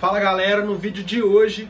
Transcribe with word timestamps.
Fala 0.00 0.18
galera, 0.18 0.64
no 0.64 0.76
vídeo 0.76 1.04
de 1.04 1.22
hoje 1.22 1.68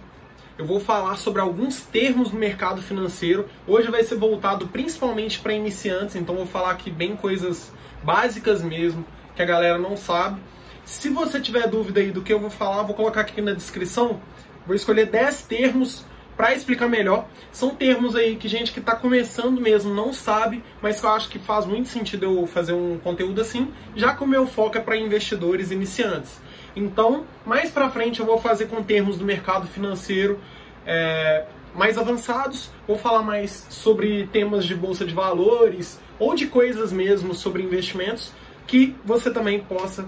eu 0.56 0.64
vou 0.64 0.78
falar 0.78 1.16
sobre 1.16 1.42
alguns 1.42 1.80
termos 1.80 2.30
do 2.30 2.36
mercado 2.36 2.80
financeiro. 2.80 3.48
Hoje 3.66 3.90
vai 3.90 4.04
ser 4.04 4.14
voltado 4.14 4.68
principalmente 4.68 5.40
para 5.40 5.52
iniciantes, 5.52 6.14
então 6.14 6.36
vou 6.36 6.46
falar 6.46 6.70
aqui 6.70 6.92
bem 6.92 7.16
coisas 7.16 7.72
básicas 8.04 8.62
mesmo, 8.62 9.04
que 9.34 9.42
a 9.42 9.44
galera 9.44 9.78
não 9.78 9.96
sabe. 9.96 10.40
Se 10.84 11.08
você 11.08 11.40
tiver 11.40 11.66
dúvida 11.66 11.98
aí 11.98 12.12
do 12.12 12.22
que 12.22 12.32
eu 12.32 12.38
vou 12.38 12.50
falar, 12.50 12.84
vou 12.84 12.94
colocar 12.94 13.22
aqui 13.22 13.40
na 13.40 13.52
descrição. 13.52 14.20
Vou 14.64 14.76
escolher 14.76 15.06
10 15.06 15.42
termos 15.46 16.04
para 16.36 16.54
explicar 16.54 16.88
melhor. 16.88 17.26
São 17.50 17.70
termos 17.70 18.14
aí 18.14 18.36
que 18.36 18.46
gente 18.46 18.70
que 18.70 18.78
está 18.78 18.94
começando 18.94 19.60
mesmo 19.60 19.92
não 19.92 20.12
sabe, 20.12 20.62
mas 20.80 21.00
que 21.00 21.04
eu 21.04 21.10
acho 21.10 21.28
que 21.28 21.40
faz 21.40 21.66
muito 21.66 21.88
sentido 21.88 22.26
eu 22.26 22.46
fazer 22.46 22.74
um 22.74 22.96
conteúdo 22.96 23.40
assim, 23.40 23.72
já 23.96 24.14
que 24.14 24.22
o 24.22 24.26
meu 24.26 24.46
foco 24.46 24.78
é 24.78 24.80
para 24.80 24.96
investidores 24.96 25.72
iniciantes. 25.72 26.40
Então, 26.74 27.24
mais 27.44 27.70
para 27.70 27.90
frente 27.90 28.20
eu 28.20 28.26
vou 28.26 28.38
fazer 28.38 28.66
com 28.66 28.82
termos 28.82 29.18
do 29.18 29.24
mercado 29.24 29.66
financeiro 29.66 30.38
é, 30.86 31.46
mais 31.74 31.98
avançados. 31.98 32.70
Vou 32.86 32.96
falar 32.96 33.22
mais 33.22 33.66
sobre 33.70 34.26
temas 34.32 34.64
de 34.64 34.74
bolsa 34.74 35.04
de 35.04 35.14
valores 35.14 36.00
ou 36.18 36.34
de 36.34 36.46
coisas 36.46 36.92
mesmo 36.92 37.34
sobre 37.34 37.62
investimentos 37.62 38.32
que 38.66 38.94
você 39.04 39.30
também 39.30 39.60
possa 39.60 40.06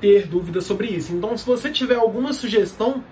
ter 0.00 0.26
dúvidas 0.26 0.64
sobre 0.64 0.88
isso. 0.88 1.12
Então, 1.14 1.36
se 1.36 1.46
você 1.46 1.70
tiver 1.70 1.96
alguma 1.96 2.32
sugestão, 2.32 3.02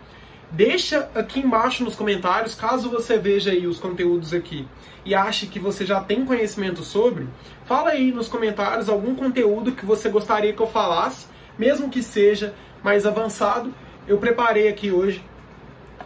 deixa 0.50 1.10
aqui 1.14 1.40
embaixo 1.40 1.82
nos 1.82 1.96
comentários, 1.96 2.54
caso 2.54 2.90
você 2.90 3.18
veja 3.18 3.50
aí 3.50 3.66
os 3.66 3.78
conteúdos 3.78 4.32
aqui 4.32 4.66
e 5.04 5.14
ache 5.14 5.46
que 5.46 5.58
você 5.58 5.84
já 5.84 6.00
tem 6.00 6.24
conhecimento 6.24 6.82
sobre, 6.82 7.28
fala 7.64 7.90
aí 7.90 8.12
nos 8.12 8.28
comentários 8.28 8.88
algum 8.88 9.14
conteúdo 9.14 9.72
que 9.72 9.86
você 9.86 10.08
gostaria 10.08 10.52
que 10.52 10.60
eu 10.60 10.66
falasse, 10.66 11.26
mesmo 11.58 11.88
que 11.88 12.02
seja 12.02 12.54
mais 12.82 13.06
avançado, 13.06 13.72
eu 14.06 14.18
preparei 14.18 14.68
aqui 14.68 14.90
hoje, 14.90 15.22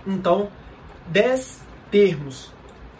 então, 0.06 0.50
10 1.06 1.60
termos. 1.90 2.52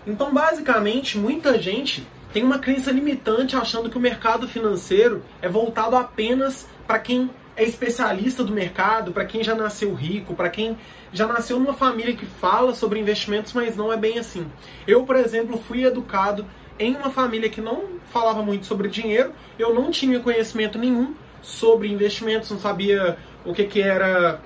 Então, 0.06 0.32
basicamente, 0.32 1.16
muita 1.16 1.58
gente 1.58 2.06
tem 2.32 2.42
uma 2.42 2.58
crença 2.58 2.90
limitante 2.90 3.56
achando 3.56 3.90
que 3.90 3.96
o 3.96 4.00
mercado 4.00 4.46
financeiro 4.46 5.22
é 5.42 5.48
voltado 5.48 5.96
apenas 5.96 6.66
para 6.86 6.98
quem 6.98 7.30
é 7.56 7.64
especialista 7.64 8.44
do 8.44 8.52
mercado, 8.52 9.12
para 9.12 9.24
quem 9.24 9.42
já 9.42 9.54
nasceu 9.54 9.92
rico, 9.94 10.34
para 10.34 10.48
quem 10.48 10.78
já 11.12 11.26
nasceu 11.26 11.58
numa 11.58 11.74
família 11.74 12.16
que 12.16 12.24
fala 12.24 12.74
sobre 12.74 13.00
investimentos, 13.00 13.52
mas 13.52 13.76
não 13.76 13.92
é 13.92 13.96
bem 13.96 14.18
assim. 14.18 14.46
Eu, 14.86 15.04
por 15.04 15.16
exemplo, 15.16 15.58
fui 15.58 15.84
educado 15.84 16.46
em 16.78 16.96
uma 16.96 17.10
família 17.10 17.50
que 17.50 17.60
não 17.60 17.84
falava 18.10 18.42
muito 18.42 18.64
sobre 18.64 18.88
dinheiro, 18.88 19.32
eu 19.58 19.74
não 19.74 19.90
tinha 19.90 20.20
conhecimento 20.20 20.78
nenhum 20.78 21.14
sobre 21.42 21.88
investimentos, 21.88 22.50
não 22.50 22.58
sabia 22.58 23.16
o 23.44 23.52
que, 23.52 23.64
que 23.64 23.80
era 23.80 24.40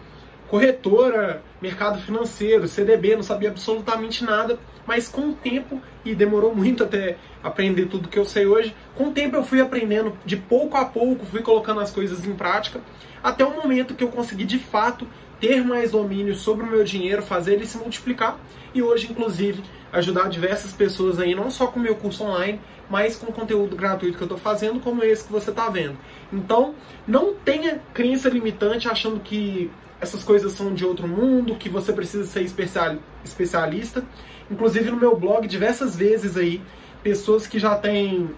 corretora, 0.48 1.42
mercado 1.61 2.01
financeiro, 2.01 2.69
CDB, 2.69 3.17
não 3.17 3.23
sabia 3.23 3.48
absolutamente 3.48 4.23
nada, 4.23 4.59
mas 4.86 5.09
com 5.09 5.31
o 5.31 5.34
tempo, 5.34 5.81
e 6.05 6.14
demorou 6.14 6.55
muito 6.55 6.84
até 6.84 7.17
aprender 7.42 7.86
tudo 7.86 8.09
que 8.09 8.19
eu 8.19 8.25
sei 8.25 8.47
hoje, 8.47 8.75
com 8.95 9.09
o 9.09 9.12
tempo 9.12 9.36
eu 9.36 9.42
fui 9.42 9.61
aprendendo 9.61 10.17
de 10.25 10.36
pouco 10.36 10.77
a 10.77 10.84
pouco, 10.84 11.25
fui 11.27 11.41
colocando 11.41 11.81
as 11.81 11.91
coisas 11.91 12.27
em 12.27 12.34
prática, 12.34 12.81
até 13.23 13.45
o 13.45 13.51
momento 13.51 13.95
que 13.95 14.05
eu 14.05 14.08
consegui 14.08 14.45
de 14.45 14.58
fato 14.58 15.06
ter 15.45 15.62
mais 15.62 15.91
domínio 15.91 16.34
sobre 16.34 16.64
o 16.64 16.70
meu 16.70 16.83
dinheiro, 16.83 17.23
fazer 17.23 17.53
ele 17.53 17.67
se 17.67 17.77
multiplicar 17.77 18.39
e 18.75 18.81
hoje, 18.81 19.09
inclusive, 19.11 19.62
ajudar 19.92 20.31
diversas 20.31 20.73
pessoas 20.73 21.20
aí, 21.20 21.34
não 21.34 21.51
só 21.51 21.67
com 21.67 21.78
o 21.78 21.83
meu 21.83 21.95
curso 21.97 22.25
online, 22.25 22.59
mas 22.89 23.14
com 23.17 23.31
conteúdo 23.31 23.77
gratuito 23.77 24.17
que 24.17 24.23
eu 24.23 24.27
estou 24.27 24.39
fazendo, 24.39 24.81
como 24.81 25.05
esse 25.05 25.25
que 25.25 25.31
você 25.31 25.51
está 25.51 25.69
vendo. 25.69 25.98
Então, 26.33 26.75
não 27.06 27.34
tenha 27.34 27.78
crença 27.92 28.31
limitante 28.31 28.89
achando 28.89 29.20
que 29.20 29.70
essas 30.01 30.25
coisas 30.25 30.53
são 30.53 30.73
de 30.73 30.86
outro 30.86 31.06
mundo, 31.06 31.56
que 31.56 31.69
você 31.69 31.92
precisa 31.92 32.25
ser 32.25 32.42
especialista. 33.23 34.03
Inclusive 34.51 34.91
no 34.91 34.97
meu 34.97 35.14
blog, 35.14 35.47
diversas 35.47 35.95
vezes 35.95 36.39
aí, 36.39 36.62
pessoas 37.03 37.47
que 37.47 37.58
já 37.58 37.77
têm 37.77 38.30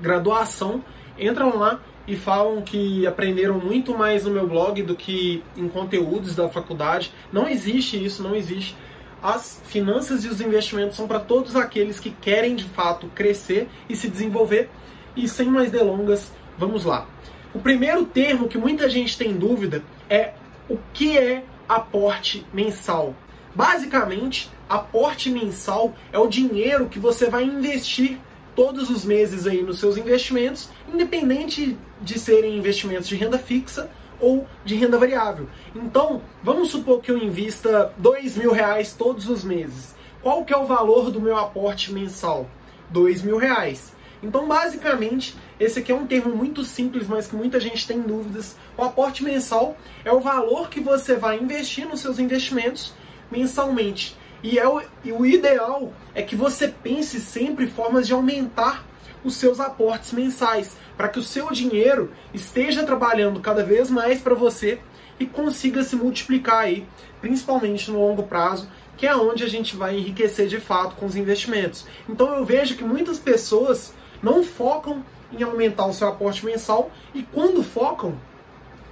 graduação 0.00 0.82
entram 1.18 1.58
lá 1.58 1.78
e 2.06 2.16
falam 2.16 2.62
que 2.62 3.06
aprenderam 3.06 3.58
muito 3.58 3.96
mais 3.96 4.24
no 4.24 4.30
meu 4.30 4.46
blog 4.46 4.82
do 4.82 4.96
que 4.96 5.42
em 5.56 5.68
conteúdos 5.68 6.34
da 6.34 6.48
faculdade. 6.48 7.12
Não 7.32 7.48
existe 7.48 8.02
isso, 8.02 8.22
não 8.22 8.34
existe. 8.34 8.76
As 9.22 9.62
finanças 9.66 10.24
e 10.24 10.28
os 10.28 10.40
investimentos 10.40 10.96
são 10.96 11.06
para 11.06 11.20
todos 11.20 11.54
aqueles 11.54 12.00
que 12.00 12.10
querem 12.10 12.56
de 12.56 12.64
fato 12.64 13.06
crescer 13.14 13.68
e 13.88 13.94
se 13.94 14.08
desenvolver. 14.08 14.68
E 15.14 15.28
sem 15.28 15.46
mais 15.46 15.70
delongas, 15.70 16.32
vamos 16.58 16.84
lá. 16.84 17.06
O 17.54 17.60
primeiro 17.60 18.04
termo 18.04 18.48
que 18.48 18.58
muita 18.58 18.88
gente 18.88 19.16
tem 19.16 19.34
dúvida 19.34 19.84
é 20.08 20.32
o 20.68 20.78
que 20.92 21.16
é 21.16 21.44
aporte 21.68 22.44
mensal. 22.52 23.14
Basicamente, 23.54 24.50
aporte 24.68 25.30
mensal 25.30 25.94
é 26.10 26.18
o 26.18 26.26
dinheiro 26.26 26.88
que 26.88 26.98
você 26.98 27.28
vai 27.28 27.44
investir 27.44 28.18
todos 28.56 28.90
os 28.90 29.04
meses 29.04 29.46
aí 29.46 29.62
nos 29.62 29.78
seus 29.78 29.96
investimentos, 29.96 30.70
independente 30.92 31.76
de 32.02 32.18
serem 32.18 32.58
investimentos 32.58 33.08
de 33.08 33.16
renda 33.16 33.38
fixa 33.38 33.90
ou 34.20 34.46
de 34.64 34.74
renda 34.74 34.98
variável. 34.98 35.48
Então, 35.74 36.22
vamos 36.42 36.70
supor 36.70 37.00
que 37.00 37.10
eu 37.10 37.18
invista 37.18 37.92
dois 37.96 38.36
mil 38.36 38.52
reais 38.52 38.92
todos 38.92 39.28
os 39.28 39.42
meses. 39.42 39.94
Qual 40.22 40.44
que 40.44 40.52
é 40.52 40.56
o 40.56 40.66
valor 40.66 41.10
do 41.10 41.20
meu 41.20 41.36
aporte 41.36 41.92
mensal? 41.92 42.48
Dois 42.90 43.22
mil 43.22 43.36
reais. 43.36 43.92
Então, 44.22 44.46
basicamente, 44.46 45.36
esse 45.58 45.80
aqui 45.80 45.90
é 45.90 45.94
um 45.94 46.06
termo 46.06 46.36
muito 46.36 46.64
simples, 46.64 47.08
mas 47.08 47.26
que 47.26 47.34
muita 47.34 47.58
gente 47.58 47.86
tem 47.86 48.00
dúvidas. 48.00 48.56
O 48.78 48.84
aporte 48.84 49.24
mensal 49.24 49.76
é 50.04 50.12
o 50.12 50.20
valor 50.20 50.68
que 50.68 50.78
você 50.78 51.16
vai 51.16 51.38
investir 51.38 51.88
nos 51.88 52.00
seus 52.00 52.20
investimentos 52.20 52.94
mensalmente. 53.30 54.16
E, 54.42 54.58
é 54.58 54.68
o, 54.68 54.80
e 55.04 55.12
o 55.12 55.26
ideal 55.26 55.92
é 56.14 56.22
que 56.22 56.36
você 56.36 56.68
pense 56.68 57.20
sempre 57.20 57.66
formas 57.66 58.06
de 58.06 58.12
aumentar 58.12 58.84
os 59.24 59.34
seus 59.36 59.60
aportes 59.60 60.12
mensais, 60.12 60.76
para 60.96 61.08
que 61.08 61.18
o 61.18 61.22
seu 61.22 61.50
dinheiro 61.50 62.12
esteja 62.34 62.84
trabalhando 62.84 63.40
cada 63.40 63.64
vez 63.64 63.90
mais 63.90 64.20
para 64.20 64.34
você 64.34 64.80
e 65.18 65.26
consiga 65.26 65.82
se 65.82 65.96
multiplicar 65.96 66.64
aí, 66.64 66.86
principalmente 67.20 67.90
no 67.90 68.00
longo 68.00 68.24
prazo, 68.24 68.68
que 68.96 69.06
é 69.06 69.16
onde 69.16 69.44
a 69.44 69.48
gente 69.48 69.76
vai 69.76 69.96
enriquecer 69.96 70.48
de 70.48 70.60
fato 70.60 70.96
com 70.96 71.06
os 71.06 71.16
investimentos. 71.16 71.86
Então 72.08 72.34
eu 72.34 72.44
vejo 72.44 72.76
que 72.76 72.84
muitas 72.84 73.18
pessoas 73.18 73.94
não 74.22 74.44
focam 74.44 75.04
em 75.32 75.42
aumentar 75.42 75.86
o 75.86 75.92
seu 75.92 76.08
aporte 76.08 76.44
mensal 76.44 76.90
e 77.14 77.22
quando 77.22 77.62
focam, 77.62 78.14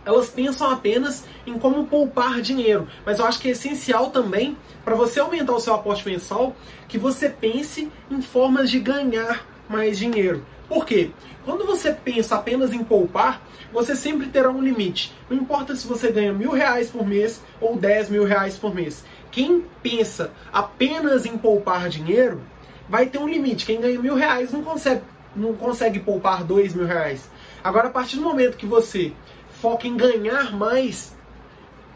elas 0.05 0.31
pensam 0.31 0.71
apenas 0.71 1.25
em 1.47 1.59
como 1.59 1.87
poupar 1.87 2.41
dinheiro. 2.41 2.89
Mas 3.05 3.19
eu 3.19 3.27
acho 3.27 3.39
que 3.39 3.49
é 3.49 3.51
essencial 3.53 4.11
também 4.11 4.57
para 4.85 4.95
você 4.95 5.21
aumentar 5.21 5.53
o 5.53 5.61
seu 5.61 5.75
aporte 5.75 6.09
mensal 6.09 6.57
que 6.89 6.99
você 6.99 7.29
pense 7.29 7.91
em 8.11 8.23
formas 8.23 8.71
de 8.71 8.81
ganhar 8.81 9.47
mais 9.71 9.97
dinheiro. 9.97 10.45
Por 10.69 10.85
quê? 10.85 11.11
Quando 11.45 11.65
você 11.65 11.93
pensa 11.93 12.37
apenas 12.37 12.73
em 12.73 12.85
poupar, 12.85 13.41
você 13.73 13.95
sempre 13.95 14.27
terá 14.27 14.51
um 14.51 14.63
limite. 14.63 15.15
Não 15.29 15.37
importa 15.37 15.75
se 15.75 15.87
você 15.87 16.11
ganha 16.11 16.33
mil 16.33 16.51
reais 16.51 16.91
por 16.91 17.07
mês 17.07 17.41
ou 17.61 17.77
dez 17.77 18.11
mil 18.11 18.25
reais 18.25 18.57
por 18.59 18.75
mês. 18.75 19.05
Quem 19.31 19.65
pensa 19.83 20.33
apenas 20.53 21.25
em 21.25 21.39
poupar 21.39 21.89
dinheiro 21.89 22.43
vai 22.89 23.07
ter 23.07 23.19
um 23.19 23.29
limite. 23.29 23.65
Quem 23.65 23.81
ganha 23.81 24.01
mil 24.01 24.17
reais 24.17 24.53
não 24.53 24.63
consegue, 24.63 25.03
não 25.35 25.55
consegue 25.55 26.01
poupar 26.01 26.45
dois 26.45 26.75
mil 26.75 26.87
reais. 26.87 27.31
Agora, 27.63 27.89
a 27.89 27.91
partir 27.91 28.17
do 28.17 28.23
momento 28.23 28.57
que 28.57 28.67
você 28.67 29.13
foca 29.61 29.87
em 29.87 29.97
ganhar 29.97 30.57
mais, 30.57 31.17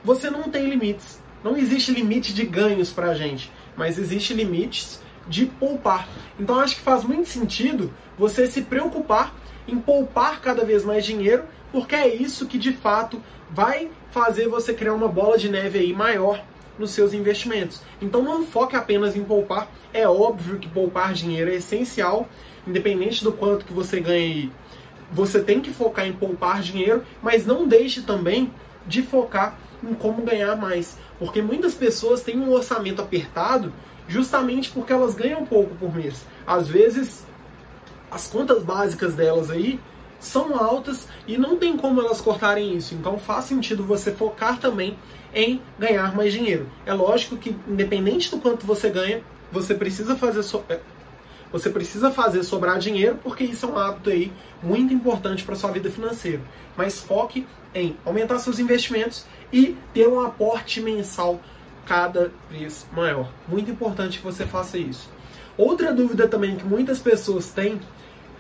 você 0.05 0.31
não 0.31 0.45
tem 0.45 0.69
limites. 0.69 1.21
Não 1.43 1.57
existe 1.57 1.93
limite 1.93 2.33
de 2.33 2.45
ganhos 2.45 2.93
para 2.93 3.11
a 3.11 3.15
gente, 3.15 3.53
mas 3.77 3.99
existe 3.99 4.33
limites 4.33 5.01
de 5.27 5.47
poupar. 5.47 6.09
Então 6.39 6.59
acho 6.59 6.77
que 6.77 6.83
faz 6.83 7.05
muito 7.05 7.29
sentido 7.29 7.93
você 8.19 8.47
se 8.47 8.63
preocupar 8.63 9.35
em 9.67 9.79
poupar 9.79 10.41
cada 10.41 10.65
vez 10.65 10.85
mais 10.85 11.05
dinheiro, 11.05 11.45
porque 11.73 11.95
é 11.95 12.15
isso 12.15 12.47
que 12.47 12.59
de 12.59 12.73
fato 12.73 13.21
vai 13.51 13.91
fazer 14.11 14.49
você 14.49 14.75
criar 14.75 14.95
uma 14.95 15.09
bola 15.09 15.39
de 15.39 15.49
neve 15.49 15.79
aí 15.79 15.93
maior 15.93 16.43
nos 16.79 16.91
seus 16.91 17.13
investimentos. 17.13 17.81
Então 18.01 18.23
não 18.23 18.45
foque 18.45 18.77
apenas 18.77 19.17
em 19.17 19.25
poupar. 19.25 19.69
É 19.93 20.09
óbvio 20.09 20.59
que 20.59 20.69
poupar 20.69 21.13
dinheiro 21.13 21.51
é 21.51 21.57
essencial, 21.57 22.29
independente 22.67 23.23
do 23.23 23.33
quanto 23.33 23.65
que 23.65 23.73
você 23.73 24.01
ganhe. 24.01 24.53
Você 25.13 25.41
tem 25.41 25.61
que 25.61 25.71
focar 25.71 26.07
em 26.07 26.13
poupar 26.13 26.61
dinheiro, 26.61 27.05
mas 27.23 27.47
não 27.47 27.67
deixe 27.67 28.03
também 28.03 28.51
de 28.87 29.03
focar 29.03 29.59
em 29.83 29.95
como 29.95 30.23
ganhar 30.23 30.57
mais, 30.57 30.99
porque 31.19 31.43
muitas 31.43 31.75
pessoas 31.75 32.23
têm 32.23 32.39
um 32.39 32.51
orçamento 32.51 33.03
apertado 33.03 33.73
justamente 34.09 34.71
porque 34.71 34.93
elas 34.93 35.15
ganham 35.15 35.45
pouco 35.45 35.75
por 35.75 35.95
mês. 35.95 36.25
Às 36.47 36.69
vezes, 36.69 37.25
as 38.11 38.27
contas 38.27 38.63
básicas 38.63 39.15
delas 39.15 39.51
aí 39.51 39.81
são 40.21 40.57
altas 40.57 41.07
e 41.27 41.37
não 41.37 41.57
tem 41.57 41.77
como 41.77 42.01
elas 42.01 42.21
cortarem 42.21 42.77
isso. 42.77 42.95
Então 42.95 43.19
faz 43.19 43.45
sentido 43.45 43.85
você 43.85 44.13
focar 44.13 44.59
também 44.59 44.99
em 45.35 45.61
ganhar 45.79 46.15
mais 46.15 46.33
dinheiro. 46.33 46.69
É 46.87 46.93
lógico 46.95 47.37
que 47.37 47.57
independente 47.69 48.31
do 48.31 48.39
quanto 48.39 48.67
você 48.67 48.89
ganha, 48.89 49.23
você 49.51 49.75
precisa 49.75 50.17
fazer 50.17 50.43
so... 50.43 50.65
Você 51.55 51.71
precisa 51.71 52.11
fazer 52.11 52.43
sobrar 52.43 52.81
dinheiro 52.81 53.17
porque 53.23 53.45
isso 53.45 53.65
é 53.65 53.69
um 53.69 53.79
hábito 53.79 54.11
aí 54.11 54.33
muito 54.61 54.93
importante 54.93 55.45
para 55.45 55.55
sua 55.55 55.71
vida 55.71 55.89
financeira. 55.89 56.41
Mas 56.77 56.99
foque 56.99 57.47
em 57.73 57.97
aumentar 58.05 58.41
seus 58.41 58.59
investimentos 58.59 59.25
e 59.53 59.77
ter 59.93 60.09
um 60.09 60.21
aporte 60.21 60.81
mensal 60.81 61.41
cada 61.87 62.33
vez 62.51 62.85
maior. 62.93 63.31
Muito 63.47 63.71
importante 63.71 64.19
que 64.19 64.25
você 64.25 64.45
faça 64.45 64.77
isso. 64.79 65.09
Outra 65.57 65.93
dúvida 65.93 66.27
também 66.27 66.57
que 66.57 66.65
muitas 66.65 66.99
pessoas 66.99 67.53
têm 67.53 67.81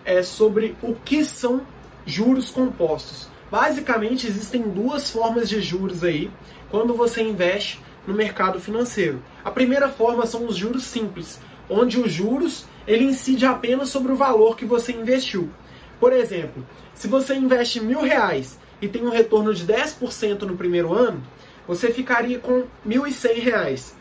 é 0.04 0.20
sobre 0.24 0.76
o 0.82 0.96
que 0.96 1.24
são 1.24 1.64
juros 2.04 2.50
compostos. 2.50 3.28
Basicamente, 3.48 4.26
existem 4.26 4.62
duas 4.62 5.08
formas 5.12 5.48
de 5.48 5.60
juros 5.60 6.02
aí 6.02 6.32
quando 6.68 6.92
você 6.92 7.22
investe 7.22 7.80
no 8.08 8.12
mercado 8.12 8.58
financeiro. 8.58 9.22
A 9.44 9.52
primeira 9.52 9.88
forma 9.88 10.26
são 10.26 10.46
os 10.46 10.56
juros 10.56 10.82
simples, 10.82 11.40
onde 11.70 12.00
os 12.00 12.10
juros 12.10 12.66
ele 12.86 13.04
incide 13.04 13.46
apenas 13.46 13.88
sobre 13.88 14.12
o 14.12 14.16
valor 14.16 14.56
que 14.56 14.64
você 14.64 14.92
investiu. 14.92 15.50
Por 15.98 16.12
exemplo, 16.12 16.66
se 16.94 17.08
você 17.08 17.34
investe 17.34 17.80
mil 17.80 18.02
reais 18.02 18.58
e 18.80 18.88
tem 18.88 19.02
um 19.04 19.10
retorno 19.10 19.54
de 19.54 19.66
10% 19.66 20.42
no 20.42 20.56
primeiro 20.56 20.92
ano, 20.92 21.22
você 21.66 21.90
ficaria 21.92 22.38
com 22.38 22.58
R$ 22.58 22.66
1.100. 22.86 23.92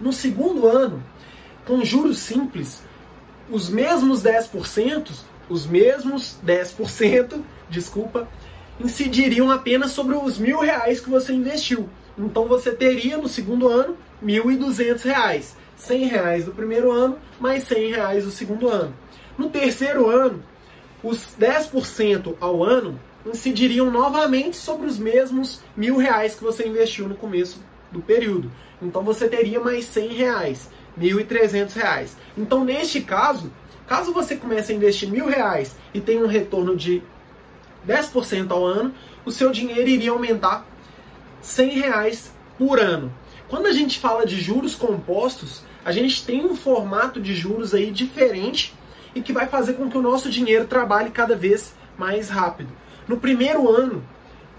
No 0.00 0.12
segundo 0.12 0.66
ano, 0.66 1.02
com 1.66 1.84
juros 1.84 2.18
simples, 2.18 2.82
os 3.50 3.68
mesmos 3.68 4.22
10%, 4.22 5.10
os 5.48 5.66
mesmos 5.66 6.38
10%, 6.44 7.42
desculpa, 7.68 8.28
incidiriam 8.78 9.50
apenas 9.50 9.90
sobre 9.92 10.16
os 10.16 10.38
mil 10.38 10.60
reais 10.60 11.00
que 11.00 11.10
você 11.10 11.32
investiu. 11.32 11.88
Então 12.16 12.46
você 12.46 12.72
teria 12.72 13.18
no 13.18 13.28
segundo 13.28 13.68
ano 13.68 13.96
R$ 14.22 14.40
1.200, 14.40 15.04
R$ 15.04 15.42
100 15.80 16.04
reais 16.06 16.44
do 16.44 16.52
primeiro 16.52 16.92
ano, 16.92 17.18
mais 17.40 17.64
100 17.64 17.90
reais 17.90 18.24
do 18.24 18.30
segundo 18.30 18.68
ano. 18.68 18.94
No 19.38 19.48
terceiro 19.48 20.08
ano, 20.08 20.42
os 21.02 21.34
10% 21.40 22.36
ao 22.38 22.62
ano 22.62 23.00
incidiriam 23.24 23.90
novamente 23.90 24.56
sobre 24.56 24.86
os 24.86 24.98
mesmos 24.98 25.60
mil 25.76 25.96
reais 25.96 26.34
que 26.34 26.44
você 26.44 26.66
investiu 26.68 27.08
no 27.08 27.14
começo 27.14 27.62
do 27.90 28.00
período. 28.00 28.50
Então 28.80 29.02
você 29.02 29.28
teria 29.28 29.58
mais 29.58 29.86
100 29.86 30.08
reais, 30.14 30.70
1.300 30.98 31.72
reais. 31.72 32.16
Então 32.36 32.64
neste 32.64 33.00
caso, 33.00 33.50
caso 33.86 34.12
você 34.12 34.36
comece 34.36 34.72
a 34.72 34.76
investir 34.76 35.10
mil 35.10 35.26
reais 35.26 35.76
e 35.94 36.00
tenha 36.00 36.22
um 36.22 36.28
retorno 36.28 36.76
de 36.76 37.02
10% 37.88 38.50
ao 38.50 38.64
ano, 38.64 38.94
o 39.24 39.30
seu 39.30 39.50
dinheiro 39.50 39.88
iria 39.88 40.10
aumentar 40.10 40.66
100 41.40 41.70
reais 41.70 42.32
por 42.58 42.78
ano. 42.78 43.12
Quando 43.48 43.66
a 43.66 43.72
gente 43.72 43.98
fala 43.98 44.26
de 44.26 44.38
juros 44.38 44.74
compostos, 44.74 45.64
a 45.84 45.92
gente 45.92 46.24
tem 46.24 46.44
um 46.44 46.54
formato 46.54 47.20
de 47.20 47.34
juros 47.34 47.74
aí 47.74 47.90
diferente 47.90 48.74
e 49.14 49.20
que 49.20 49.32
vai 49.32 49.46
fazer 49.46 49.74
com 49.74 49.90
que 49.90 49.98
o 49.98 50.02
nosso 50.02 50.30
dinheiro 50.30 50.66
trabalhe 50.66 51.10
cada 51.10 51.34
vez 51.34 51.74
mais 51.96 52.28
rápido. 52.28 52.70
No 53.08 53.16
primeiro 53.16 53.68
ano, 53.68 54.04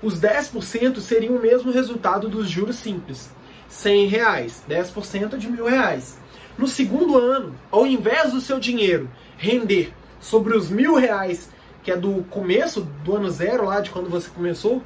os 0.02 0.20
10% 0.20 1.00
seriam 1.00 1.36
o 1.36 1.42
mesmo 1.42 1.72
resultado 1.72 2.28
dos 2.28 2.50
juros 2.50 2.76
simples. 2.76 3.32
100 3.70 4.08
reais, 4.08 4.64
10% 4.70 5.38
de 5.38 5.50
mil 5.50 5.66
reais. 5.66 6.20
No 6.58 6.68
segundo 6.68 7.18
ano, 7.18 7.56
ao 7.72 7.88
invés 7.88 8.34
do 8.34 8.42
seu 8.42 8.60
dinheiro 8.60 9.10
render 9.38 9.94
sobre 10.20 10.56
os 10.56 10.70
mil 10.70 10.96
reais, 10.96 11.50
que 11.82 11.92
é 11.92 11.98
do 11.98 12.24
começo 12.30 12.82
do 13.04 13.16
ano 13.16 13.32
zero, 13.32 13.66
lá 13.66 13.80
de 13.80 13.90
quando 13.90 14.10
você 14.10 14.30
começou, 14.30 14.84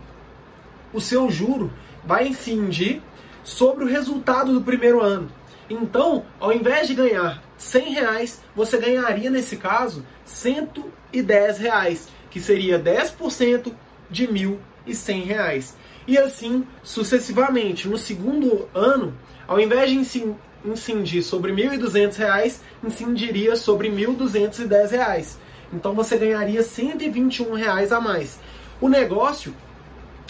o 0.93 1.01
seu 1.01 1.29
juro 1.29 1.73
vai 2.05 2.27
incidir 2.27 3.01
sobre 3.43 3.83
o 3.83 3.87
resultado 3.87 4.53
do 4.53 4.61
primeiro 4.61 5.01
ano. 5.01 5.29
Então, 5.69 6.25
ao 6.39 6.51
invés 6.53 6.87
de 6.87 6.93
ganhar 6.93 7.43
100 7.57 7.93
reais, 7.93 8.41
você 8.55 8.77
ganharia 8.77 9.29
nesse 9.29 9.57
caso 9.57 10.05
110 10.25 11.57
reais 11.57 12.07
que 12.29 12.39
seria 12.39 12.79
10% 12.79 13.71
de 14.09 14.25
R$ 14.25 14.59
1.100. 14.87 15.73
E 16.07 16.17
assim 16.17 16.67
sucessivamente. 16.83 17.87
No 17.87 17.97
segundo 17.97 18.69
ano, 18.73 19.17
ao 19.47 19.59
invés 19.59 19.89
de 19.89 20.35
incidir 20.65 21.23
sobre 21.23 21.51
R$ 21.51 21.77
1.200, 21.77 22.59
incidiria 22.83 23.55
sobre 23.55 23.89
R$ 23.89 24.05
1.210. 24.05 25.37
Então 25.73 25.93
você 25.93 26.17
ganharia 26.17 26.61
121 26.61 27.53
reais 27.53 27.91
a 27.91 27.99
mais. 27.99 28.39
O 28.79 28.87
negócio 28.87 29.55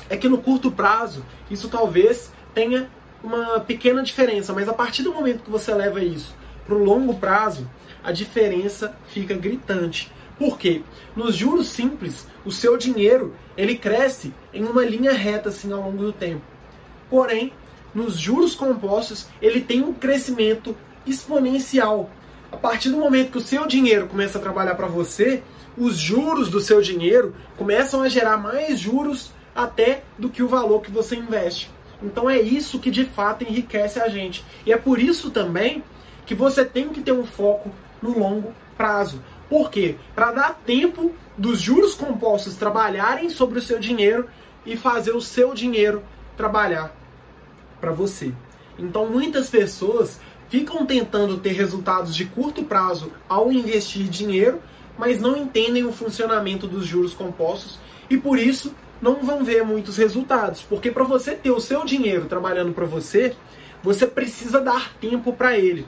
é 0.10 0.16
que 0.16 0.30
no 0.30 0.38
curto 0.38 0.72
prazo, 0.72 1.26
isso 1.50 1.68
talvez 1.68 2.32
tenha 2.54 2.90
uma 3.23 3.59
pequena 3.59 4.03
diferença, 4.03 4.53
mas 4.53 4.67
a 4.67 4.73
partir 4.73 5.03
do 5.03 5.13
momento 5.13 5.44
que 5.44 5.50
você 5.50 5.73
leva 5.73 6.03
isso 6.03 6.35
para 6.65 6.75
o 6.75 6.83
longo 6.83 7.15
prazo, 7.15 7.69
a 8.03 8.12
diferença 8.12 8.95
fica 9.07 9.33
gritante. 9.33 10.12
Por 10.38 10.57
quê? 10.57 10.81
Nos 11.15 11.35
juros 11.35 11.69
simples, 11.69 12.27
o 12.45 12.51
seu 12.51 12.77
dinheiro 12.77 13.33
ele 13.57 13.75
cresce 13.77 14.33
em 14.53 14.63
uma 14.65 14.83
linha 14.83 15.13
reta 15.13 15.50
assim 15.50 15.71
ao 15.71 15.81
longo 15.81 15.97
do 15.97 16.12
tempo. 16.12 16.41
Porém, 17.09 17.53
nos 17.94 18.17
juros 18.17 18.53
compostos, 18.53 19.27
ele 19.41 19.62
tem 19.62 19.81
um 19.81 19.94
crescimento 19.94 20.75
exponencial. 21.06 22.09
A 22.51 22.57
partir 22.57 22.89
do 22.89 22.97
momento 22.97 23.31
que 23.31 23.38
o 23.38 23.41
seu 23.41 23.65
dinheiro 23.65 24.07
começa 24.07 24.38
a 24.38 24.41
trabalhar 24.41 24.75
para 24.75 24.88
você, 24.88 25.41
os 25.77 25.97
juros 25.97 26.50
do 26.50 26.59
seu 26.59 26.81
dinheiro 26.81 27.33
começam 27.57 28.01
a 28.01 28.09
gerar 28.09 28.38
mais 28.38 28.79
juros 28.79 29.31
até 29.56 30.03
do 30.17 30.29
que 30.29 30.44
o 30.44 30.47
valor 30.47 30.81
que 30.81 30.91
você 30.91 31.15
investe. 31.15 31.71
Então 32.01 32.30
é 32.30 32.39
isso 32.39 32.80
que 32.80 32.92
de 32.92 33.06
fato 33.06 33.44
enriquece 33.44 34.00
a 34.00 34.07
gente. 34.07 34.44
E 34.65 34.74
é 34.74 34.77
por 34.77 35.00
isso 35.00 35.31
também 35.31 35.83
que 36.25 36.36
você 36.36 36.65
tem 36.65 36.89
que 36.89 37.01
ter 37.01 37.12
um 37.12 37.25
foco 37.25 37.71
no 38.01 38.18
longo 38.18 38.53
prazo. 38.77 39.21
Por 39.50 39.69
quê? 39.69 39.95
Para 40.13 40.31
dar 40.31 40.62
tempo 40.65 41.13
dos 41.38 41.62
juros 41.62 41.94
compostos 41.95 42.56
trabalharem 42.56 43.30
sobre 43.30 43.59
o 43.59 43.62
seu 43.62 43.80
dinheiro 43.80 44.27
e 44.65 44.75
fazer 44.75 45.12
o 45.12 45.21
seu 45.21 45.53
dinheiro 45.53 46.03
trabalhar 46.36 46.95
para 47.80 47.92
você. 47.92 48.33
Então 48.77 49.07
muitas 49.07 49.50
pessoas 49.50 50.19
ficam 50.50 50.86
tentando 50.86 51.38
ter 51.38 51.53
resultados 51.53 52.15
de 52.15 52.25
curto 52.25 52.63
prazo 52.63 53.12
ao 53.27 53.51
investir 53.51 54.07
dinheiro, 54.07 54.62
mas 54.98 55.19
não 55.19 55.36
entendem 55.36 55.86
o 55.86 55.91
funcionamento 55.91 56.68
dos 56.68 56.86
juros 56.86 57.13
compostos 57.13 57.80
e 58.09 58.18
por 58.18 58.39
isso 58.39 58.74
não 59.06 59.24
vão 59.24 59.44
ver 59.44 59.63
muitos 59.63 59.98
resultados, 59.98 60.63
porque 60.63 60.90
para 60.90 61.04
você 61.04 61.36
ter 61.36 61.52
o 61.52 61.60
seu 61.60 61.86
dinheiro 61.86 62.25
trabalhando 62.25 62.74
para 62.74 62.88
você, 62.88 63.36
você 63.84 64.07
precisa 64.07 64.60
dar 64.60 64.96
tempo 64.96 65.31
para 65.31 65.56
ele. 65.56 65.86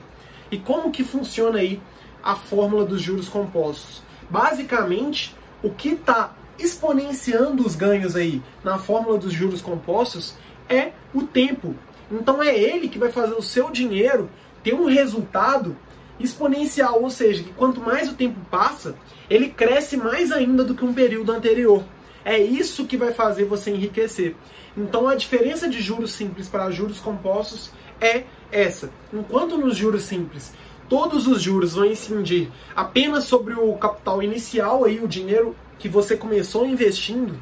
E 0.52 0.56
como 0.56 0.92
que 0.92 1.02
funciona 1.02 1.58
aí 1.58 1.80
a 2.22 2.36
fórmula 2.36 2.84
dos 2.84 3.02
juros 3.02 3.28
compostos. 3.28 4.04
Basicamente, 4.30 5.34
o 5.64 5.70
que 5.70 5.94
está 5.94 6.36
exponenciando 6.60 7.66
os 7.66 7.74
ganhos 7.74 8.14
aí 8.14 8.40
na 8.62 8.78
fórmula 8.78 9.18
dos 9.18 9.32
juros 9.32 9.60
compostos 9.60 10.36
é 10.68 10.92
o 11.12 11.24
tempo. 11.24 11.74
Então 12.12 12.40
é 12.40 12.56
ele 12.56 12.88
que 12.88 13.00
vai 13.00 13.10
fazer 13.10 13.34
o 13.34 13.42
seu 13.42 13.68
dinheiro 13.70 14.30
ter 14.62 14.74
um 14.74 14.86
resultado 14.86 15.76
exponencial, 16.20 17.02
ou 17.02 17.10
seja, 17.10 17.42
que 17.42 17.52
quanto 17.52 17.80
mais 17.80 18.08
o 18.08 18.14
tempo 18.14 18.38
passa, 18.48 18.94
ele 19.28 19.48
cresce 19.48 19.96
mais 19.96 20.30
ainda 20.30 20.62
do 20.62 20.76
que 20.76 20.84
um 20.84 20.94
período 20.94 21.32
anterior. 21.32 21.82
É 22.24 22.38
isso 22.38 22.86
que 22.86 22.96
vai 22.96 23.12
fazer 23.12 23.44
você 23.44 23.70
enriquecer. 23.70 24.34
Então 24.76 25.08
a 25.08 25.14
diferença 25.14 25.68
de 25.68 25.80
juros 25.80 26.12
simples 26.12 26.48
para 26.48 26.70
juros 26.70 27.00
compostos 27.00 27.70
é 28.00 28.24
essa. 28.50 28.90
Enquanto 29.12 29.56
nos 29.56 29.76
juros 29.76 30.02
simples 30.02 30.52
todos 30.88 31.26
os 31.26 31.42
juros 31.42 31.74
vão 31.74 31.84
incidir 31.84 32.50
apenas 32.74 33.24
sobre 33.24 33.54
o 33.54 33.74
capital 33.74 34.22
inicial, 34.22 34.84
aí, 34.84 35.00
o 35.00 35.08
dinheiro 35.08 35.54
que 35.78 35.88
você 35.88 36.16
começou 36.16 36.66
investindo, 36.66 37.38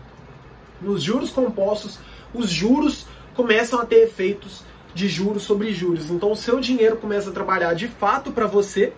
nos 0.81 1.03
juros 1.03 1.31
compostos, 1.31 1.99
os 2.35 2.51
juros 2.51 3.07
começam 3.35 3.81
a 3.81 3.87
ter 3.87 4.03
efeitos 4.03 4.63
de 4.95 5.09
juros 5.09 5.45
sobre 5.45 5.73
juros. 5.73 6.11
Então 6.11 6.33
o 6.33 6.37
seu 6.37 6.61
dinheiro 6.61 6.97
começa 6.97 7.31
a 7.31 7.33
trabalhar 7.33 7.75
de 7.75 7.89
fato 7.89 8.33
para 8.33 8.47
você 8.47 8.93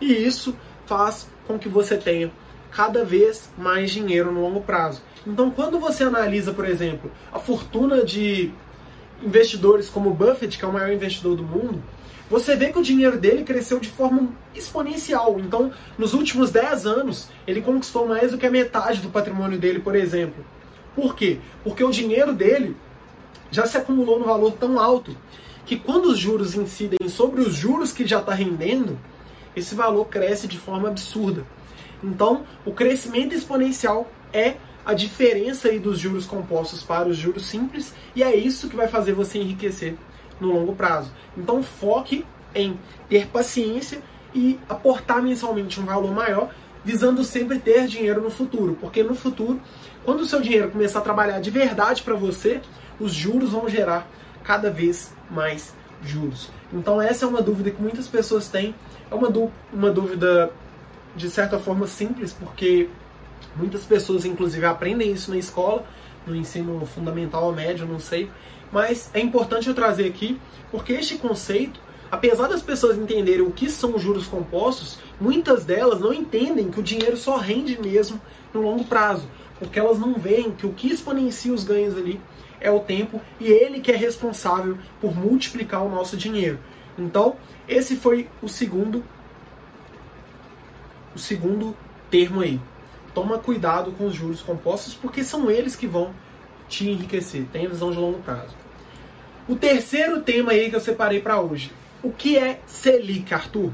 e 0.00 0.12
isso 0.12 0.54
faz 0.84 1.28
com 1.46 1.58
que 1.58 1.68
você 1.68 1.96
tenha 1.96 2.30
cada 2.76 3.04
vez 3.04 3.48
mais 3.56 3.90
dinheiro 3.90 4.30
no 4.30 4.42
longo 4.42 4.60
prazo. 4.60 5.02
Então 5.26 5.50
quando 5.50 5.80
você 5.80 6.04
analisa, 6.04 6.52
por 6.52 6.68
exemplo, 6.68 7.10
a 7.32 7.38
fortuna 7.38 8.04
de 8.04 8.52
investidores 9.24 9.88
como 9.88 10.10
Buffett, 10.10 10.58
que 10.58 10.64
é 10.64 10.68
o 10.68 10.72
maior 10.72 10.92
investidor 10.92 11.36
do 11.36 11.42
mundo, 11.42 11.82
você 12.28 12.54
vê 12.54 12.70
que 12.70 12.78
o 12.78 12.82
dinheiro 12.82 13.18
dele 13.18 13.44
cresceu 13.44 13.80
de 13.80 13.88
forma 13.88 14.28
exponencial. 14.54 15.38
Então, 15.38 15.72
nos 15.96 16.12
últimos 16.12 16.50
10 16.50 16.84
anos, 16.84 17.28
ele 17.46 17.62
conquistou 17.62 18.06
mais 18.06 18.32
do 18.32 18.38
que 18.38 18.44
a 18.44 18.50
metade 18.50 19.00
do 19.00 19.08
patrimônio 19.08 19.58
dele, 19.58 19.78
por 19.78 19.94
exemplo. 19.94 20.44
Por 20.94 21.14
quê? 21.14 21.38
Porque 21.62 21.82
o 21.82 21.90
dinheiro 21.90 22.34
dele 22.34 22.76
já 23.50 23.64
se 23.64 23.78
acumulou 23.78 24.18
no 24.18 24.26
valor 24.26 24.52
tão 24.52 24.78
alto 24.78 25.16
que 25.64 25.76
quando 25.76 26.06
os 26.06 26.18
juros 26.18 26.54
incidem 26.54 27.08
sobre 27.08 27.40
os 27.40 27.54
juros 27.54 27.92
que 27.92 28.06
já 28.06 28.18
está 28.18 28.34
rendendo, 28.34 28.98
esse 29.54 29.74
valor 29.74 30.06
cresce 30.06 30.46
de 30.46 30.58
forma 30.58 30.88
absurda. 30.88 31.44
Então, 32.02 32.44
o 32.64 32.72
crescimento 32.72 33.34
exponencial 33.34 34.08
é 34.32 34.56
a 34.86 34.94
diferença 34.94 35.66
aí 35.66 35.80
dos 35.80 35.98
juros 35.98 36.26
compostos 36.26 36.84
para 36.84 37.08
os 37.08 37.16
juros 37.16 37.46
simples 37.46 37.92
e 38.14 38.22
é 38.22 38.36
isso 38.36 38.68
que 38.68 38.76
vai 38.76 38.86
fazer 38.86 39.12
você 39.12 39.36
enriquecer 39.36 39.96
no 40.40 40.52
longo 40.52 40.76
prazo. 40.76 41.10
Então 41.36 41.60
foque 41.60 42.24
em 42.54 42.78
ter 43.08 43.26
paciência 43.26 44.00
e 44.32 44.60
aportar 44.68 45.20
mensalmente 45.20 45.80
um 45.80 45.84
valor 45.84 46.14
maior, 46.14 46.50
visando 46.84 47.24
sempre 47.24 47.58
ter 47.58 47.88
dinheiro 47.88 48.22
no 48.22 48.30
futuro, 48.30 48.78
porque 48.80 49.02
no 49.02 49.16
futuro, 49.16 49.60
quando 50.04 50.20
o 50.20 50.26
seu 50.26 50.40
dinheiro 50.40 50.70
começar 50.70 51.00
a 51.00 51.02
trabalhar 51.02 51.40
de 51.40 51.50
verdade 51.50 52.02
para 52.02 52.14
você, 52.14 52.60
os 53.00 53.12
juros 53.12 53.50
vão 53.50 53.68
gerar 53.68 54.08
cada 54.44 54.70
vez 54.70 55.12
mais 55.28 55.74
juros. 56.00 56.48
Então 56.72 57.02
essa 57.02 57.24
é 57.24 57.28
uma 57.28 57.42
dúvida 57.42 57.72
que 57.72 57.82
muitas 57.82 58.06
pessoas 58.06 58.48
têm, 58.48 58.72
é 59.10 59.14
uma, 59.14 59.28
uma 59.72 59.90
dúvida 59.90 60.52
de 61.16 61.30
certa 61.30 61.58
forma 61.58 61.86
simples, 61.86 62.32
porque 62.32 62.88
muitas 63.56 63.84
pessoas 63.84 64.24
inclusive 64.24 64.64
aprendem 64.66 65.10
isso 65.10 65.30
na 65.30 65.38
escola, 65.38 65.84
no 66.26 66.36
ensino 66.36 66.84
fundamental 66.86 67.44
ou 67.44 67.54
médio, 67.54 67.86
não 67.86 67.98
sei, 67.98 68.30
mas 68.70 69.10
é 69.14 69.20
importante 69.20 69.68
eu 69.68 69.74
trazer 69.74 70.06
aqui, 70.06 70.38
porque 70.70 70.92
este 70.92 71.16
conceito, 71.16 71.80
apesar 72.10 72.48
das 72.48 72.62
pessoas 72.62 72.98
entenderem 72.98 73.42
o 73.42 73.50
que 73.50 73.70
são 73.70 73.98
juros 73.98 74.26
compostos, 74.26 74.98
muitas 75.20 75.64
delas 75.64 76.00
não 76.00 76.12
entendem 76.12 76.70
que 76.70 76.80
o 76.80 76.82
dinheiro 76.82 77.16
só 77.16 77.36
rende 77.36 77.80
mesmo 77.80 78.20
no 78.52 78.60
longo 78.60 78.84
prazo, 78.84 79.28
porque 79.58 79.78
elas 79.78 79.98
não 79.98 80.14
veem 80.14 80.50
que 80.50 80.66
o 80.66 80.72
que 80.72 80.92
exponencia 80.92 81.52
os 81.52 81.64
ganhos 81.64 81.96
ali 81.96 82.20
é 82.60 82.70
o 82.70 82.80
tempo 82.80 83.20
e 83.38 83.46
ele 83.46 83.80
que 83.80 83.92
é 83.92 83.96
responsável 83.96 84.76
por 85.00 85.14
multiplicar 85.14 85.82
o 85.82 85.88
nosso 85.88 86.16
dinheiro. 86.16 86.58
Então, 86.98 87.36
esse 87.68 87.96
foi 87.96 88.28
o 88.42 88.48
segundo 88.48 89.04
o 91.16 91.18
segundo 91.18 91.76
termo 92.10 92.40
aí. 92.40 92.60
Toma 93.14 93.38
cuidado 93.38 93.90
com 93.92 94.06
os 94.06 94.14
juros 94.14 94.42
compostos 94.42 94.94
porque 94.94 95.24
são 95.24 95.50
eles 95.50 95.74
que 95.74 95.86
vão 95.86 96.14
te 96.68 96.88
enriquecer. 96.88 97.46
Tenha 97.52 97.68
visão 97.68 97.90
de 97.90 97.96
longo 97.96 98.18
prazo. 98.20 98.54
O 99.48 99.56
terceiro 99.56 100.20
tema 100.20 100.52
aí 100.52 100.68
que 100.68 100.76
eu 100.76 100.80
separei 100.80 101.20
para 101.20 101.40
hoje. 101.40 101.72
O 102.02 102.12
que 102.12 102.36
é 102.36 102.60
Selic, 102.66 103.32
Arthur? 103.32 103.72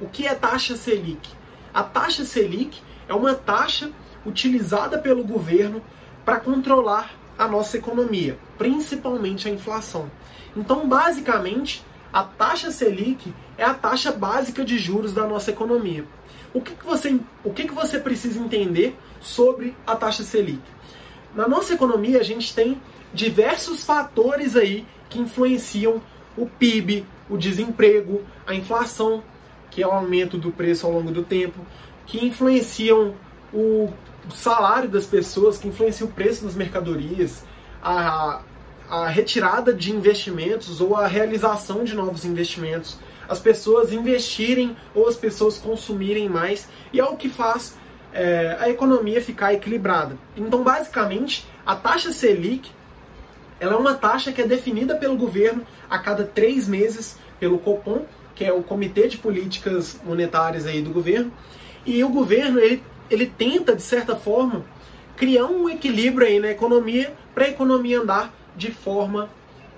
O 0.00 0.08
que 0.08 0.26
é 0.26 0.34
taxa 0.34 0.76
Selic? 0.76 1.30
A 1.72 1.82
taxa 1.82 2.24
Selic 2.24 2.82
é 3.08 3.14
uma 3.14 3.34
taxa 3.34 3.90
utilizada 4.26 4.98
pelo 4.98 5.22
governo 5.22 5.80
para 6.24 6.40
controlar 6.40 7.14
a 7.38 7.46
nossa 7.46 7.78
economia, 7.78 8.36
principalmente 8.58 9.48
a 9.48 9.50
inflação. 9.52 10.10
Então, 10.56 10.88
basicamente, 10.88 11.84
a 12.12 12.22
taxa 12.22 12.70
Selic 12.70 13.32
é 13.56 13.64
a 13.64 13.74
taxa 13.74 14.12
básica 14.12 14.64
de 14.64 14.78
juros 14.78 15.12
da 15.12 15.26
nossa 15.26 15.50
economia. 15.50 16.04
O 16.52 16.60
que, 16.60 16.74
que, 16.74 16.84
você, 16.84 17.20
o 17.44 17.52
que, 17.52 17.68
que 17.68 17.74
você 17.74 17.98
precisa 17.98 18.40
entender 18.40 18.96
sobre 19.20 19.76
a 19.86 19.94
taxa 19.94 20.24
Selic? 20.24 20.62
Na 21.34 21.46
nossa 21.46 21.74
economia, 21.74 22.18
a 22.18 22.24
gente 22.24 22.52
tem 22.54 22.80
diversos 23.14 23.84
fatores 23.84 24.56
aí 24.56 24.84
que 25.08 25.20
influenciam 25.20 26.02
o 26.36 26.46
PIB, 26.46 27.06
o 27.28 27.36
desemprego, 27.36 28.22
a 28.46 28.54
inflação, 28.54 29.22
que 29.70 29.82
é 29.82 29.86
o 29.86 29.92
aumento 29.92 30.36
do 30.36 30.50
preço 30.50 30.86
ao 30.86 30.92
longo 30.92 31.12
do 31.12 31.22
tempo, 31.22 31.64
que 32.06 32.24
influenciam 32.24 33.14
o 33.52 33.92
salário 34.34 34.88
das 34.88 35.06
pessoas, 35.06 35.58
que 35.58 35.68
influencia 35.68 36.04
o 36.04 36.10
preço 36.10 36.44
das 36.44 36.54
mercadorias, 36.54 37.44
a, 37.82 38.42
a 38.90 39.06
retirada 39.06 39.72
de 39.72 39.92
investimentos 39.92 40.80
ou 40.80 40.96
a 40.96 41.06
realização 41.06 41.84
de 41.84 41.94
novos 41.94 42.24
investimentos, 42.24 42.98
as 43.28 43.38
pessoas 43.38 43.92
investirem 43.92 44.76
ou 44.94 45.08
as 45.08 45.16
pessoas 45.16 45.58
consumirem 45.58 46.28
mais, 46.28 46.68
e 46.92 46.98
é 46.98 47.04
o 47.04 47.16
que 47.16 47.28
faz 47.28 47.78
é, 48.12 48.56
a 48.58 48.68
economia 48.68 49.22
ficar 49.22 49.54
equilibrada. 49.54 50.18
Então, 50.36 50.64
basicamente, 50.64 51.46
a 51.64 51.76
taxa 51.76 52.12
Selic 52.12 52.70
ela 53.60 53.74
é 53.74 53.76
uma 53.76 53.94
taxa 53.94 54.32
que 54.32 54.40
é 54.40 54.46
definida 54.46 54.96
pelo 54.96 55.16
governo 55.16 55.66
a 55.88 55.98
cada 55.98 56.24
três 56.24 56.66
meses 56.66 57.18
pelo 57.38 57.58
Copom, 57.58 58.06
que 58.34 58.44
é 58.44 58.52
o 58.52 58.62
Comitê 58.62 59.06
de 59.06 59.18
Políticas 59.18 60.00
Monetárias 60.02 60.66
aí 60.66 60.80
do 60.80 60.90
governo, 60.90 61.30
e 61.84 62.02
o 62.02 62.08
governo 62.08 62.58
ele 62.58 62.82
ele 63.10 63.26
tenta, 63.26 63.74
de 63.74 63.82
certa 63.82 64.14
forma, 64.14 64.64
criar 65.16 65.46
um 65.46 65.68
equilíbrio 65.68 66.26
aí 66.26 66.38
na 66.38 66.48
economia 66.48 67.12
para 67.34 67.46
a 67.46 67.48
economia 67.48 68.00
andar 68.00 68.32
de 68.60 68.70
forma 68.70 69.30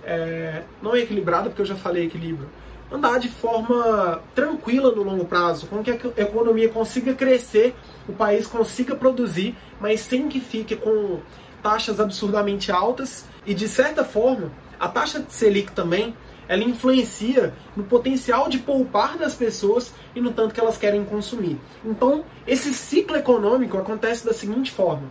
é, 0.05 0.65
não 0.83 0.97
equilibrada, 0.97 1.49
porque 1.49 1.63
eu 1.63 1.67
já 1.67 1.77
falei 1.77 2.07
equilíbrio, 2.07 2.51
andar 2.91 3.21
de 3.21 3.29
forma 3.29 4.21
tranquila 4.35 4.91
no 4.91 5.05
longo 5.05 5.25
prazo, 5.25 5.69
com 5.69 5.83
que 5.83 5.91
a 5.91 5.95
economia 6.21 6.69
consiga 6.69 7.15
crescer, 7.15 7.75
o 8.09 8.13
país 8.13 8.47
consiga 8.47 8.97
produzir, 8.97 9.57
mas 9.81 10.01
sem 10.01 10.29
que 10.29 10.41
fique 10.41 10.75
com 10.75 11.21
taxas 11.63 12.01
absurdamente 12.01 12.73
altas. 12.73 13.25
E 13.47 13.55
de 13.55 13.69
certa 13.69 14.05
forma 14.05 14.51
a 14.79 14.89
taxa 14.89 15.21
de 15.21 15.33
Selic 15.33 15.71
também 15.73 16.15
ela 16.49 16.65
influencia 16.65 17.55
no 17.77 17.85
potencial 17.85 18.49
de 18.49 18.59
poupar 18.59 19.17
das 19.17 19.35
pessoas 19.35 19.95
e 20.15 20.21
no 20.21 20.33
tanto 20.33 20.53
que 20.53 20.61
elas 20.61 20.77
querem 20.77 21.05
consumir. 21.05 21.57
Então, 21.85 22.25
esse 22.47 22.75
ciclo 22.75 23.17
econômico 23.17 23.79
acontece 23.79 24.27
da 24.27 24.35
seguinte 24.35 24.71
forma: 24.73 25.09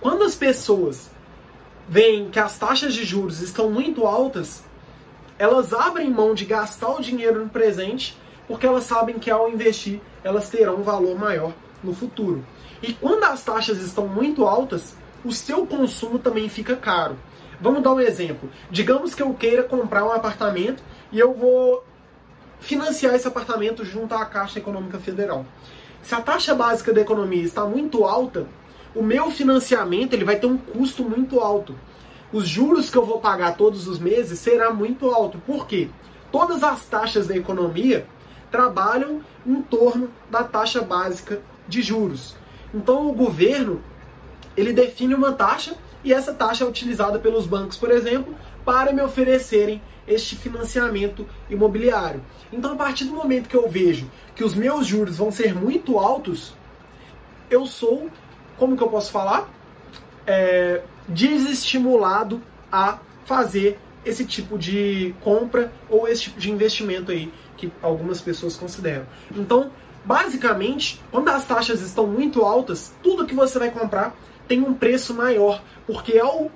quando 0.00 0.22
as 0.22 0.36
pessoas 0.36 1.10
veem 1.88 2.28
que 2.28 2.38
as 2.38 2.58
taxas 2.58 2.92
de 2.92 3.04
juros 3.04 3.40
estão 3.40 3.70
muito 3.70 4.06
altas, 4.06 4.62
elas 5.38 5.72
abrem 5.72 6.10
mão 6.10 6.34
de 6.34 6.44
gastar 6.44 6.90
o 6.90 7.00
dinheiro 7.00 7.42
no 7.42 7.48
presente, 7.48 8.16
porque 8.46 8.66
elas 8.66 8.84
sabem 8.84 9.18
que 9.18 9.30
ao 9.30 9.48
investir, 9.48 10.00
elas 10.22 10.48
terão 10.48 10.76
um 10.76 10.82
valor 10.82 11.18
maior 11.18 11.52
no 11.82 11.94
futuro. 11.94 12.44
E 12.82 12.92
quando 12.92 13.24
as 13.24 13.42
taxas 13.42 13.78
estão 13.78 14.06
muito 14.06 14.44
altas, 14.44 14.96
o 15.24 15.32
seu 15.32 15.66
consumo 15.66 16.18
também 16.18 16.48
fica 16.48 16.76
caro. 16.76 17.16
Vamos 17.60 17.82
dar 17.82 17.92
um 17.92 18.00
exemplo. 18.00 18.50
Digamos 18.70 19.14
que 19.14 19.22
eu 19.22 19.34
queira 19.34 19.62
comprar 19.62 20.04
um 20.04 20.12
apartamento 20.12 20.82
e 21.10 21.18
eu 21.18 21.34
vou 21.34 21.84
financiar 22.60 23.14
esse 23.14 23.26
apartamento 23.26 23.84
junto 23.84 24.14
à 24.14 24.24
Caixa 24.24 24.58
Econômica 24.58 24.98
Federal. 24.98 25.44
Se 26.02 26.14
a 26.14 26.20
taxa 26.20 26.54
básica 26.54 26.92
da 26.92 27.00
economia 27.00 27.42
está 27.42 27.64
muito 27.64 28.04
alta, 28.04 28.46
o 28.98 29.02
meu 29.02 29.30
financiamento 29.30 30.12
ele 30.12 30.24
vai 30.24 30.34
ter 30.36 30.46
um 30.46 30.58
custo 30.58 31.04
muito 31.04 31.38
alto. 31.38 31.78
Os 32.32 32.48
juros 32.48 32.90
que 32.90 32.98
eu 32.98 33.06
vou 33.06 33.20
pagar 33.20 33.56
todos 33.56 33.86
os 33.86 34.00
meses 34.00 34.40
será 34.40 34.72
muito 34.72 35.08
alto. 35.08 35.38
Por 35.38 35.68
quê? 35.68 35.88
Todas 36.32 36.64
as 36.64 36.84
taxas 36.86 37.28
da 37.28 37.36
economia 37.36 38.08
trabalham 38.50 39.20
em 39.46 39.62
torno 39.62 40.10
da 40.28 40.42
taxa 40.42 40.82
básica 40.82 41.40
de 41.68 41.80
juros. 41.80 42.34
Então 42.74 43.08
o 43.08 43.12
governo 43.12 43.80
ele 44.56 44.72
define 44.72 45.14
uma 45.14 45.30
taxa 45.30 45.76
e 46.02 46.12
essa 46.12 46.34
taxa 46.34 46.64
é 46.64 46.66
utilizada 46.66 47.20
pelos 47.20 47.46
bancos, 47.46 47.76
por 47.76 47.92
exemplo, 47.92 48.34
para 48.64 48.92
me 48.92 49.00
oferecerem 49.00 49.80
este 50.08 50.34
financiamento 50.34 51.24
imobiliário. 51.48 52.20
Então, 52.52 52.72
a 52.72 52.76
partir 52.76 53.04
do 53.04 53.12
momento 53.12 53.48
que 53.48 53.56
eu 53.56 53.68
vejo 53.68 54.10
que 54.34 54.42
os 54.42 54.54
meus 54.54 54.86
juros 54.86 55.18
vão 55.18 55.30
ser 55.30 55.54
muito 55.54 55.98
altos, 55.98 56.54
eu 57.50 57.66
sou, 57.66 58.10
como 58.58 58.76
que 58.76 58.82
eu 58.82 58.88
posso 58.88 59.10
falar? 59.10 59.48
É, 60.26 60.82
desestimulado 61.08 62.42
a 62.70 62.98
fazer 63.24 63.78
esse 64.04 64.24
tipo 64.24 64.58
de 64.58 65.14
compra 65.20 65.72
ou 65.88 66.08
esse 66.08 66.22
tipo 66.22 66.40
de 66.40 66.50
investimento 66.50 67.10
aí 67.10 67.32
que 67.56 67.72
algumas 67.82 68.20
pessoas 68.20 68.56
consideram. 68.56 69.06
Então, 69.34 69.70
basicamente, 70.04 71.02
quando 71.10 71.28
as 71.28 71.44
taxas 71.44 71.80
estão 71.80 72.06
muito 72.06 72.42
altas, 72.42 72.92
tudo 73.02 73.26
que 73.26 73.34
você 73.34 73.58
vai 73.58 73.70
comprar 73.70 74.14
tem 74.46 74.62
um 74.62 74.72
preço 74.72 75.12
maior, 75.12 75.62
porque 75.86 76.18
ao 76.18 76.50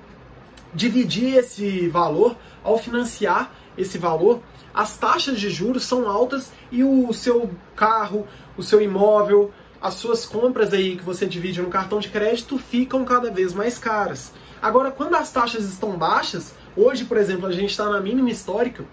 dividir 0.73 1.37
esse 1.37 1.89
valor, 1.89 2.37
ao 2.65 2.79
financiar 2.79 3.53
esse 3.77 3.99
valor, 3.99 4.41
as 4.73 4.97
taxas 4.97 5.39
de 5.39 5.51
juros 5.51 5.85
são 5.85 6.09
altas 6.09 6.51
e 6.71 6.83
o 6.83 7.13
seu 7.13 7.51
carro, 7.77 8.27
o 8.57 8.63
seu 8.63 8.81
imóvel, 8.81 9.53
as 9.83 9.95
suas 9.95 10.25
compras 10.25 10.73
aí 10.73 10.97
que 10.97 11.03
você 11.03 11.27
divide 11.27 11.61
no 11.61 11.69
cartão 11.69 11.99
de 11.99 12.09
crédito 12.09 12.57
ficam 12.57 13.05
cada 13.05 13.33
vez 13.33 13.53
mais 13.53 13.79
caras. 13.79 14.33
Agora, 14.63 14.93
quando 14.93 15.17
as 15.17 15.33
taxas 15.33 15.65
estão 15.65 15.99
baixas, 15.99 16.55
hoje, 16.77 17.05
por 17.05 17.17
exemplo, 17.17 17.49
a 17.49 17.53
gente 17.53 17.71
está 17.71 17.91
na 17.91 18.01
mínima 18.01 18.31
histórica, 18.31 18.85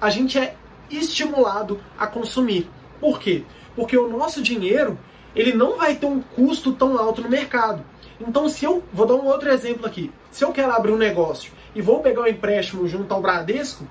a 0.00 0.08
gente 0.08 0.38
é 0.38 0.56
estimulado 0.90 1.78
a 1.98 2.06
consumir. 2.06 2.70
Por 2.98 3.20
quê? 3.20 3.44
Porque 3.76 3.98
o 3.98 4.08
nosso 4.08 4.42
dinheiro 4.42 4.98
ele 5.36 5.52
não 5.52 5.76
vai 5.76 5.94
ter 5.94 6.06
um 6.06 6.22
custo 6.22 6.72
tão 6.72 6.98
alto 6.98 7.20
no 7.20 7.28
mercado. 7.28 7.84
Então, 8.18 8.48
se 8.48 8.64
eu 8.64 8.82
vou 8.94 9.06
dar 9.06 9.16
um 9.16 9.26
outro 9.26 9.50
exemplo 9.50 9.86
aqui, 9.86 10.10
se 10.30 10.42
eu 10.42 10.52
quero 10.52 10.72
abrir 10.72 10.92
um 10.92 10.96
negócio 10.96 11.52
e 11.74 11.82
vou 11.82 12.00
pegar 12.00 12.22
um 12.22 12.26
empréstimo 12.26 12.88
junto 12.88 13.12
ao 13.12 13.20
Bradesco, 13.20 13.86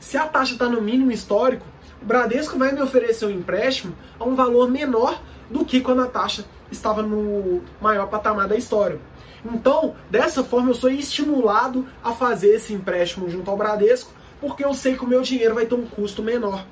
se 0.00 0.16
a 0.16 0.26
taxa 0.26 0.54
está 0.54 0.68
no 0.68 0.82
mínimo 0.82 1.12
histórico, 1.12 1.64
o 2.02 2.04
Bradesco 2.04 2.58
vai 2.58 2.72
me 2.72 2.82
oferecer 2.82 3.26
um 3.26 3.30
empréstimo 3.30 3.94
a 4.18 4.24
um 4.24 4.34
valor 4.34 4.68
menor 4.68 5.22
do 5.52 5.64
que 5.64 5.80
quando 5.80 6.02
a 6.02 6.06
taxa 6.06 6.44
estava 6.70 7.02
no 7.02 7.62
maior 7.80 8.08
patamar 8.08 8.48
da 8.48 8.56
história. 8.56 8.98
Então, 9.44 9.94
dessa 10.10 10.42
forma, 10.42 10.70
eu 10.70 10.74
sou 10.74 10.90
estimulado 10.90 11.86
a 12.02 12.12
fazer 12.12 12.54
esse 12.54 12.72
empréstimo 12.72 13.28
junto 13.28 13.50
ao 13.50 13.56
Bradesco, 13.56 14.12
porque 14.40 14.64
eu 14.64 14.72
sei 14.72 14.96
que 14.96 15.04
o 15.04 15.08
meu 15.08 15.20
dinheiro 15.20 15.54
vai 15.54 15.66
ter 15.66 15.74
um 15.74 15.86
custo 15.86 16.22
menor. 16.22 16.64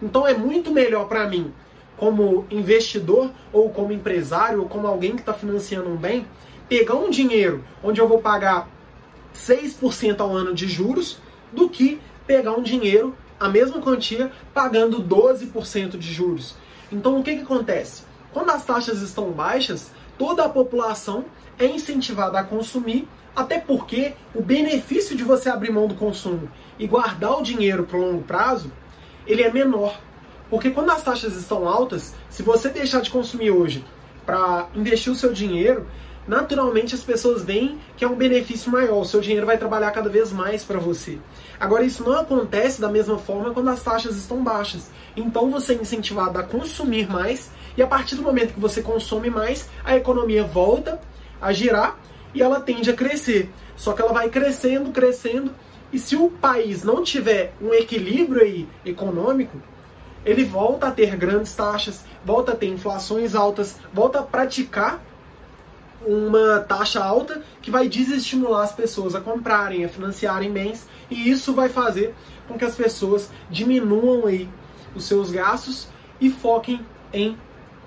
Então, 0.00 0.26
é 0.26 0.34
muito 0.34 0.70
melhor 0.70 1.08
para 1.08 1.26
mim, 1.26 1.52
como 1.96 2.46
investidor, 2.50 3.30
ou 3.52 3.70
como 3.70 3.92
empresário, 3.92 4.60
ou 4.60 4.68
como 4.68 4.86
alguém 4.86 5.14
que 5.14 5.20
está 5.20 5.34
financiando 5.34 5.88
um 5.88 5.96
bem, 5.96 6.26
pegar 6.68 6.94
um 6.94 7.10
dinheiro 7.10 7.64
onde 7.82 8.00
eu 8.00 8.06
vou 8.06 8.20
pagar 8.20 8.68
6% 9.34 10.20
ao 10.20 10.30
ano 10.34 10.54
de 10.54 10.68
juros 10.68 11.18
do 11.52 11.68
que 11.68 12.00
pegar 12.26 12.52
um 12.52 12.62
dinheiro, 12.62 13.16
a 13.40 13.48
mesma 13.48 13.80
quantia, 13.80 14.30
pagando 14.52 15.02
12% 15.02 15.96
de 15.96 16.12
juros. 16.12 16.56
Então 16.92 17.18
o 17.18 17.22
que, 17.22 17.36
que 17.36 17.42
acontece? 17.42 18.02
Quando 18.38 18.50
as 18.50 18.64
taxas 18.64 19.02
estão 19.02 19.32
baixas, 19.32 19.90
toda 20.16 20.44
a 20.44 20.48
população 20.48 21.24
é 21.58 21.66
incentivada 21.66 22.38
a 22.38 22.44
consumir, 22.44 23.08
até 23.34 23.58
porque 23.58 24.14
o 24.32 24.40
benefício 24.40 25.16
de 25.16 25.24
você 25.24 25.48
abrir 25.48 25.72
mão 25.72 25.88
do 25.88 25.96
consumo 25.96 26.48
e 26.78 26.86
guardar 26.86 27.36
o 27.36 27.42
dinheiro 27.42 27.82
para 27.82 27.96
o 27.96 28.00
longo 28.00 28.22
prazo, 28.22 28.70
ele 29.26 29.42
é 29.42 29.52
menor. 29.52 29.98
Porque 30.48 30.70
quando 30.70 30.90
as 30.90 31.02
taxas 31.02 31.34
estão 31.34 31.66
altas, 31.66 32.14
se 32.30 32.44
você 32.44 32.68
deixar 32.68 33.00
de 33.00 33.10
consumir 33.10 33.50
hoje 33.50 33.84
para 34.24 34.68
investir 34.72 35.12
o 35.12 35.16
seu 35.16 35.32
dinheiro, 35.32 35.88
naturalmente 36.28 36.94
as 36.94 37.02
pessoas 37.02 37.42
veem 37.42 37.80
que 37.96 38.04
é 38.04 38.08
um 38.08 38.14
benefício 38.14 38.70
maior, 38.70 39.00
o 39.00 39.04
seu 39.04 39.20
dinheiro 39.20 39.46
vai 39.46 39.58
trabalhar 39.58 39.90
cada 39.90 40.08
vez 40.08 40.30
mais 40.30 40.62
para 40.62 40.78
você. 40.78 41.18
Agora, 41.58 41.82
isso 41.82 42.04
não 42.04 42.12
acontece 42.12 42.80
da 42.80 42.88
mesma 42.88 43.18
forma 43.18 43.50
quando 43.52 43.68
as 43.70 43.82
taxas 43.82 44.16
estão 44.16 44.44
baixas. 44.44 44.92
Então, 45.16 45.50
você 45.50 45.72
é 45.72 45.76
incentivado 45.76 46.38
a 46.38 46.44
consumir 46.44 47.10
mais, 47.10 47.50
e 47.78 47.82
a 47.82 47.86
partir 47.86 48.16
do 48.16 48.22
momento 48.22 48.54
que 48.54 48.60
você 48.60 48.82
consome 48.82 49.30
mais, 49.30 49.68
a 49.84 49.96
economia 49.96 50.42
volta 50.42 51.00
a 51.40 51.52
girar 51.52 51.96
e 52.34 52.42
ela 52.42 52.60
tende 52.60 52.90
a 52.90 52.92
crescer. 52.92 53.52
Só 53.76 53.92
que 53.92 54.02
ela 54.02 54.12
vai 54.12 54.28
crescendo, 54.28 54.90
crescendo, 54.90 55.54
e 55.92 55.98
se 55.98 56.16
o 56.16 56.28
país 56.28 56.82
não 56.82 57.04
tiver 57.04 57.54
um 57.62 57.72
equilíbrio 57.72 58.42
aí 58.42 58.68
econômico, 58.84 59.62
ele 60.26 60.42
volta 60.42 60.88
a 60.88 60.90
ter 60.90 61.14
grandes 61.14 61.54
taxas, 61.54 62.04
volta 62.24 62.50
a 62.50 62.56
ter 62.56 62.66
inflações 62.66 63.36
altas, 63.36 63.76
volta 63.94 64.18
a 64.18 64.22
praticar 64.24 65.00
uma 66.04 66.58
taxa 66.58 67.00
alta 67.00 67.44
que 67.62 67.70
vai 67.70 67.88
desestimular 67.88 68.64
as 68.64 68.72
pessoas 68.72 69.14
a 69.14 69.20
comprarem, 69.20 69.84
a 69.84 69.88
financiarem 69.88 70.50
bens, 70.50 70.88
e 71.08 71.30
isso 71.30 71.54
vai 71.54 71.68
fazer 71.68 72.12
com 72.48 72.58
que 72.58 72.64
as 72.64 72.74
pessoas 72.74 73.30
diminuam 73.48 74.26
aí 74.26 74.48
os 74.96 75.04
seus 75.04 75.30
gastos 75.30 75.86
e 76.20 76.28
foquem 76.28 76.84
em 77.12 77.38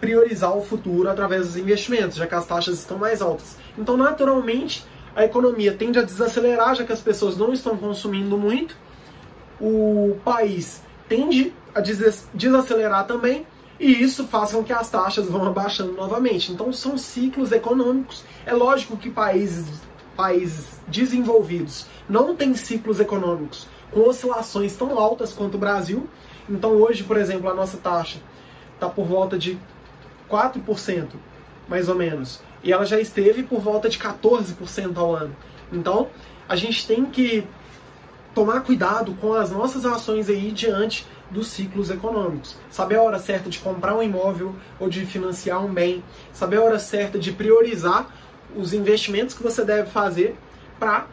priorizar 0.01 0.58
o 0.58 0.62
futuro 0.62 1.10
através 1.10 1.46
dos 1.46 1.58
investimentos, 1.58 2.17
já 2.17 2.25
que 2.27 2.36
as 2.36 2.46
taxas 2.46 2.79
estão 2.79 2.98
mais 2.98 3.22
altas. 3.22 3.55
Então, 3.77 3.96
naturalmente, 3.96 4.84
a 5.15 5.24
economia 5.24 5.74
tende 5.74 6.00
a 6.00 6.01
desacelerar, 6.01 6.75
já 6.75 6.84
que 6.84 6.91
as 6.91 7.00
pessoas 7.00 7.38
não 7.38 7.53
estão 7.53 7.77
consumindo 7.77 8.38
muito, 8.38 8.75
o 9.62 10.17
país 10.25 10.81
tende 11.08 11.53
a 11.74 11.79
desacelerar 12.34 13.05
também, 13.05 13.46
e 13.79 13.91
isso 14.01 14.27
faz 14.27 14.51
com 14.51 14.63
que 14.63 14.74
as 14.74 14.89
taxas 14.89 15.27
vão 15.29 15.46
abaixando 15.46 15.93
novamente. 15.93 16.51
Então 16.51 16.72
são 16.74 16.98
ciclos 16.98 17.51
econômicos. 17.51 18.24
É 18.46 18.53
lógico 18.53 18.98
que 18.98 19.10
países, 19.10 19.65
países 20.15 20.67
desenvolvidos 20.88 21.88
não 22.08 22.36
têm 22.36 22.53
ciclos 22.55 23.00
econômicos 23.00 23.67
com 23.91 24.01
oscilações 24.01 24.75
tão 24.75 24.98
altas 25.00 25.34
quanto 25.34 25.55
o 25.55 25.58
Brasil. 25.58 26.08
Então 26.50 26.74
hoje, 26.74 27.03
por 27.03 27.17
exemplo, 27.17 27.50
a 27.50 27.53
nossa 27.53 27.77
taxa 27.77 28.20
está 28.75 28.88
por 28.88 29.05
volta 29.05 29.38
de 29.38 29.60
4%, 30.31 31.07
mais 31.67 31.89
ou 31.89 31.95
menos. 31.95 32.41
E 32.63 32.71
ela 32.71 32.85
já 32.85 33.00
esteve 33.00 33.43
por 33.43 33.59
volta 33.59 33.89
de 33.89 34.00
14% 34.00 34.97
ao 34.97 35.15
ano. 35.15 35.35
Então, 35.71 36.09
a 36.47 36.55
gente 36.55 36.88
tem 36.88 37.05
que 37.05 37.43
tomar 38.33 38.61
cuidado 38.61 39.13
com 39.15 39.33
as 39.33 39.51
nossas 39.51 39.85
ações 39.85 40.29
aí 40.29 40.51
diante 40.51 41.05
dos 41.29 41.47
ciclos 41.47 41.89
econômicos. 41.89 42.55
Saber 42.69 42.95
a 42.95 43.01
hora 43.01 43.19
certa 43.19 43.50
de 43.50 43.59
comprar 43.59 43.95
um 43.95 44.03
imóvel 44.03 44.55
ou 44.79 44.89
de 44.89 45.05
financiar 45.05 45.63
um 45.63 45.73
bem, 45.73 46.03
saber 46.33 46.57
a 46.57 46.61
hora 46.61 46.79
certa 46.79 47.17
de 47.17 47.31
priorizar 47.31 48.07
os 48.55 48.73
investimentos 48.73 49.33
que 49.33 49.43
você 49.43 49.63
deve 49.63 49.89
fazer 49.89 50.35
para 50.79 51.07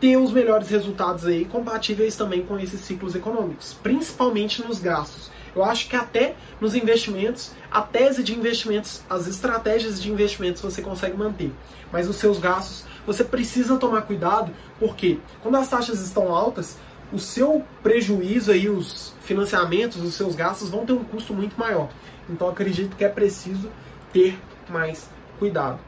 ter 0.00 0.16
os 0.16 0.32
melhores 0.32 0.68
resultados 0.68 1.26
aí 1.26 1.44
compatíveis 1.44 2.16
também 2.16 2.42
com 2.42 2.58
esses 2.58 2.80
ciclos 2.80 3.14
econômicos, 3.14 3.76
principalmente 3.82 4.62
nos 4.62 4.78
gastos. 4.78 5.30
Eu 5.54 5.64
acho 5.64 5.88
que 5.88 5.96
até 5.96 6.34
nos 6.60 6.74
investimentos, 6.74 7.52
a 7.70 7.82
tese 7.82 8.22
de 8.22 8.36
investimentos, 8.36 9.02
as 9.08 9.26
estratégias 9.26 10.00
de 10.00 10.10
investimentos 10.10 10.62
você 10.62 10.80
consegue 10.80 11.16
manter, 11.16 11.52
mas 11.92 12.08
os 12.08 12.16
seus 12.16 12.38
gastos 12.38 12.84
você 13.06 13.24
precisa 13.24 13.76
tomar 13.76 14.02
cuidado, 14.02 14.52
porque 14.78 15.18
quando 15.42 15.56
as 15.56 15.68
taxas 15.68 16.00
estão 16.00 16.34
altas, 16.34 16.76
o 17.12 17.18
seu 17.18 17.64
prejuízo 17.82 18.52
aí, 18.52 18.68
os 18.68 19.14
financiamentos, 19.22 20.00
os 20.00 20.14
seus 20.14 20.34
gastos 20.34 20.68
vão 20.68 20.86
ter 20.86 20.92
um 20.92 21.04
custo 21.04 21.34
muito 21.34 21.58
maior. 21.58 21.88
Então 22.28 22.48
acredito 22.48 22.96
que 22.96 23.04
é 23.04 23.08
preciso 23.08 23.70
ter 24.12 24.38
mais 24.68 25.08
cuidado. 25.38 25.78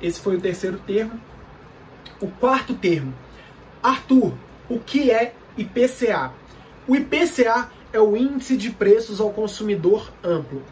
Esse 0.00 0.20
foi 0.20 0.36
o 0.36 0.40
terceiro 0.40 0.78
termo. 0.86 1.18
O 2.20 2.28
quarto 2.28 2.74
termo. 2.74 3.14
Arthur, 3.82 4.34
o 4.68 4.78
que 4.78 5.10
é 5.10 5.34
IPCA? 5.56 6.32
O 6.86 6.94
IPCA 6.94 7.70
é 7.96 8.00
o 8.00 8.14
Índice 8.14 8.58
de 8.58 8.70
Preços 8.70 9.20
ao 9.22 9.30
Consumidor 9.30 10.12
Amplo. 10.22 10.62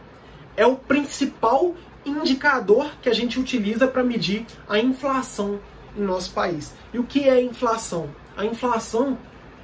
É 0.57 0.67
o 0.67 0.77
principal 0.77 1.75
indicador 2.05 2.91
que 3.01 3.09
a 3.09 3.15
gente 3.15 3.41
utiliza 3.41 3.89
para 3.89 4.05
medir 4.05 4.45
a 4.69 4.79
inflação 4.79 5.59
em 5.97 6.03
nosso 6.03 6.33
país. 6.33 6.75
E 6.93 6.99
o 6.99 7.05
que 7.05 7.27
é 7.27 7.43
inflação? 7.43 8.11
A 8.37 8.45
inflação 8.45 9.17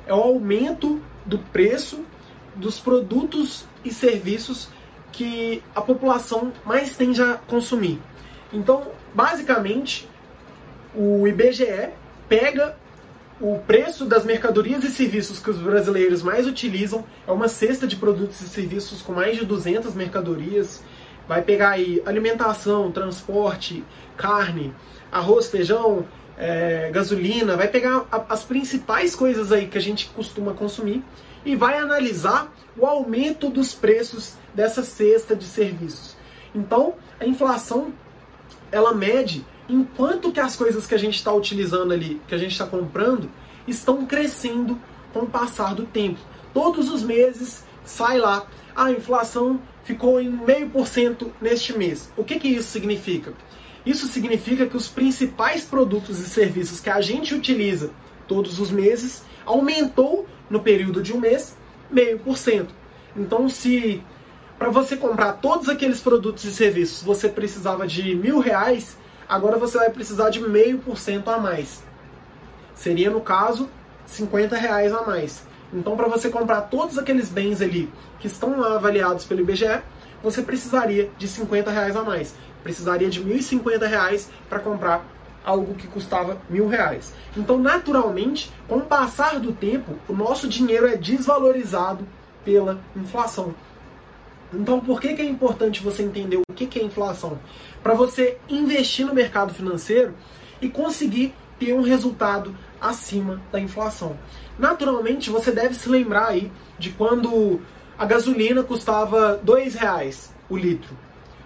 é 0.07 0.15
o 0.15 0.17
aumento 0.17 1.03
do 1.27 1.39
preço 1.39 2.03
dos 2.57 2.79
produtos 2.79 3.67
e 3.85 3.93
serviços 3.93 4.71
que 5.13 5.63
a 5.75 5.83
população 5.83 6.53
mais 6.65 6.97
tende 6.97 7.23
a 7.23 7.35
consumir. 7.35 8.01
Então, 8.51 8.87
basicamente, 9.15 10.09
o 10.95 11.29
IBGE 11.29 11.91
pega 12.27 12.79
o 13.41 13.59
preço 13.59 14.05
das 14.05 14.25
mercadorias 14.25 14.85
e 14.85 14.91
serviços 14.91 15.39
que 15.39 15.49
os 15.49 15.57
brasileiros 15.59 16.23
mais 16.23 16.47
utilizam, 16.47 17.05
é 17.27 17.33
uma 17.33 17.49
cesta 17.49 17.87
de 17.87 17.97
produtos 17.97 18.41
e 18.43 18.49
serviços 18.49 19.01
com 19.01 19.13
mais 19.13 19.39
de 19.39 19.47
200 19.47 19.95
mercadorias. 19.95 20.83
Vai 21.27 21.41
pegar 21.41 21.71
aí 21.71 22.03
alimentação, 22.05 22.93
transporte, 22.93 23.83
carne, 24.17 24.75
arroz, 25.11 25.49
feijão, 25.49 26.05
é, 26.37 26.91
gasolina, 26.93 27.57
vai 27.57 27.69
pegar 27.69 28.07
a, 28.13 28.25
as 28.29 28.45
principais 28.45 29.15
coisas 29.15 29.53
aí 29.53 29.67
que 29.67 29.79
a 29.79 29.81
gente 29.81 30.09
costuma 30.09 30.53
consumir 30.53 31.03
e 31.45 31.57
vai 31.57 31.79
analisar 31.79 32.53
o 32.77 32.85
aumento 32.85 33.49
dos 33.49 33.75
preços 33.75 34.35
dessa 34.55 34.83
cesta 34.83 35.35
de 35.35 35.45
serviços. 35.45 36.17
Então, 36.55 36.95
a 37.19 37.25
inflação 37.27 37.93
ela 38.71 38.93
mede 38.93 39.45
enquanto 39.75 40.33
que 40.33 40.41
as 40.41 40.57
coisas 40.57 40.87
que 40.87 40.95
a 40.95 40.99
gente 40.99 41.15
está 41.15 41.33
utilizando 41.33 41.93
ali, 41.93 42.21
que 42.27 42.35
a 42.35 42.39
gente 42.39 42.53
está 42.53 42.67
comprando, 42.67 43.31
estão 43.67 44.07
crescendo 44.07 44.79
com 45.13 45.21
o 45.21 45.27
passar 45.27 45.75
do 45.75 45.85
tempo. 45.85 46.19
Todos 46.53 46.91
os 46.91 47.03
meses 47.03 47.65
sai 47.85 48.19
lá, 48.19 48.47
a 48.75 48.91
inflação 48.91 49.61
ficou 49.85 50.21
em 50.21 50.31
meio 50.31 50.71
por 50.71 50.87
cento 50.87 51.33
neste 51.41 51.77
mês. 51.77 52.13
O 52.17 52.25
que, 52.25 52.39
que 52.39 52.49
isso 52.49 52.69
significa? 52.71 53.33
Isso 53.85 54.07
significa 54.07 54.67
que 54.67 54.77
os 54.77 54.89
principais 54.89 55.65
produtos 55.65 56.19
e 56.21 56.29
serviços 56.29 56.81
que 56.81 56.91
a 56.91 57.01
gente 57.01 57.35
utiliza 57.35 57.91
todos 58.29 58.61
os 58.61 58.71
meses 58.71 59.25
aumentou 59.45 60.27
no 60.49 60.61
período 60.61 61.03
de 61.03 61.13
um 61.13 61.19
mês 61.19 61.57
meio 61.91 62.19
por 62.19 62.37
cento. 62.37 62.75
Então, 63.17 63.49
se 63.49 64.03
para 64.59 64.69
você 64.69 64.97
comprar 64.97 65.33
todos 65.35 65.69
aqueles 65.69 66.01
produtos 66.01 66.45
e 66.45 66.53
serviços 66.53 67.03
você 67.03 67.29
precisava 67.29 67.87
de 67.87 68.15
mil 68.15 68.39
reais, 68.39 68.97
agora 69.31 69.57
você 69.57 69.79
vai 69.79 69.91
precisar 69.91 70.29
de 70.29 70.41
meio 70.41 70.79
por 70.79 70.99
cento 70.99 71.31
a 71.31 71.39
mais. 71.39 71.83
Seria 72.75 73.11
no 73.11 73.21
caso 73.21 73.71
50 74.07 74.57
reais 74.57 74.93
a 74.93 75.03
mais. 75.03 75.43
Então, 75.73 75.97
para 75.97 76.09
você 76.09 76.29
comprar 76.29 76.63
todos 76.63 76.99
aqueles 76.99 77.29
bens 77.29 77.63
ali 77.63 77.91
que 78.19 78.27
estão 78.27 78.59
lá 78.59 78.75
avaliados 78.75 79.25
pelo 79.25 79.41
IBGE, 79.41 79.81
você 80.23 80.43
precisaria 80.43 81.11
de 81.17 81.29
50 81.29 81.71
reais 81.71 81.97
a 81.97 82.03
mais 82.03 82.35
precisaria 82.63 83.09
de 83.09 83.21
R$ 83.21 83.39
1.050 83.39 84.27
para 84.49 84.61
comprar 84.61 85.05
algo 85.45 85.75
que 85.75 85.87
custava 85.87 86.39
mil 86.49 86.69
reais. 86.69 87.15
Então, 87.37 87.59
naturalmente, 87.59 88.53
com 88.69 88.79
o 88.79 88.83
passar 88.83 89.41
do 89.41 89.53
tempo, 89.53 89.95
o 90.09 90.13
nosso 90.13 90.47
dinheiro 90.49 90.87
é 90.87 90.97
desvalorizado 90.97 92.07
pela 92.45 92.79
inflação. 92.95 93.55
Então, 94.53 94.81
por 94.81 95.01
que, 95.01 95.15
que 95.15 95.23
é 95.23 95.25
importante 95.25 95.83
você 95.83 96.03
entender 96.03 96.37
o 96.37 96.55
que, 96.55 96.67
que 96.67 96.81
é 96.81 96.83
inflação? 96.83 97.39
Para 97.83 97.95
você 97.95 98.39
investir 98.49 99.07
no 99.07 99.15
mercado 99.15 99.55
financeiro 99.55 100.15
e 100.61 100.69
conseguir 100.69 101.35
ter 101.59 101.73
um 101.73 101.83
resultado 101.83 102.55
acima 102.81 103.41
da 103.53 103.61
inflação. 103.61 104.17
Naturalmente, 104.59 105.31
você 105.31 105.53
deve 105.53 105.75
se 105.75 105.89
lembrar 105.89 106.29
aí 106.29 106.51
de 106.79 106.91
quando 106.91 107.61
a 107.99 108.05
gasolina 108.07 108.63
custava 108.63 109.39
dois 109.43 109.75
reais 109.75 110.35
o 110.49 110.57
litro. 110.57 110.97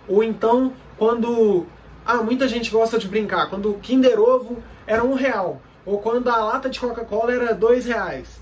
Ou 0.08 0.22
então 0.22 0.72
quando. 0.96 1.66
Ah, 2.06 2.22
muita 2.22 2.46
gente 2.46 2.70
gosta 2.70 2.98
de 2.98 3.08
brincar. 3.08 3.48
Quando 3.48 3.70
o 3.70 3.78
Kinder 3.78 4.20
Ovo 4.20 4.62
era 4.86 5.02
um 5.02 5.14
real. 5.14 5.60
Ou 5.84 5.98
quando 5.98 6.28
a 6.28 6.36
lata 6.36 6.70
de 6.70 6.78
Coca-Cola 6.78 7.32
era 7.32 7.54
dois 7.54 7.86
reais. 7.86 8.40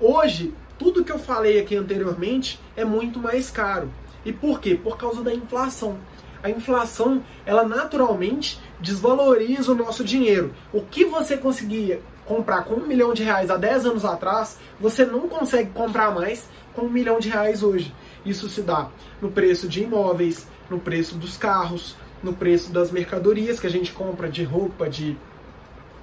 Hoje, 0.00 0.52
tudo 0.78 1.04
que 1.04 1.12
eu 1.12 1.18
falei 1.18 1.60
aqui 1.60 1.76
anteriormente 1.76 2.60
é 2.76 2.84
muito 2.84 3.18
mais 3.18 3.50
caro. 3.50 3.90
E 4.24 4.32
por 4.32 4.60
quê? 4.60 4.74
Por 4.74 4.96
causa 4.96 5.22
da 5.22 5.32
inflação. 5.32 5.98
A 6.42 6.50
inflação, 6.50 7.22
ela 7.44 7.64
naturalmente 7.66 8.60
desvaloriza 8.80 9.72
o 9.72 9.74
nosso 9.74 10.04
dinheiro. 10.04 10.52
O 10.72 10.82
que 10.82 11.04
você 11.04 11.36
conseguia 11.36 12.00
comprar 12.24 12.64
com 12.64 12.74
um 12.74 12.86
milhão 12.86 13.14
de 13.14 13.22
reais 13.22 13.50
há 13.50 13.56
10 13.56 13.86
anos 13.86 14.04
atrás, 14.04 14.58
você 14.78 15.04
não 15.04 15.28
consegue 15.28 15.70
comprar 15.70 16.12
mais 16.12 16.48
com 16.74 16.82
um 16.82 16.90
milhão 16.90 17.18
de 17.18 17.28
reais 17.28 17.62
hoje. 17.62 17.94
Isso 18.24 18.48
se 18.48 18.60
dá 18.60 18.90
no 19.22 19.30
preço 19.30 19.68
de 19.68 19.84
imóveis, 19.84 20.46
no 20.68 20.78
preço 20.78 21.16
dos 21.16 21.36
carros, 21.36 21.96
no 22.22 22.34
preço 22.34 22.72
das 22.72 22.90
mercadorias 22.90 23.60
que 23.60 23.66
a 23.66 23.70
gente 23.70 23.92
compra, 23.92 24.28
de 24.28 24.42
roupa, 24.42 24.90
de 24.90 25.16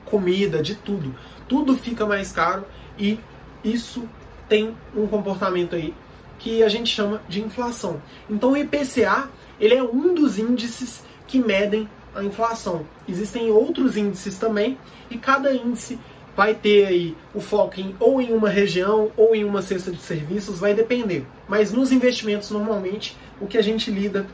comida, 0.05 0.63
de 0.63 0.75
tudo. 0.75 1.13
Tudo 1.47 1.77
fica 1.77 2.05
mais 2.05 2.31
caro 2.31 2.65
e 2.97 3.19
isso 3.63 4.07
tem 4.47 4.75
um 4.95 5.07
comportamento 5.07 5.75
aí 5.75 5.93
que 6.39 6.63
a 6.63 6.69
gente 6.69 6.89
chama 6.89 7.21
de 7.29 7.41
inflação. 7.41 8.01
Então 8.29 8.51
o 8.51 8.57
IPCA, 8.57 9.29
ele 9.59 9.75
é 9.75 9.83
um 9.83 10.13
dos 10.13 10.37
índices 10.37 11.03
que 11.27 11.39
medem 11.39 11.89
a 12.13 12.23
inflação. 12.23 12.85
Existem 13.07 13.49
outros 13.49 13.97
índices 13.97 14.37
também 14.37 14.77
e 15.09 15.17
cada 15.17 15.53
índice 15.53 15.99
vai 16.35 16.53
ter 16.53 16.87
aí 16.87 17.17
o 17.33 17.39
foco 17.39 17.79
em, 17.79 17.95
ou 17.99 18.21
em 18.21 18.33
uma 18.33 18.49
região 18.49 19.11
ou 19.15 19.35
em 19.35 19.43
uma 19.43 19.61
cesta 19.61 19.91
de 19.91 20.01
serviços, 20.01 20.59
vai 20.59 20.73
depender. 20.73 21.25
Mas 21.47 21.71
nos 21.71 21.91
investimentos, 21.91 22.49
normalmente, 22.49 23.15
o 23.39 23.47
que 23.47 23.57
a 23.57 23.61
gente 23.61 23.91
lida 23.91 24.25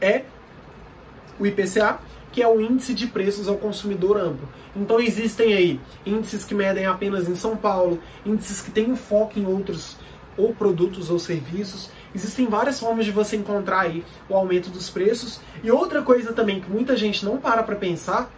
é 0.00 0.22
o 1.38 1.46
IPCA, 1.46 1.98
que 2.38 2.42
é 2.42 2.46
o 2.46 2.60
índice 2.60 2.94
de 2.94 3.08
preços 3.08 3.48
ao 3.48 3.56
consumidor 3.56 4.16
amplo. 4.16 4.48
Então 4.76 5.00
existem 5.00 5.54
aí 5.54 5.80
índices 6.06 6.44
que 6.44 6.54
medem 6.54 6.86
apenas 6.86 7.28
em 7.28 7.34
São 7.34 7.56
Paulo, 7.56 8.00
índices 8.24 8.60
que 8.60 8.70
têm 8.70 8.92
um 8.92 8.96
foco 8.96 9.40
em 9.40 9.44
outros 9.44 9.96
ou 10.36 10.54
produtos 10.54 11.10
ou 11.10 11.18
serviços. 11.18 11.90
Existem 12.14 12.46
várias 12.46 12.78
formas 12.78 13.04
de 13.04 13.10
você 13.10 13.34
encontrar 13.34 13.80
aí 13.80 14.04
o 14.28 14.36
aumento 14.36 14.70
dos 14.70 14.88
preços. 14.88 15.40
E 15.64 15.70
outra 15.72 16.00
coisa 16.00 16.32
também 16.32 16.60
que 16.60 16.70
muita 16.70 16.96
gente 16.96 17.24
não 17.24 17.38
para 17.38 17.60
para 17.64 17.74
pensar 17.74 18.30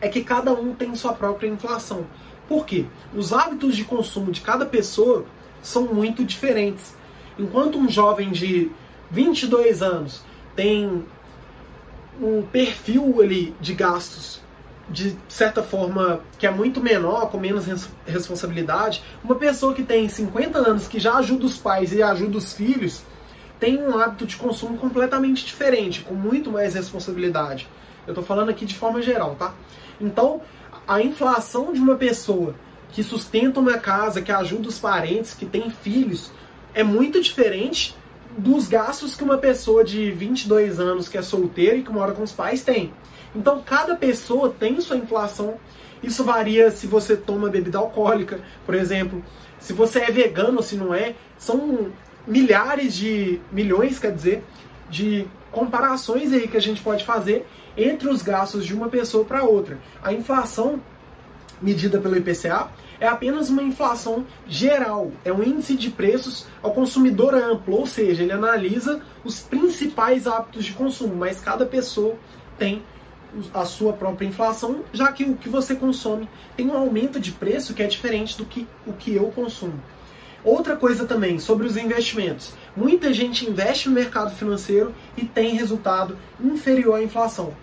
é 0.00 0.08
que 0.08 0.24
cada 0.24 0.52
um 0.52 0.74
tem 0.74 0.92
sua 0.96 1.12
própria 1.12 1.46
inflação. 1.46 2.06
Por 2.48 2.66
quê? 2.66 2.86
Os 3.14 3.32
hábitos 3.32 3.76
de 3.76 3.84
consumo 3.84 4.32
de 4.32 4.40
cada 4.40 4.66
pessoa 4.66 5.24
são 5.62 5.84
muito 5.84 6.24
diferentes. 6.24 6.96
Enquanto 7.38 7.78
um 7.78 7.88
jovem 7.88 8.32
de 8.32 8.72
22 9.08 9.82
anos 9.82 10.24
tem 10.56 11.04
um 12.20 12.42
perfil 12.42 13.20
ali 13.20 13.54
de 13.60 13.74
gastos 13.74 14.40
de 14.90 15.16
certa 15.28 15.62
forma 15.62 16.20
que 16.36 16.46
é 16.46 16.50
muito 16.50 16.80
menor, 16.80 17.30
com 17.30 17.38
menos 17.38 17.64
responsabilidade, 18.04 19.02
uma 19.22 19.36
pessoa 19.36 19.72
que 19.72 19.84
tem 19.84 20.08
50 20.08 20.58
anos, 20.58 20.88
que 20.88 20.98
já 20.98 21.14
ajuda 21.14 21.46
os 21.46 21.56
pais 21.56 21.92
e 21.92 22.02
ajuda 22.02 22.36
os 22.36 22.52
filhos, 22.52 23.02
tem 23.60 23.78
um 23.78 23.96
hábito 23.96 24.26
de 24.26 24.36
consumo 24.36 24.76
completamente 24.78 25.46
diferente, 25.46 26.00
com 26.00 26.14
muito 26.14 26.50
mais 26.50 26.74
responsabilidade. 26.74 27.68
Eu 28.04 28.12
estou 28.12 28.24
falando 28.24 28.48
aqui 28.48 28.66
de 28.66 28.74
forma 28.74 29.00
geral, 29.00 29.36
tá? 29.36 29.54
Então, 30.00 30.40
a 30.88 31.00
inflação 31.00 31.72
de 31.72 31.78
uma 31.78 31.94
pessoa 31.94 32.56
que 32.90 33.04
sustenta 33.04 33.60
uma 33.60 33.78
casa, 33.78 34.20
que 34.20 34.32
ajuda 34.32 34.68
os 34.68 34.78
parentes, 34.78 35.34
que 35.34 35.46
tem 35.46 35.70
filhos, 35.70 36.32
é 36.74 36.82
muito 36.82 37.20
diferente 37.20 37.94
dos 38.36 38.68
gastos 38.68 39.14
que 39.14 39.24
uma 39.24 39.38
pessoa 39.38 39.84
de 39.84 40.10
22 40.10 40.78
anos 40.78 41.08
que 41.08 41.18
é 41.18 41.22
solteira 41.22 41.76
e 41.76 41.82
que 41.82 41.92
mora 41.92 42.12
com 42.12 42.22
os 42.22 42.32
pais 42.32 42.62
tem. 42.62 42.92
Então, 43.34 43.62
cada 43.62 43.94
pessoa 43.94 44.50
tem 44.50 44.80
sua 44.80 44.96
inflação. 44.96 45.54
Isso 46.02 46.24
varia 46.24 46.70
se 46.70 46.86
você 46.86 47.16
toma 47.16 47.48
bebida 47.48 47.78
alcoólica, 47.78 48.40
por 48.64 48.74
exemplo, 48.74 49.22
se 49.58 49.72
você 49.72 50.00
é 50.00 50.10
vegano 50.10 50.56
ou 50.56 50.62
se 50.62 50.76
não 50.76 50.94
é. 50.94 51.14
São 51.38 51.92
milhares 52.26 52.94
de 52.94 53.40
milhões, 53.52 53.98
quer 53.98 54.12
dizer, 54.12 54.42
de 54.88 55.26
comparações 55.50 56.32
aí 56.32 56.48
que 56.48 56.56
a 56.56 56.60
gente 56.60 56.80
pode 56.80 57.04
fazer 57.04 57.46
entre 57.76 58.08
os 58.08 58.22
gastos 58.22 58.64
de 58.64 58.74
uma 58.74 58.88
pessoa 58.88 59.24
para 59.24 59.44
outra. 59.44 59.78
A 60.02 60.12
inflação 60.12 60.80
medida 61.60 62.00
pelo 62.00 62.16
IPCA 62.16 62.68
é 63.00 63.08
apenas 63.08 63.48
uma 63.48 63.62
inflação 63.62 64.26
geral, 64.46 65.10
é 65.24 65.32
um 65.32 65.42
índice 65.42 65.74
de 65.74 65.90
preços 65.90 66.46
ao 66.62 66.72
consumidor 66.72 67.34
amplo, 67.34 67.76
ou 67.76 67.86
seja, 67.86 68.22
ele 68.22 68.32
analisa 68.32 69.00
os 69.24 69.40
principais 69.40 70.26
hábitos 70.26 70.64
de 70.64 70.74
consumo, 70.74 71.16
mas 71.16 71.40
cada 71.40 71.64
pessoa 71.64 72.14
tem 72.58 72.82
a 73.54 73.64
sua 73.64 73.92
própria 73.92 74.26
inflação, 74.26 74.84
já 74.92 75.10
que 75.12 75.24
o 75.24 75.36
que 75.36 75.48
você 75.48 75.74
consome 75.74 76.28
tem 76.56 76.68
um 76.68 76.76
aumento 76.76 77.18
de 77.18 77.32
preço 77.32 77.72
que 77.72 77.82
é 77.82 77.86
diferente 77.86 78.36
do 78.36 78.44
que 78.44 78.66
o 78.86 78.92
que 78.92 79.14
eu 79.14 79.30
consumo. 79.30 79.80
Outra 80.42 80.74
coisa 80.74 81.06
também 81.06 81.38
sobre 81.38 81.66
os 81.66 81.76
investimentos. 81.76 82.54
Muita 82.74 83.12
gente 83.12 83.48
investe 83.48 83.88
no 83.88 83.94
mercado 83.94 84.34
financeiro 84.34 84.94
e 85.16 85.24
tem 85.24 85.54
resultado 85.54 86.16
inferior 86.42 86.94
à 86.94 87.02
inflação. 87.02 87.54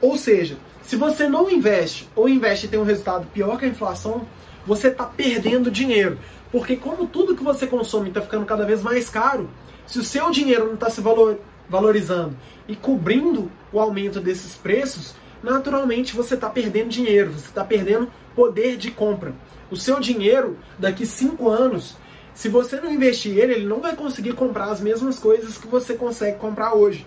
Ou 0.00 0.16
seja, 0.16 0.56
se 0.82 0.96
você 0.96 1.28
não 1.28 1.50
investe 1.50 2.08
ou 2.14 2.28
investe 2.28 2.66
e 2.66 2.68
tem 2.68 2.78
um 2.78 2.84
resultado 2.84 3.26
pior 3.32 3.58
que 3.58 3.64
a 3.64 3.68
inflação, 3.68 4.26
você 4.66 4.88
está 4.88 5.04
perdendo 5.04 5.70
dinheiro. 5.70 6.18
Porque 6.50 6.76
como 6.76 7.06
tudo 7.06 7.34
que 7.34 7.42
você 7.42 7.66
consome 7.66 8.08
está 8.08 8.20
ficando 8.20 8.44
cada 8.44 8.64
vez 8.64 8.82
mais 8.82 9.08
caro, 9.08 9.48
se 9.86 9.98
o 9.98 10.04
seu 10.04 10.30
dinheiro 10.30 10.66
não 10.66 10.74
está 10.74 10.90
se 10.90 11.00
valor, 11.00 11.38
valorizando 11.68 12.36
e 12.68 12.76
cobrindo 12.76 13.50
o 13.72 13.80
aumento 13.80 14.20
desses 14.20 14.54
preços, 14.54 15.14
naturalmente 15.42 16.14
você 16.14 16.34
está 16.34 16.48
perdendo 16.48 16.88
dinheiro, 16.88 17.32
você 17.32 17.48
está 17.48 17.64
perdendo 17.64 18.10
poder 18.34 18.76
de 18.76 18.90
compra. 18.90 19.34
O 19.70 19.76
seu 19.76 19.98
dinheiro, 19.98 20.58
daqui 20.78 21.06
cinco 21.06 21.48
anos, 21.48 21.96
se 22.34 22.48
você 22.48 22.80
não 22.80 22.92
investir 22.92 23.36
ele, 23.38 23.54
ele 23.54 23.66
não 23.66 23.80
vai 23.80 23.96
conseguir 23.96 24.34
comprar 24.34 24.66
as 24.66 24.80
mesmas 24.80 25.18
coisas 25.18 25.58
que 25.58 25.66
você 25.66 25.94
consegue 25.94 26.38
comprar 26.38 26.74
hoje. 26.74 27.06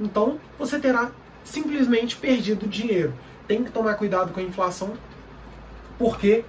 Então, 0.00 0.38
você 0.58 0.78
terá 0.78 1.10
simplesmente 1.44 2.16
perdido 2.16 2.66
dinheiro. 2.66 3.14
Tem 3.46 3.62
que 3.62 3.70
tomar 3.70 3.94
cuidado 3.94 4.32
com 4.32 4.40
a 4.40 4.42
inflação, 4.42 4.94
porque 5.98 6.44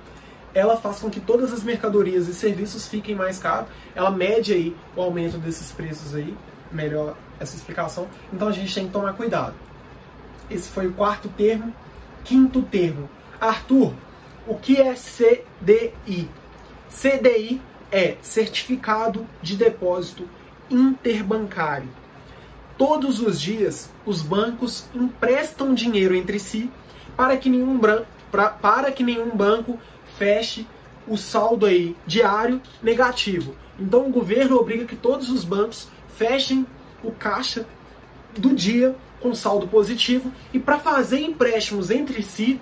ela 0.54 0.78
faz 0.78 1.00
com 1.00 1.10
que 1.10 1.20
todas 1.20 1.54
as 1.54 1.64
mercadorias 1.64 2.28
e 2.28 2.34
serviços 2.34 2.88
fiquem 2.88 3.16
mais 3.16 3.40
caros. 3.40 3.70
Ela 3.96 4.12
mede 4.12 4.54
aí 4.54 4.76
o 4.96 5.02
aumento 5.02 5.38
desses 5.38 5.72
preços 5.72 6.16
aí, 6.16 6.36
melhor 6.72 7.16
essa 7.40 7.56
explicação. 7.56 8.08
Então 8.32 8.48
a 8.48 8.52
gente 8.52 8.74
tem 8.74 8.88
que 8.88 8.94
tomar 8.94 9.14
cuidado. 9.14 9.54
Esse 10.50 10.70
foi 10.70 10.88
o 10.88 10.94
quarto 10.94 11.30
termo. 11.30 11.74
Quinto 12.24 12.62
termo. 12.62 13.10
Arthur, 13.40 13.94
o 14.48 14.56
que 14.56 14.82
é 14.82 14.94
CDI? 14.94 16.30
CDI 16.90 17.62
é 17.92 18.16
Certificado 18.22 19.28
de 19.42 19.56
Depósito 19.56 20.28
Interbancário. 20.70 21.90
Todos 22.78 23.20
os 23.20 23.40
dias, 23.40 23.90
os 24.06 24.22
bancos 24.22 24.86
emprestam 24.94 25.74
dinheiro 25.74 26.16
entre 26.16 26.40
si 26.40 26.70
para 27.16 27.36
que 27.36 27.50
nenhum, 27.50 27.80
pra, 28.32 28.50
para 28.50 28.92
que 28.92 29.04
nenhum 29.04 29.36
banco 29.36 29.80
feche 30.18 30.68
o 31.08 31.16
saldo 31.18 31.66
aí 31.66 31.96
diário 32.06 32.62
negativo. 32.82 33.56
Então 33.80 34.08
o 34.08 34.12
governo 34.12 34.58
obriga 34.58 34.86
que 34.86 34.96
todos 34.96 35.30
os 35.30 35.44
bancos 35.44 35.88
fechem 36.16 36.66
o 37.04 37.12
caixa 37.12 37.66
do 38.38 38.54
dia 38.54 38.96
com 39.20 39.34
saldo 39.34 39.68
positivo 39.68 40.32
e 40.54 40.60
para 40.60 40.80
fazer 40.80 41.22
empréstimos 41.22 41.90
entre 41.90 42.22
si, 42.22 42.60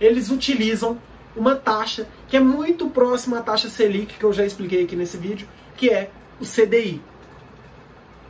eles 0.00 0.30
utilizam 0.30 0.98
uma 1.34 1.54
taxa 1.54 2.08
que 2.28 2.36
é 2.36 2.40
muito 2.40 2.88
próxima 2.88 3.38
à 3.38 3.42
taxa 3.42 3.68
Selic, 3.68 4.18
que 4.18 4.24
eu 4.24 4.32
já 4.32 4.44
expliquei 4.44 4.84
aqui 4.84 4.96
nesse 4.96 5.16
vídeo, 5.16 5.48
que 5.76 5.90
é 5.90 6.10
o 6.40 6.44
CDI. 6.44 7.00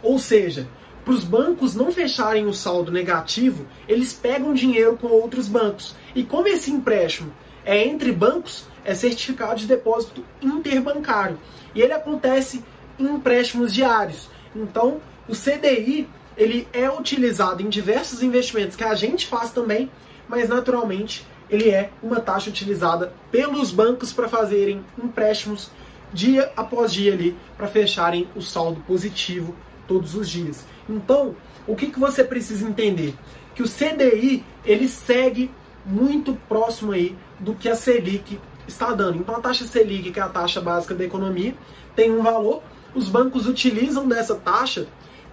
Ou 0.02 0.18
seja, 0.18 0.68
para 1.04 1.14
os 1.14 1.24
bancos 1.24 1.74
não 1.74 1.92
fecharem 1.92 2.46
o 2.46 2.52
saldo 2.52 2.90
negativo, 2.90 3.66
eles 3.88 4.12
pegam 4.12 4.52
dinheiro 4.52 4.96
com 4.96 5.06
outros 5.08 5.48
bancos. 5.48 5.94
E 6.14 6.24
como 6.24 6.48
esse 6.48 6.70
empréstimo 6.70 7.32
é 7.66 7.84
entre 7.84 8.12
bancos, 8.12 8.64
é 8.84 8.94
certificado 8.94 9.56
de 9.56 9.66
depósito 9.66 10.24
interbancário. 10.40 11.38
E 11.74 11.82
ele 11.82 11.92
acontece 11.92 12.64
em 12.98 13.04
empréstimos 13.04 13.74
diários. 13.74 14.30
Então, 14.54 15.00
o 15.28 15.32
CDI 15.32 16.08
ele 16.36 16.68
é 16.72 16.88
utilizado 16.88 17.62
em 17.62 17.68
diversos 17.68 18.22
investimentos 18.22 18.76
que 18.76 18.84
a 18.84 18.94
gente 18.94 19.26
faz 19.26 19.50
também, 19.50 19.90
mas 20.28 20.48
naturalmente 20.48 21.26
ele 21.50 21.70
é 21.70 21.90
uma 22.02 22.20
taxa 22.20 22.50
utilizada 22.50 23.12
pelos 23.30 23.70
bancos 23.72 24.12
para 24.12 24.28
fazerem 24.28 24.84
empréstimos 25.02 25.70
dia 26.12 26.52
após 26.56 26.92
dia 26.92 27.12
ali 27.12 27.36
para 27.56 27.66
fecharem 27.66 28.28
o 28.36 28.40
saldo 28.40 28.80
positivo 28.86 29.54
todos 29.88 30.14
os 30.14 30.28
dias. 30.28 30.64
Então, 30.88 31.34
o 31.66 31.74
que, 31.74 31.88
que 31.88 31.98
você 31.98 32.22
precisa 32.22 32.66
entender? 32.66 33.14
Que 33.54 33.62
o 33.62 33.68
CDI 33.68 34.44
ele 34.64 34.88
segue 34.88 35.50
muito 35.84 36.36
próximo 36.48 36.92
aí 36.92 37.16
do 37.38 37.54
que 37.54 37.68
a 37.68 37.74
Selic 37.74 38.38
está 38.66 38.92
dando. 38.92 39.18
Então 39.18 39.36
a 39.36 39.40
taxa 39.40 39.64
Selic, 39.64 40.10
que 40.10 40.20
é 40.20 40.22
a 40.22 40.28
taxa 40.28 40.60
básica 40.60 40.94
da 40.94 41.04
economia, 41.04 41.54
tem 41.94 42.12
um 42.12 42.22
valor, 42.22 42.62
os 42.94 43.08
bancos 43.08 43.46
utilizam 43.46 44.06
dessa 44.08 44.34
taxa 44.34 44.86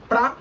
para 0.08 0.36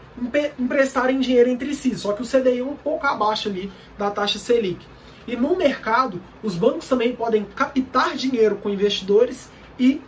emprestarem 0.59 1.20
dinheiro 1.20 1.48
entre 1.48 1.75
si, 1.75 1.96
só 1.96 2.12
que 2.12 2.22
o 2.22 2.27
CDI 2.27 2.59
é 2.59 2.64
um 2.64 2.77
pouco 2.77 3.07
abaixo 3.07 3.48
ali 3.48 3.72
da 3.96 4.11
taxa 4.11 4.38
Selic. 4.38 4.85
E 5.27 5.37
no 5.37 5.57
mercado, 5.57 6.20
os 6.42 6.57
bancos 6.57 6.88
também 6.88 7.14
podem 7.14 7.44
captar 7.44 8.16
dinheiro 8.16 8.57
com 8.57 8.68
investidores 8.68 9.48
e 9.79 10.01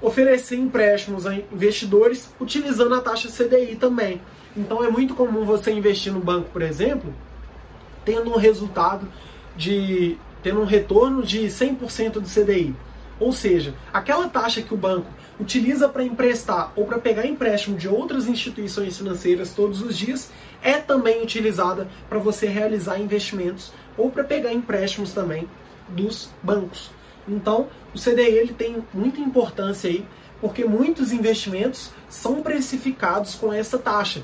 oferecer 0.00 0.56
empréstimos 0.56 1.26
a 1.26 1.34
investidores 1.34 2.34
utilizando 2.40 2.94
a 2.94 3.00
taxa 3.00 3.28
CDI 3.28 3.76
também. 3.76 4.20
Então 4.56 4.82
é 4.82 4.90
muito 4.90 5.14
comum 5.14 5.44
você 5.44 5.70
investir 5.70 6.12
no 6.12 6.20
banco, 6.20 6.48
por 6.50 6.62
exemplo, 6.62 7.14
tendo 8.04 8.32
um 8.32 8.36
resultado 8.36 9.06
de 9.54 10.18
tendo 10.42 10.60
um 10.60 10.64
retorno 10.64 11.22
de 11.22 11.46
100% 11.46 12.12
do 12.12 12.28
CDI. 12.28 12.74
Ou 13.18 13.32
seja, 13.32 13.74
aquela 13.92 14.28
taxa 14.28 14.62
que 14.62 14.72
o 14.72 14.76
banco 14.76 15.08
utiliza 15.38 15.88
para 15.88 16.04
emprestar 16.04 16.72
ou 16.76 16.86
para 16.86 16.98
pegar 16.98 17.26
empréstimo 17.26 17.76
de 17.76 17.88
outras 17.88 18.26
instituições 18.26 18.96
financeiras 18.96 19.52
todos 19.54 19.82
os 19.82 19.96
dias 19.96 20.30
é 20.62 20.74
também 20.78 21.22
utilizada 21.22 21.88
para 22.08 22.18
você 22.18 22.46
realizar 22.46 22.98
investimentos 22.98 23.72
ou 23.96 24.10
para 24.10 24.24
pegar 24.24 24.52
empréstimos 24.52 25.12
também 25.12 25.48
dos 25.88 26.30
bancos. 26.42 26.90
Então, 27.26 27.68
o 27.94 27.98
CDI 27.98 28.36
ele 28.36 28.52
tem 28.52 28.84
muita 28.92 29.20
importância 29.20 29.88
aí, 29.88 30.06
porque 30.40 30.64
muitos 30.64 31.12
investimentos 31.12 31.90
são 32.08 32.42
precificados 32.42 33.34
com 33.34 33.52
essa 33.52 33.78
taxa. 33.78 34.22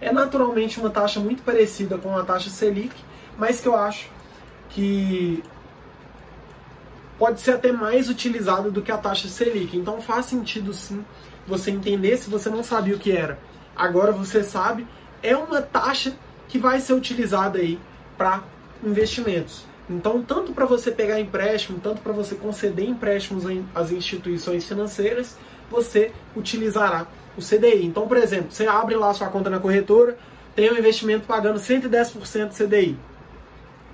É 0.00 0.12
naturalmente 0.12 0.78
uma 0.78 0.90
taxa 0.90 1.20
muito 1.20 1.42
parecida 1.42 1.96
com 1.96 2.16
a 2.16 2.22
taxa 2.22 2.50
Selic, 2.50 2.94
mas 3.38 3.60
que 3.60 3.68
eu 3.68 3.76
acho 3.76 4.10
que 4.70 5.42
pode 7.18 7.40
ser 7.40 7.52
até 7.52 7.72
mais 7.72 8.08
utilizada 8.08 8.70
do 8.70 8.82
que 8.82 8.92
a 8.92 8.98
taxa 8.98 9.28
Selic. 9.28 9.76
Então 9.76 10.00
faz 10.00 10.26
sentido 10.26 10.72
sim 10.72 11.04
você 11.46 11.70
entender 11.70 12.16
se 12.16 12.30
você 12.30 12.48
não 12.48 12.62
sabia 12.62 12.94
o 12.94 12.98
que 12.98 13.12
era. 13.12 13.38
Agora 13.76 14.12
você 14.12 14.42
sabe, 14.42 14.86
é 15.22 15.36
uma 15.36 15.60
taxa 15.60 16.14
que 16.48 16.58
vai 16.58 16.80
ser 16.80 16.94
utilizada 16.94 17.58
aí 17.58 17.78
para 18.16 18.42
investimentos. 18.82 19.64
Então, 19.88 20.22
tanto 20.22 20.52
para 20.52 20.64
você 20.64 20.90
pegar 20.90 21.20
empréstimo, 21.20 21.78
tanto 21.78 22.00
para 22.00 22.12
você 22.12 22.34
conceder 22.34 22.88
empréstimos 22.88 23.44
às 23.74 23.90
instituições 23.90 24.64
financeiras, 24.64 25.36
você 25.70 26.10
utilizará 26.34 27.06
o 27.36 27.40
CDI. 27.42 27.84
Então, 27.84 28.08
por 28.08 28.16
exemplo, 28.16 28.50
você 28.50 28.66
abre 28.66 28.94
lá 28.94 29.12
sua 29.12 29.28
conta 29.28 29.50
na 29.50 29.58
corretora, 29.58 30.16
tem 30.54 30.72
um 30.72 30.78
investimento 30.78 31.26
pagando 31.26 31.58
110% 31.58 32.52
CDI. 32.52 32.96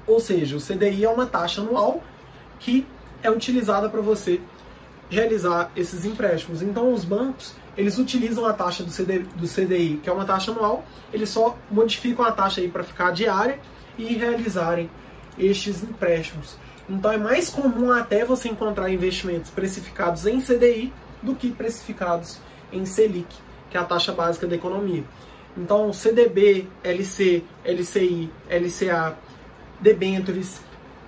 Ou 0.07 0.21
seja, 0.21 0.57
o 0.57 0.61
CDI 0.61 1.05
é 1.05 1.09
uma 1.09 1.27
taxa 1.27 1.61
anual 1.61 2.03
que 2.59 2.87
é 3.23 3.31
utilizada 3.31 3.89
para 3.89 4.01
você 4.01 4.41
realizar 5.09 5.71
esses 5.77 6.05
empréstimos. 6.05 6.63
Então, 6.63 6.93
os 6.93 7.05
bancos 7.05 7.55
eles 7.77 7.99
utilizam 7.99 8.45
a 8.45 8.53
taxa 8.53 8.83
do, 8.83 8.91
CD, 8.91 9.21
do 9.21 9.49
CDI, 9.49 10.01
que 10.03 10.11
é 10.11 10.13
uma 10.13 10.25
taxa 10.25 10.51
anual, 10.51 10.85
eles 11.13 11.29
só 11.29 11.57
modificam 11.71 12.25
a 12.25 12.33
taxa 12.33 12.61
aí 12.61 12.69
para 12.69 12.83
ficar 12.83 13.11
diária 13.13 13.59
e 13.97 14.15
realizarem 14.15 14.91
estes 15.39 15.83
empréstimos. 15.83 16.57
Então 16.89 17.13
é 17.13 17.17
mais 17.17 17.49
comum 17.49 17.93
até 17.93 18.25
você 18.25 18.49
encontrar 18.49 18.91
investimentos 18.91 19.51
precificados 19.51 20.27
em 20.27 20.41
CDI 20.41 20.93
do 21.23 21.35
que 21.35 21.51
precificados 21.51 22.39
em 22.73 22.85
Selic, 22.85 23.35
que 23.71 23.77
é 23.77 23.81
a 23.81 23.85
taxa 23.85 24.13
básica 24.13 24.47
da 24.47 24.57
economia. 24.57 25.05
Então 25.57 25.93
CDB, 25.93 26.69
LC, 26.83 27.45
LCI, 27.65 28.31
LCA, 28.49 29.17
debentures, 29.81 30.61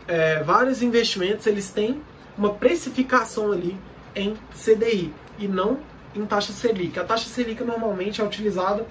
é, 0.07 0.43
vários 0.43 0.83
investimentos 0.83 1.47
eles 1.47 1.71
têm 1.71 2.03
uma 2.37 2.55
precificação 2.55 3.53
ali 3.53 3.77
em 4.15 4.37
CDI 4.53 5.13
e 5.39 5.49
não 5.49 5.79
em 6.15 6.25
taxa 6.27 6.53
Selic. 6.53 6.99
A 6.99 7.05
taxa 7.05 7.29
Selic 7.29 7.63
normalmente 7.65 8.21
é 8.21 8.25
utilizada 8.25 8.87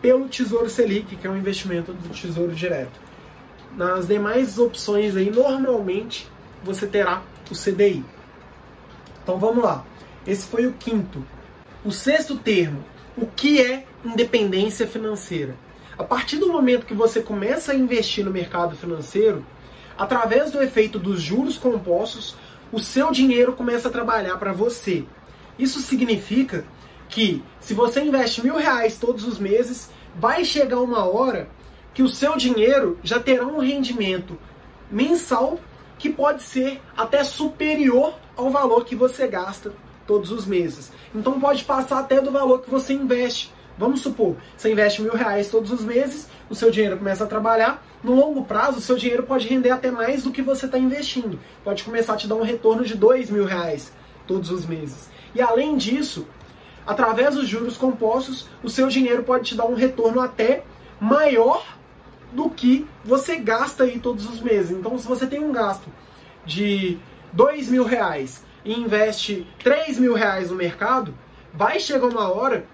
pelo 0.00 0.28
Tesouro 0.28 0.68
Selic, 0.68 1.16
que 1.16 1.26
é 1.26 1.30
um 1.30 1.36
investimento 1.36 1.92
do 1.92 2.08
Tesouro 2.08 2.52
Direto. 2.52 3.00
Nas 3.76 4.06
demais 4.06 4.58
opções 4.58 5.16
aí, 5.16 5.30
normalmente 5.30 6.28
você 6.62 6.86
terá 6.86 7.22
o 7.50 7.54
CDI. 7.54 8.04
Então 9.22 9.38
vamos 9.38 9.62
lá. 9.62 9.84
Esse 10.26 10.46
foi 10.46 10.66
o 10.66 10.72
quinto. 10.72 11.24
O 11.84 11.90
sexto 11.90 12.36
termo, 12.36 12.84
o 13.16 13.26
que 13.26 13.60
é 13.60 13.86
independência 14.04 14.86
financeira? 14.86 15.54
A 15.96 16.04
partir 16.04 16.38
do 16.38 16.50
momento 16.50 16.86
que 16.86 16.94
você 16.94 17.20
começa 17.20 17.72
a 17.72 17.74
investir 17.74 18.24
no 18.24 18.30
mercado 18.30 18.76
financeiro, 18.76 19.44
através 20.00 20.50
do 20.50 20.62
efeito 20.62 20.98
dos 20.98 21.20
juros 21.20 21.58
compostos, 21.58 22.34
o 22.72 22.80
seu 22.80 23.12
dinheiro 23.12 23.52
começa 23.52 23.88
a 23.88 23.90
trabalhar 23.90 24.38
para 24.38 24.50
você. 24.50 25.04
Isso 25.58 25.78
significa 25.80 26.64
que 27.06 27.44
se 27.60 27.74
você 27.74 28.00
investe 28.00 28.42
mil 28.42 28.56
reais 28.56 28.96
todos 28.96 29.26
os 29.26 29.38
meses, 29.38 29.90
vai 30.16 30.42
chegar 30.42 30.80
uma 30.80 31.04
hora 31.04 31.50
que 31.92 32.02
o 32.02 32.08
seu 32.08 32.34
dinheiro 32.38 32.98
já 33.02 33.20
terá 33.20 33.44
um 33.44 33.58
rendimento 33.58 34.38
mensal 34.90 35.60
que 35.98 36.08
pode 36.08 36.44
ser 36.44 36.80
até 36.96 37.22
superior 37.22 38.14
ao 38.34 38.48
valor 38.48 38.86
que 38.86 38.96
você 38.96 39.28
gasta 39.28 39.70
todos 40.06 40.32
os 40.32 40.46
meses. 40.46 40.90
Então 41.14 41.38
pode 41.38 41.62
passar 41.62 41.98
até 41.98 42.22
do 42.22 42.30
valor 42.30 42.62
que 42.62 42.70
você 42.70 42.94
investe. 42.94 43.52
Vamos 43.80 44.00
supor, 44.00 44.36
você 44.54 44.70
investe 44.70 45.00
mil 45.00 45.14
reais 45.14 45.48
todos 45.48 45.72
os 45.72 45.82
meses, 45.82 46.28
o 46.50 46.54
seu 46.54 46.70
dinheiro 46.70 46.98
começa 46.98 47.24
a 47.24 47.26
trabalhar. 47.26 47.82
No 48.04 48.14
longo 48.14 48.44
prazo, 48.44 48.76
o 48.76 48.80
seu 48.82 48.94
dinheiro 48.94 49.22
pode 49.22 49.48
render 49.48 49.70
até 49.70 49.90
mais 49.90 50.24
do 50.24 50.30
que 50.30 50.42
você 50.42 50.66
está 50.66 50.76
investindo. 50.76 51.40
Pode 51.64 51.82
começar 51.82 52.12
a 52.12 52.16
te 52.18 52.28
dar 52.28 52.34
um 52.34 52.42
retorno 52.42 52.84
de 52.84 52.94
dois 52.94 53.30
mil 53.30 53.46
reais 53.46 53.90
todos 54.26 54.50
os 54.50 54.66
meses. 54.66 55.08
E 55.34 55.40
além 55.40 55.78
disso, 55.78 56.26
através 56.86 57.36
dos 57.36 57.48
juros 57.48 57.78
compostos, 57.78 58.46
o 58.62 58.68
seu 58.68 58.86
dinheiro 58.88 59.22
pode 59.22 59.44
te 59.44 59.54
dar 59.54 59.64
um 59.64 59.74
retorno 59.74 60.20
até 60.20 60.62
maior 61.00 61.64
do 62.32 62.50
que 62.50 62.86
você 63.02 63.36
gasta 63.36 63.84
aí 63.84 63.98
todos 63.98 64.28
os 64.28 64.42
meses. 64.42 64.72
Então, 64.72 64.98
se 64.98 65.08
você 65.08 65.26
tem 65.26 65.42
um 65.42 65.52
gasto 65.52 65.88
de 66.44 66.98
dois 67.32 67.70
mil 67.70 67.84
reais 67.84 68.44
e 68.62 68.74
investe 68.74 69.46
três 69.64 69.98
mil 69.98 70.12
reais 70.12 70.50
no 70.50 70.56
mercado, 70.56 71.14
vai 71.54 71.80
chegar 71.80 72.08
uma 72.08 72.30
hora 72.30 72.66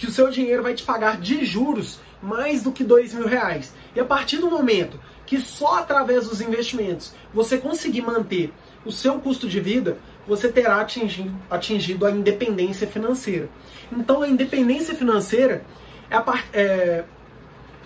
que 0.00 0.06
o 0.06 0.10
seu 0.10 0.30
dinheiro 0.30 0.62
vai 0.62 0.72
te 0.72 0.82
pagar 0.82 1.20
de 1.20 1.44
juros 1.44 2.00
mais 2.22 2.62
do 2.62 2.72
que 2.72 2.82
dois 2.82 3.12
mil 3.12 3.26
reais. 3.26 3.74
E 3.94 4.00
a 4.00 4.04
partir 4.04 4.38
do 4.38 4.50
momento 4.50 4.98
que 5.26 5.38
só 5.38 5.78
através 5.78 6.26
dos 6.26 6.40
investimentos 6.40 7.14
você 7.34 7.58
conseguir 7.58 8.00
manter 8.00 8.50
o 8.82 8.90
seu 8.90 9.20
custo 9.20 9.46
de 9.46 9.60
vida, 9.60 9.98
você 10.26 10.50
terá 10.50 10.80
atingido, 10.80 11.36
atingido 11.50 12.06
a 12.06 12.10
independência 12.10 12.86
financeira. 12.86 13.50
Então 13.92 14.22
a 14.22 14.28
independência 14.28 14.94
financeira 14.94 15.66
é 16.08 16.16
a, 16.16 16.24
é, 16.54 17.04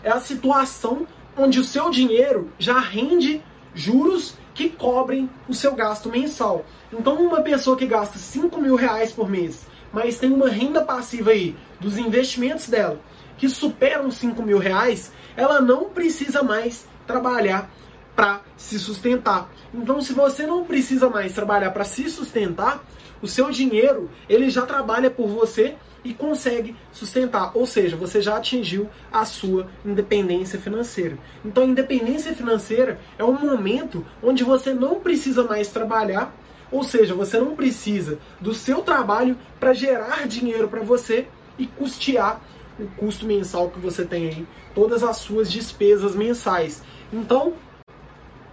é 0.05 0.11
a 0.11 0.21
situação 0.21 1.09
onde 1.37 1.59
o 1.59 1.65
seu 1.65 1.91
dinheiro 1.91 2.49
já 2.61 2.79
rende 2.79 3.43
juros 3.75 4.37
que 4.55 4.69
cobrem 4.69 5.29
o 5.49 5.53
seu 5.53 5.75
gasto 5.75 6.09
mensal. 6.09 6.65
Então 6.93 7.17
uma 7.17 7.41
pessoa 7.41 7.77
que 7.77 7.87
gasta 7.87 8.21
5 8.21 8.61
mil 8.61 8.77
reais 8.77 9.11
por 9.11 9.29
mês, 9.29 9.67
mas 9.95 10.19
tem 10.19 10.33
uma 10.33 10.49
renda 10.51 10.83
passiva 10.83 11.31
aí 11.31 11.57
dos 11.81 11.97
investimentos 11.97 12.69
dela 12.69 13.01
que 13.39 13.49
superam 13.49 14.11
5 14.11 14.43
mil 14.43 14.59
reais, 14.59 15.13
ela 15.37 15.61
não 15.61 15.91
precisa 15.91 16.43
mais 16.43 16.87
trabalhar 17.07 17.71
para 18.15 18.41
se 18.57 18.79
sustentar. 18.79 19.51
Então, 19.73 20.01
se 20.01 20.13
você 20.13 20.47
não 20.47 20.65
precisa 20.65 21.09
mais 21.09 21.33
trabalhar 21.33 21.71
para 21.71 21.85
se 21.85 22.09
sustentar, 22.09 22.85
o 23.21 23.27
seu 23.27 23.51
dinheiro 23.51 24.11
ele 24.29 24.51
já 24.51 24.63
trabalha 24.63 25.11
por 25.11 25.27
você 25.29 25.75
e 26.05 26.13
consegue 26.13 26.77
sustentar. 26.93 27.51
Ou 27.57 27.67
seja, 27.67 27.97
você 27.97 28.21
já 28.21 28.37
atingiu 28.37 28.89
a 29.13 29.25
sua 29.25 29.69
independência 29.85 30.59
financeira. 30.61 31.19
Então, 31.45 31.65
independência 31.65 32.35
financeira 32.35 33.01
é 33.19 33.25
um 33.25 33.33
momento 33.33 34.07
onde 34.23 34.45
você 34.45 34.73
não 34.73 35.01
precisa 35.01 35.43
mais 35.43 35.69
trabalhar, 35.69 36.33
ou 36.71 36.83
seja, 36.83 37.15
você 37.15 37.39
não 37.39 37.55
precisa 37.55 38.19
do 38.41 38.55
seu 38.55 38.83
trabalho 38.83 39.37
para 39.59 39.73
gerar 39.73 40.27
dinheiro 40.27 40.69
para 40.69 40.83
você 40.83 41.27
e 41.59 41.67
custear 41.67 42.41
o 42.79 42.87
custo 42.97 43.27
mensal 43.27 43.71
que 43.71 43.79
você 43.79 44.05
tem 44.05 44.29
aí, 44.29 44.47
todas 44.75 45.03
as 45.03 45.19
suas 45.19 45.51
despesas 45.51 46.15
mensais. 46.15 46.83
Então, 47.13 47.55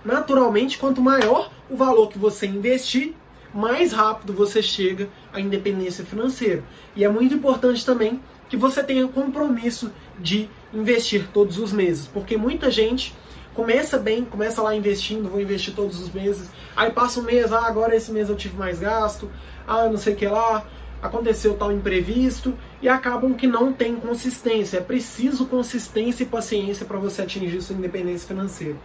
naturalmente, 0.05 0.77
quanto 0.77 1.01
maior 1.01 1.51
o 1.69 1.75
valor 1.75 2.09
que 2.09 2.19
você 2.19 2.45
investir, 2.45 3.15
mais 3.53 3.91
rápido 3.91 4.33
você 4.33 4.61
chega 4.61 5.09
à 5.33 5.39
independência 5.39 6.05
financeira. 6.05 6.63
E 6.95 7.03
é 7.03 7.09
muito 7.09 7.33
importante 7.33 7.85
também 7.85 8.21
que 8.49 8.57
você 8.57 8.83
tenha 8.83 9.07
compromisso 9.07 9.91
de 10.19 10.49
investir 10.73 11.27
todos 11.33 11.57
os 11.57 11.71
meses, 11.71 12.07
porque 12.07 12.37
muita 12.37 12.69
gente 12.69 13.15
começa 13.53 13.97
bem, 13.97 14.23
começa 14.23 14.61
lá 14.61 14.75
investindo, 14.75 15.29
vou 15.29 15.41
investir 15.41 15.73
todos 15.73 15.99
os 15.99 16.11
meses, 16.11 16.49
aí 16.75 16.91
passa 16.91 17.19
um 17.19 17.23
mês, 17.23 17.51
ah, 17.51 17.67
agora 17.67 17.95
esse 17.95 18.11
mês 18.11 18.29
eu 18.29 18.35
tive 18.35 18.57
mais 18.57 18.79
gasto, 18.79 19.29
ah, 19.67 19.87
não 19.87 19.97
sei 19.97 20.13
o 20.13 20.15
que 20.15 20.27
lá, 20.27 20.65
aconteceu 21.01 21.55
tal 21.55 21.71
imprevisto 21.71 22.53
e 22.81 22.87
acabam 22.87 23.33
que 23.33 23.47
não 23.47 23.73
tem 23.73 23.95
consistência. 23.95 24.77
É 24.77 24.81
preciso 24.81 25.45
consistência 25.47 26.23
e 26.23 26.27
paciência 26.27 26.85
para 26.85 26.99
você 26.99 27.23
atingir 27.23 27.61
sua 27.61 27.75
independência 27.75 28.27
financeira. 28.27 28.77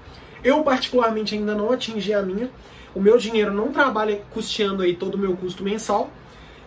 Eu 0.42 0.62
particularmente 0.62 1.35
ainda 1.35 1.55
não 1.55 1.70
atingi 1.70 2.14
a 2.14 2.22
minha. 2.22 2.50
O 2.94 3.00
meu 3.00 3.18
dinheiro 3.18 3.52
não 3.52 3.70
trabalha 3.70 4.22
custeando 4.31 4.83
aí 4.83 4.96
todo 4.96 5.16
o 5.16 5.18
meu 5.18 5.37
custo 5.37 5.62
mensal, 5.62 6.11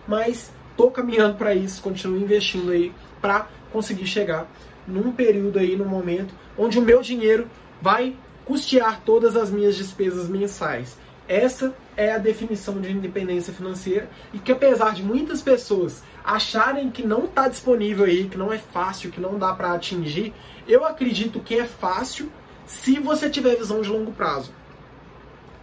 mas 0.06 0.52
estou 0.70 0.90
caminhando 0.90 1.34
para 1.36 1.54
isso, 1.54 1.82
continuo 1.82 2.18
investindo 2.18 2.70
aí 2.70 2.92
para 3.20 3.48
conseguir 3.72 4.06
chegar 4.06 4.48
num 4.86 5.12
período 5.12 5.58
aí, 5.58 5.76
num 5.76 5.88
momento 5.88 6.34
onde 6.56 6.78
o 6.78 6.82
meu 6.82 7.02
dinheiro 7.02 7.48
vai 7.80 8.16
custear 8.44 9.00
todas 9.04 9.36
as 9.36 9.50
minhas 9.50 9.76
despesas 9.76 10.28
mensais. 10.28 10.96
Essa 11.28 11.74
é 11.96 12.12
a 12.12 12.18
definição 12.18 12.80
de 12.80 12.90
independência 12.90 13.52
financeira 13.52 14.10
e 14.32 14.38
que 14.38 14.50
apesar 14.50 14.94
de 14.94 15.02
muitas 15.02 15.40
pessoas 15.40 16.02
acharem 16.24 16.90
que 16.90 17.06
não 17.06 17.26
está 17.26 17.48
disponível 17.48 18.04
aí, 18.04 18.28
que 18.28 18.36
não 18.36 18.52
é 18.52 18.58
fácil, 18.58 19.10
que 19.10 19.20
não 19.20 19.38
dá 19.38 19.52
para 19.54 19.72
atingir, 19.72 20.34
eu 20.66 20.84
acredito 20.84 21.40
que 21.40 21.54
é 21.54 21.64
fácil 21.64 22.30
se 22.66 22.98
você 22.98 23.30
tiver 23.30 23.56
visão 23.56 23.80
de 23.80 23.88
longo 23.88 24.12
prazo. 24.12 24.52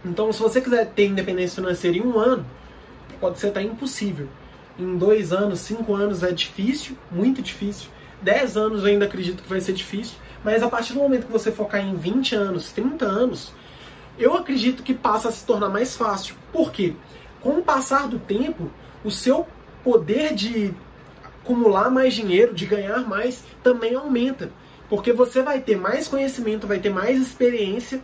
Então, 0.04 0.32
se 0.32 0.40
você 0.40 0.60
quiser 0.60 0.86
ter 0.86 1.06
independência 1.06 1.56
financeira 1.56 1.96
em 1.96 2.02
um 2.02 2.18
ano, 2.18 2.46
pode 3.20 3.38
ser 3.38 3.48
até 3.48 3.62
impossível. 3.62 4.28
Em 4.78 4.96
dois 4.96 5.32
anos, 5.32 5.60
cinco 5.60 5.94
anos 5.94 6.22
é 6.22 6.30
difícil, 6.30 6.96
muito 7.10 7.42
difícil. 7.42 7.90
Dez 8.22 8.56
anos 8.56 8.82
eu 8.82 8.88
ainda 8.88 9.06
acredito 9.06 9.42
que 9.42 9.48
vai 9.48 9.60
ser 9.60 9.72
difícil. 9.72 10.16
Mas 10.44 10.62
a 10.62 10.68
partir 10.68 10.92
do 10.92 11.00
momento 11.00 11.26
que 11.26 11.32
você 11.32 11.50
focar 11.50 11.80
em 11.80 11.94
20 11.94 12.34
anos, 12.34 12.70
30 12.72 13.04
anos, 13.04 13.52
eu 14.18 14.34
acredito 14.34 14.82
que 14.82 14.94
passa 14.94 15.28
a 15.28 15.32
se 15.32 15.44
tornar 15.44 15.68
mais 15.68 15.96
fácil. 15.96 16.34
Por 16.52 16.72
quê? 16.72 16.94
Com 17.40 17.58
o 17.58 17.62
passar 17.62 18.08
do 18.08 18.18
tempo, 18.18 18.70
o 19.04 19.10
seu 19.10 19.46
poder 19.84 20.34
de 20.34 20.74
acumular 21.24 21.90
mais 21.90 22.14
dinheiro, 22.14 22.54
de 22.54 22.66
ganhar 22.66 23.06
mais, 23.06 23.44
também 23.62 23.94
aumenta. 23.94 24.50
Porque 24.88 25.12
você 25.12 25.42
vai 25.42 25.60
ter 25.60 25.76
mais 25.76 26.08
conhecimento, 26.08 26.66
vai 26.66 26.78
ter 26.78 26.90
mais 26.90 27.20
experiência 27.20 28.00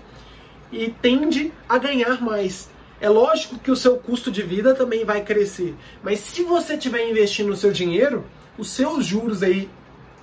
e 0.70 0.90
tende 0.90 1.52
a 1.68 1.78
ganhar 1.78 2.20
mais. 2.22 2.70
É 3.00 3.08
lógico 3.08 3.58
que 3.58 3.70
o 3.70 3.76
seu 3.76 3.96
custo 3.96 4.30
de 4.30 4.42
vida 4.42 4.74
também 4.74 5.04
vai 5.04 5.22
crescer, 5.22 5.74
mas 6.02 6.20
se 6.20 6.42
você 6.42 6.74
estiver 6.74 7.08
investindo 7.08 7.50
o 7.50 7.56
seu 7.56 7.72
dinheiro, 7.72 8.24
os 8.56 8.70
seus 8.70 9.04
juros 9.04 9.42
aí 9.42 9.68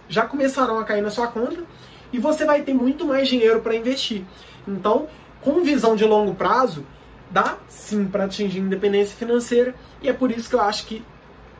já 0.07 0.25
começarão 0.25 0.79
a 0.79 0.83
cair 0.83 1.01
na 1.01 1.09
sua 1.09 1.27
conta 1.27 1.63
e 2.11 2.19
você 2.19 2.45
vai 2.45 2.61
ter 2.61 2.73
muito 2.73 3.05
mais 3.05 3.27
dinheiro 3.27 3.61
para 3.61 3.75
investir. 3.75 4.23
Então, 4.67 5.07
com 5.41 5.61
visão 5.63 5.95
de 5.95 6.05
longo 6.05 6.35
prazo, 6.35 6.85
dá 7.29 7.57
sim 7.67 8.05
para 8.05 8.25
atingir 8.25 8.59
independência 8.59 9.15
financeira 9.15 9.73
e 10.01 10.09
é 10.09 10.13
por 10.13 10.31
isso 10.31 10.49
que 10.49 10.55
eu 10.55 10.61
acho 10.61 10.85
que 10.85 11.03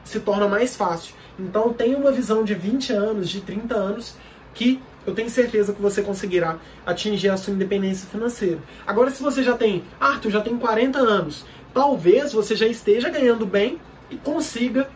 se 0.04 0.20
torna 0.20 0.48
mais 0.48 0.76
fácil. 0.76 1.16
Então, 1.40 1.74
tenha 1.74 1.98
uma 1.98 2.12
visão 2.12 2.44
de 2.44 2.54
20 2.54 2.94
anos, 2.94 3.30
de 3.30 3.42
30 3.42 3.76
anos, 3.76 4.16
que 4.54 4.82
eu 5.06 5.16
tenho 5.16 5.30
certeza 5.30 5.74
que 5.74 5.82
você 5.82 6.02
conseguirá 6.02 6.58
atingir 6.86 7.30
a 7.30 7.38
sua 7.38 7.54
independência 7.54 8.08
financeira. 8.08 8.60
Agora, 8.86 9.10
se 9.10 9.24
você 9.24 9.42
já 9.42 9.58
tem, 9.58 9.84
Arthur, 10.00 10.30
já 10.30 10.42
tem 10.42 10.58
40 10.58 11.00
anos, 11.00 11.46
talvez 11.74 12.34
você 12.34 12.56
já 12.56 12.68
esteja 12.68 13.10
ganhando 13.10 13.46
bem 13.46 13.80
e 14.10 14.18
consiga, 14.18 14.90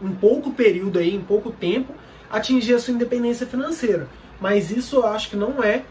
em 0.00 0.12
pouco 0.12 0.52
período 0.52 0.98
aí, 0.98 1.14
em 1.14 1.20
pouco 1.20 1.50
tempo, 1.50 1.92
atingir 2.30 2.74
a 2.74 2.78
sua 2.78 2.94
independência 2.94 3.46
financeira. 3.46 4.08
Mas 4.40 4.70
isso 4.70 4.96
eu 4.96 5.06
acho 5.06 5.30
que 5.30 5.36
não 5.36 5.62
é 5.62 5.82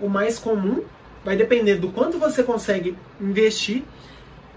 o 0.00 0.08
mais 0.08 0.38
comum. 0.38 0.82
Vai 1.24 1.36
depender 1.36 1.76
do 1.76 1.90
quanto 1.90 2.18
você 2.18 2.42
consegue 2.42 2.96
investir, 3.20 3.82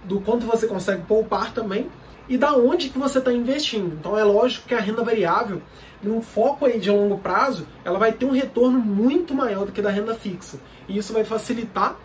do 0.03 0.21
quanto 0.21 0.45
você 0.45 0.67
consegue 0.67 1.03
poupar 1.03 1.53
também 1.53 1.89
e 2.27 2.37
da 2.37 2.53
onde 2.53 2.89
que 2.89 2.99
você 2.99 3.17
está 3.17 3.33
investindo. 3.33 3.95
Então 3.99 4.17
é 4.17 4.23
lógico 4.23 4.67
que 4.67 4.75
a 4.75 4.79
renda 4.79 5.03
variável, 5.03 5.61
num 6.01 6.21
foco 6.21 6.65
aí 6.65 6.79
de 6.79 6.91
longo 6.91 7.17
prazo, 7.17 7.65
ela 7.83 7.97
vai 7.97 8.11
ter 8.11 8.25
um 8.25 8.31
retorno 8.31 8.79
muito 8.79 9.33
maior 9.33 9.65
do 9.65 9.71
que 9.71 9.81
da 9.81 9.89
renda 9.89 10.13
fixa. 10.13 10.59
E 10.87 10.97
isso 10.97 11.11
vai 11.11 11.23
facilitar 11.23 11.97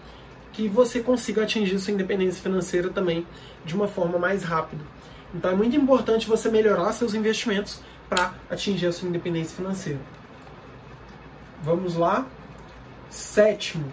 que 0.52 0.66
você 0.66 1.00
consiga 1.00 1.42
atingir 1.42 1.78
sua 1.78 1.92
independência 1.92 2.42
financeira 2.42 2.88
também 2.88 3.26
de 3.64 3.74
uma 3.74 3.86
forma 3.86 4.18
mais 4.18 4.42
rápida. 4.42 4.82
Então 5.34 5.50
é 5.50 5.54
muito 5.54 5.76
importante 5.76 6.28
você 6.28 6.48
melhorar 6.48 6.92
seus 6.92 7.12
investimentos 7.12 7.80
para 8.08 8.32
atingir 8.48 8.86
a 8.86 8.92
sua 8.92 9.08
independência 9.08 9.56
financeira. 9.56 10.00
Vamos 11.64 11.96
lá. 11.96 12.26
Sétimo. 13.08 13.90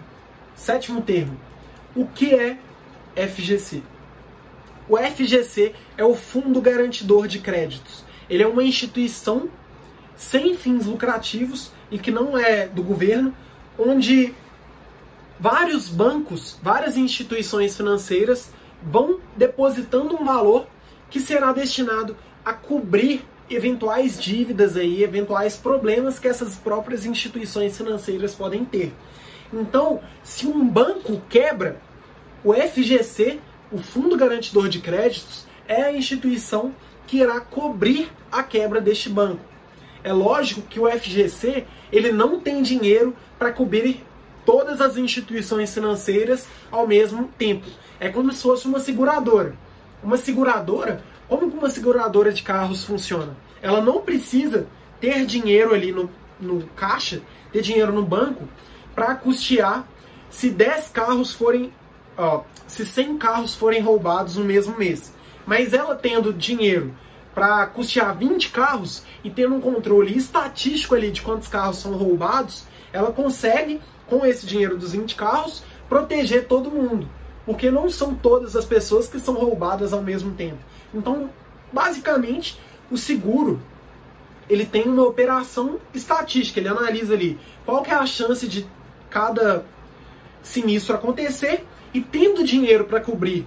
Sétimo 0.54 1.00
termo. 1.00 1.40
O 1.96 2.06
que 2.06 2.34
é 2.34 2.58
FGC? 3.16 3.82
O 4.86 4.98
FGC 4.98 5.74
é 5.96 6.04
o 6.04 6.14
Fundo 6.14 6.60
Garantidor 6.60 7.26
de 7.26 7.38
Créditos. 7.38 8.04
Ele 8.28 8.42
é 8.42 8.46
uma 8.46 8.62
instituição 8.62 9.48
sem 10.14 10.54
fins 10.54 10.84
lucrativos 10.84 11.72
e 11.90 11.98
que 11.98 12.10
não 12.10 12.36
é 12.36 12.68
do 12.68 12.82
governo, 12.82 13.34
onde 13.78 14.34
vários 15.40 15.88
bancos, 15.88 16.58
várias 16.62 16.98
instituições 16.98 17.74
financeiras 17.74 18.52
vão 18.82 19.18
depositando 19.34 20.14
um 20.14 20.24
valor 20.26 20.66
que 21.08 21.20
será 21.20 21.52
destinado 21.52 22.16
a 22.44 22.52
cobrir 22.52 23.24
eventuais 23.50 24.20
dívidas 24.20 24.76
aí, 24.76 25.02
eventuais 25.02 25.56
problemas 25.56 26.18
que 26.18 26.28
essas 26.28 26.56
próprias 26.56 27.04
instituições 27.04 27.76
financeiras 27.76 28.34
podem 28.34 28.64
ter. 28.64 28.92
Então, 29.52 30.00
se 30.22 30.46
um 30.46 30.66
banco 30.66 31.20
quebra, 31.28 31.76
o 32.42 32.54
FGC 32.54 33.38
o 33.72 33.78
Fundo 33.78 34.18
Garantidor 34.18 34.68
de 34.68 34.80
Créditos 34.80 35.46
é 35.66 35.82
a 35.84 35.92
instituição 35.92 36.74
que 37.06 37.16
irá 37.16 37.40
cobrir 37.40 38.12
a 38.30 38.42
quebra 38.42 38.82
deste 38.82 39.08
banco. 39.08 39.40
É 40.04 40.12
lógico 40.12 40.60
que 40.60 40.78
o 40.78 40.86
FGC 40.90 41.64
ele 41.90 42.12
não 42.12 42.38
tem 42.38 42.62
dinheiro 42.62 43.16
para 43.38 43.50
cobrir 43.50 44.04
todas 44.44 44.80
as 44.80 44.98
instituições 44.98 45.72
financeiras 45.72 46.46
ao 46.70 46.86
mesmo 46.86 47.28
tempo. 47.38 47.66
É 47.98 48.10
como 48.10 48.30
se 48.30 48.42
fosse 48.42 48.66
uma 48.66 48.78
seguradora. 48.78 49.54
Uma 50.02 50.18
seguradora, 50.18 51.02
como 51.38 51.58
uma 51.58 51.70
seguradora 51.70 52.32
de 52.32 52.42
carros 52.42 52.84
funciona? 52.84 53.36
Ela 53.60 53.80
não 53.80 54.02
precisa 54.02 54.66
ter 55.00 55.24
dinheiro 55.26 55.74
ali 55.74 55.92
no, 55.92 56.10
no 56.40 56.66
caixa, 56.76 57.22
ter 57.52 57.62
dinheiro 57.62 57.92
no 57.92 58.04
banco, 58.04 58.48
para 58.94 59.14
custear 59.14 59.86
se 60.28 60.50
10 60.50 60.88
carros 60.88 61.32
forem 61.32 61.72
ó, 62.16 62.42
se 62.66 62.84
100 62.84 63.18
carros 63.18 63.54
forem 63.54 63.80
roubados 63.80 64.36
no 64.36 64.44
mesmo 64.44 64.76
mês. 64.76 65.12
Mas 65.46 65.72
ela 65.72 65.94
tendo 65.94 66.32
dinheiro 66.32 66.94
para 67.34 67.66
custear 67.66 68.16
20 68.16 68.50
carros 68.50 69.02
e 69.24 69.30
tendo 69.30 69.54
um 69.54 69.60
controle 69.60 70.16
estatístico 70.16 70.94
ali 70.94 71.10
de 71.10 71.22
quantos 71.22 71.48
carros 71.48 71.78
são 71.78 71.92
roubados, 71.92 72.64
ela 72.92 73.10
consegue, 73.10 73.80
com 74.06 74.24
esse 74.24 74.46
dinheiro 74.46 74.76
dos 74.76 74.92
20 74.92 75.14
carros, 75.14 75.64
proteger 75.88 76.46
todo 76.46 76.70
mundo. 76.70 77.08
Porque 77.44 77.70
não 77.70 77.90
são 77.90 78.14
todas 78.14 78.54
as 78.54 78.64
pessoas 78.64 79.08
que 79.08 79.18
são 79.18 79.34
roubadas 79.34 79.92
ao 79.92 80.02
mesmo 80.02 80.32
tempo. 80.32 80.58
Então, 80.94 81.30
basicamente, 81.72 82.58
o 82.90 82.96
seguro 82.96 83.60
ele 84.48 84.66
tem 84.66 84.84
uma 84.84 85.04
operação 85.04 85.78
estatística, 85.94 86.60
ele 86.60 86.68
analisa 86.68 87.14
ali 87.14 87.38
qual 87.64 87.82
que 87.82 87.90
é 87.90 87.94
a 87.94 88.04
chance 88.04 88.46
de 88.46 88.66
cada 89.08 89.64
sinistro 90.42 90.94
acontecer 90.94 91.64
e 91.94 92.00
tendo 92.00 92.44
dinheiro 92.44 92.84
para 92.84 93.00
cobrir 93.00 93.46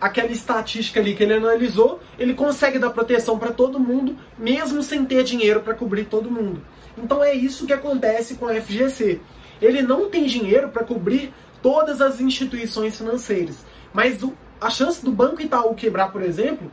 aquela 0.00 0.30
estatística 0.30 1.00
ali 1.00 1.14
que 1.14 1.22
ele 1.22 1.34
analisou, 1.34 2.00
ele 2.18 2.34
consegue 2.34 2.78
dar 2.78 2.90
proteção 2.90 3.38
para 3.38 3.50
todo 3.50 3.80
mundo, 3.80 4.16
mesmo 4.38 4.82
sem 4.82 5.04
ter 5.04 5.24
dinheiro 5.24 5.60
para 5.60 5.74
cobrir 5.74 6.04
todo 6.04 6.30
mundo. 6.30 6.62
Então 6.96 7.22
é 7.22 7.34
isso 7.34 7.66
que 7.66 7.72
acontece 7.72 8.36
com 8.36 8.46
a 8.46 8.54
FGC. 8.54 9.20
Ele 9.60 9.82
não 9.82 10.08
tem 10.08 10.24
dinheiro 10.24 10.68
para 10.68 10.84
cobrir 10.84 11.32
todas 11.60 12.00
as 12.00 12.20
instituições 12.20 12.96
financeiras, 12.96 13.56
mas 13.92 14.22
a 14.60 14.70
chance 14.70 15.04
do 15.04 15.10
Banco 15.10 15.40
Itaú 15.40 15.74
quebrar, 15.74 16.10
por 16.12 16.22
exemplo, 16.22 16.70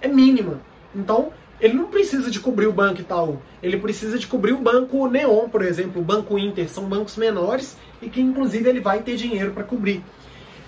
é 0.00 0.08
mínima. 0.08 0.60
Então, 0.94 1.32
ele 1.60 1.74
não 1.74 1.86
precisa 1.86 2.30
de 2.30 2.38
cobrir 2.38 2.66
o 2.66 2.72
Banco 2.72 3.00
Itaú, 3.00 3.40
ele 3.62 3.76
precisa 3.78 4.18
de 4.18 4.26
cobrir 4.26 4.52
o 4.52 4.58
Banco 4.58 5.08
Neon, 5.08 5.48
por 5.48 5.62
exemplo, 5.62 6.00
o 6.00 6.04
Banco 6.04 6.38
Inter, 6.38 6.68
são 6.68 6.84
bancos 6.84 7.16
menores 7.16 7.76
e 8.00 8.08
que 8.08 8.20
inclusive 8.20 8.68
ele 8.68 8.80
vai 8.80 9.02
ter 9.02 9.16
dinheiro 9.16 9.52
para 9.52 9.64
cobrir. 9.64 10.02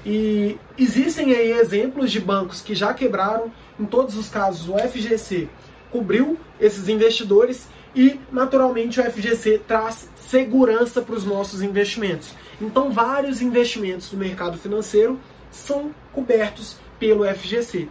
E 0.04 0.58
existem 0.78 1.32
aí 1.34 1.52
exemplos 1.52 2.10
de 2.10 2.20
bancos 2.20 2.60
que 2.60 2.74
já 2.74 2.92
quebraram, 2.92 3.52
em 3.78 3.84
todos 3.84 4.16
os 4.16 4.28
casos 4.28 4.68
o 4.68 4.76
FGC 4.78 5.48
cobriu 5.90 6.38
esses 6.58 6.88
investidores 6.88 7.68
e 7.94 8.18
naturalmente 8.32 9.00
o 9.00 9.04
FGC 9.04 9.60
traz 9.66 10.08
segurança 10.16 11.02
para 11.02 11.14
os 11.14 11.24
nossos 11.24 11.62
investimentos. 11.62 12.34
Então 12.60 12.90
vários 12.90 13.42
investimentos 13.42 14.10
do 14.10 14.16
mercado 14.16 14.56
financeiro 14.56 15.18
são 15.50 15.94
cobertos 16.12 16.78
pelo 16.98 17.24
FGC. 17.24 17.88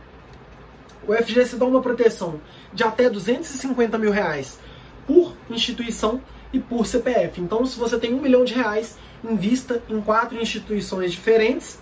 O 1.08 1.14
FGC 1.14 1.56
dá 1.56 1.66
uma 1.66 1.82
proteção 1.82 2.40
de 2.74 2.84
até 2.84 3.10
250 3.10 3.98
mil 3.98 4.12
reais 4.12 4.60
por 5.08 5.36
instituição 5.50 6.22
e 6.54 6.60
por 6.60 6.86
CPF. 6.86 7.42
Então, 7.42 7.66
se 7.66 7.78
você 7.78 7.98
tem 7.98 8.14
um 8.14 8.22
milhão 8.22 8.44
de 8.44 8.54
reais, 8.54 8.98
invista 9.24 9.82
em 9.90 10.00
quatro 10.02 10.40
instituições 10.40 11.12
diferentes 11.12 11.80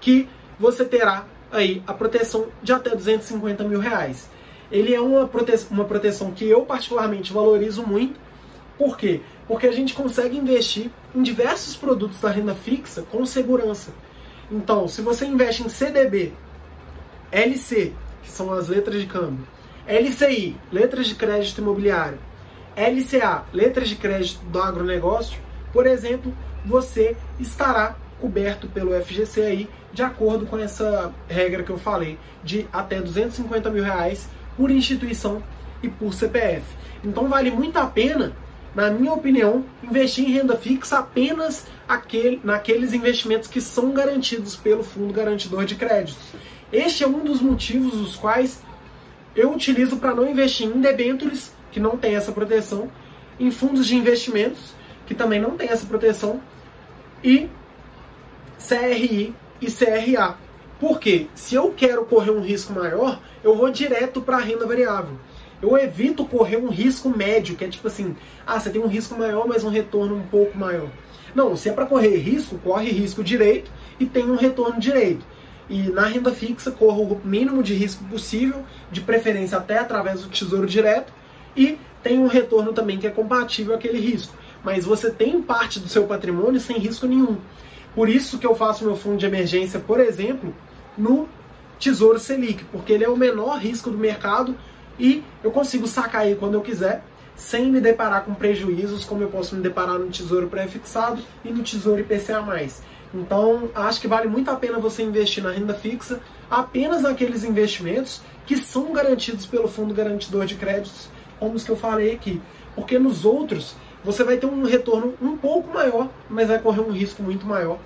que 0.00 0.28
você 0.58 0.84
terá 0.84 1.26
aí 1.50 1.82
a 1.86 1.92
proteção 1.92 2.46
de 2.62 2.72
até 2.72 2.90
250 2.90 3.64
mil 3.64 3.78
reais. 3.78 4.28
Ele 4.70 4.94
é 4.94 5.00
uma, 5.00 5.28
prote 5.28 5.52
uma 5.70 5.84
proteção 5.84 6.30
que 6.30 6.46
eu 6.46 6.64
particularmente 6.64 7.32
valorizo 7.32 7.86
muito. 7.86 8.18
Por 8.78 8.96
quê? 8.96 9.20
Porque 9.46 9.66
a 9.66 9.72
gente 9.72 9.92
consegue 9.92 10.36
investir 10.36 10.90
em 11.14 11.22
diversos 11.22 11.76
produtos 11.76 12.20
da 12.20 12.30
renda 12.30 12.54
fixa 12.54 13.02
com 13.02 13.24
segurança. 13.26 13.92
Então, 14.52 14.86
se 14.86 15.00
você 15.00 15.24
investe 15.24 15.62
em 15.62 15.68
CDB, 15.70 16.34
LC, 17.30 17.94
que 18.22 18.30
são 18.30 18.52
as 18.52 18.68
letras 18.68 19.00
de 19.00 19.06
câmbio, 19.06 19.46
LCI, 19.86 20.54
letras 20.70 21.06
de 21.06 21.14
crédito 21.14 21.62
imobiliário, 21.62 22.18
LCA, 22.76 23.46
letras 23.50 23.88
de 23.88 23.96
crédito 23.96 24.44
do 24.44 24.60
agronegócio, 24.60 25.40
por 25.72 25.86
exemplo, 25.86 26.36
você 26.66 27.16
estará 27.40 27.96
coberto 28.20 28.68
pelo 28.68 28.92
FGC 29.02 29.40
aí, 29.40 29.70
de 29.90 30.02
acordo 30.02 30.44
com 30.44 30.58
essa 30.58 31.12
regra 31.26 31.62
que 31.62 31.70
eu 31.70 31.78
falei, 31.78 32.18
de 32.44 32.68
até 32.70 33.00
250 33.00 33.70
mil 33.70 33.82
reais 33.82 34.28
por 34.54 34.70
instituição 34.70 35.42
e 35.82 35.88
por 35.88 36.12
CPF. 36.12 36.62
Então 37.02 37.26
vale 37.26 37.50
muito 37.50 37.78
a 37.78 37.86
pena 37.86 38.36
na 38.74 38.90
minha 38.90 39.12
opinião, 39.12 39.64
investir 39.82 40.24
em 40.24 40.32
renda 40.32 40.56
fixa 40.56 40.98
apenas 40.98 41.66
aquele, 41.86 42.40
naqueles 42.42 42.92
investimentos 42.92 43.48
que 43.48 43.60
são 43.60 43.92
garantidos 43.92 44.56
pelo 44.56 44.82
fundo 44.82 45.12
garantidor 45.12 45.64
de 45.64 45.74
créditos. 45.74 46.22
Este 46.72 47.04
é 47.04 47.06
um 47.06 47.22
dos 47.22 47.42
motivos 47.42 47.94
os 47.94 48.16
quais 48.16 48.62
eu 49.36 49.52
utilizo 49.52 49.96
para 49.98 50.14
não 50.14 50.28
investir 50.28 50.66
em 50.66 50.80
debêntures, 50.80 51.52
que 51.70 51.80
não 51.80 51.96
tem 51.96 52.14
essa 52.14 52.32
proteção, 52.32 52.90
em 53.38 53.50
fundos 53.50 53.86
de 53.86 53.96
investimentos, 53.96 54.74
que 55.06 55.14
também 55.14 55.40
não 55.40 55.56
tem 55.56 55.68
essa 55.68 55.86
proteção, 55.86 56.40
e 57.22 57.48
CRI 58.58 59.34
e 59.60 59.70
CRA. 59.70 60.36
Porque 60.80 61.28
se 61.34 61.54
eu 61.54 61.72
quero 61.76 62.04
correr 62.04 62.30
um 62.30 62.40
risco 62.40 62.72
maior, 62.72 63.20
eu 63.44 63.54
vou 63.56 63.70
direto 63.70 64.20
para 64.20 64.36
a 64.36 64.40
renda 64.40 64.66
variável. 64.66 65.18
Eu 65.62 65.78
evito 65.78 66.24
correr 66.24 66.56
um 66.56 66.68
risco 66.68 67.08
médio, 67.08 67.54
que 67.54 67.64
é 67.64 67.68
tipo 67.68 67.86
assim, 67.86 68.16
ah, 68.44 68.58
você 68.58 68.68
tem 68.68 68.82
um 68.82 68.88
risco 68.88 69.16
maior, 69.16 69.46
mas 69.46 69.62
um 69.62 69.68
retorno 69.68 70.16
um 70.16 70.26
pouco 70.26 70.58
maior. 70.58 70.88
Não, 71.34 71.56
se 71.56 71.68
é 71.68 71.72
para 71.72 71.86
correr 71.86 72.16
risco, 72.16 72.58
corre 72.58 72.90
risco 72.90 73.22
direito 73.22 73.70
e 74.00 74.04
tem 74.04 74.28
um 74.28 74.36
retorno 74.36 74.80
direito. 74.80 75.24
E 75.70 75.82
na 75.84 76.06
renda 76.06 76.32
fixa, 76.32 76.72
corro 76.72 77.04
o 77.04 77.20
mínimo 77.24 77.62
de 77.62 77.74
risco 77.74 78.04
possível, 78.04 78.64
de 78.90 79.00
preferência 79.00 79.56
até 79.56 79.78
através 79.78 80.22
do 80.22 80.28
tesouro 80.28 80.66
direto, 80.66 81.12
e 81.56 81.78
tem 82.02 82.18
um 82.18 82.26
retorno 82.26 82.72
também 82.72 82.98
que 82.98 83.06
é 83.06 83.10
compatível 83.10 83.74
àquele 83.74 84.00
risco. 84.00 84.34
Mas 84.64 84.84
você 84.84 85.10
tem 85.10 85.40
parte 85.40 85.78
do 85.78 85.88
seu 85.88 86.04
patrimônio 86.04 86.60
sem 86.60 86.76
risco 86.76 87.06
nenhum. 87.06 87.38
Por 87.94 88.08
isso 88.08 88.38
que 88.38 88.46
eu 88.46 88.54
faço 88.54 88.84
meu 88.84 88.96
fundo 88.96 89.18
de 89.18 89.26
emergência, 89.26 89.78
por 89.78 90.00
exemplo, 90.00 90.52
no 90.98 91.28
Tesouro 91.78 92.18
Selic, 92.18 92.64
porque 92.64 92.92
ele 92.92 93.04
é 93.04 93.08
o 93.08 93.16
menor 93.16 93.58
risco 93.58 93.90
do 93.90 93.98
mercado 93.98 94.56
e 94.98 95.22
eu 95.42 95.50
consigo 95.50 95.86
sacar 95.86 96.22
aí 96.22 96.34
quando 96.34 96.54
eu 96.54 96.60
quiser, 96.60 97.02
sem 97.34 97.70
me 97.70 97.80
deparar 97.80 98.24
com 98.24 98.34
prejuízos, 98.34 99.04
como 99.04 99.22
eu 99.22 99.28
posso 99.28 99.56
me 99.56 99.62
deparar 99.62 99.98
no 99.98 100.10
Tesouro 100.10 100.48
Pré-Fixado 100.48 101.22
e 101.44 101.50
no 101.50 101.62
Tesouro 101.62 102.00
IPCA+. 102.00 102.42
Então, 103.14 103.70
acho 103.74 104.00
que 104.00 104.08
vale 104.08 104.28
muito 104.28 104.50
a 104.50 104.56
pena 104.56 104.78
você 104.78 105.02
investir 105.02 105.42
na 105.42 105.50
renda 105.50 105.74
fixa 105.74 106.20
apenas 106.50 107.02
naqueles 107.02 107.44
investimentos 107.44 108.22
que 108.46 108.56
são 108.56 108.92
garantidos 108.92 109.46
pelo 109.46 109.68
Fundo 109.68 109.92
Garantidor 109.92 110.46
de 110.46 110.54
Créditos, 110.54 111.08
como 111.38 111.54
os 111.54 111.64
que 111.64 111.70
eu 111.70 111.76
falei 111.76 112.12
aqui. 112.12 112.40
Porque 112.74 112.98
nos 112.98 113.24
outros, 113.24 113.76
você 114.02 114.24
vai 114.24 114.38
ter 114.38 114.46
um 114.46 114.64
retorno 114.64 115.14
um 115.20 115.36
pouco 115.36 115.72
maior, 115.72 116.08
mas 116.28 116.48
vai 116.48 116.58
correr 116.58 116.80
um 116.80 116.90
risco 116.90 117.22
muito 117.22 117.46
maior. 117.46 117.78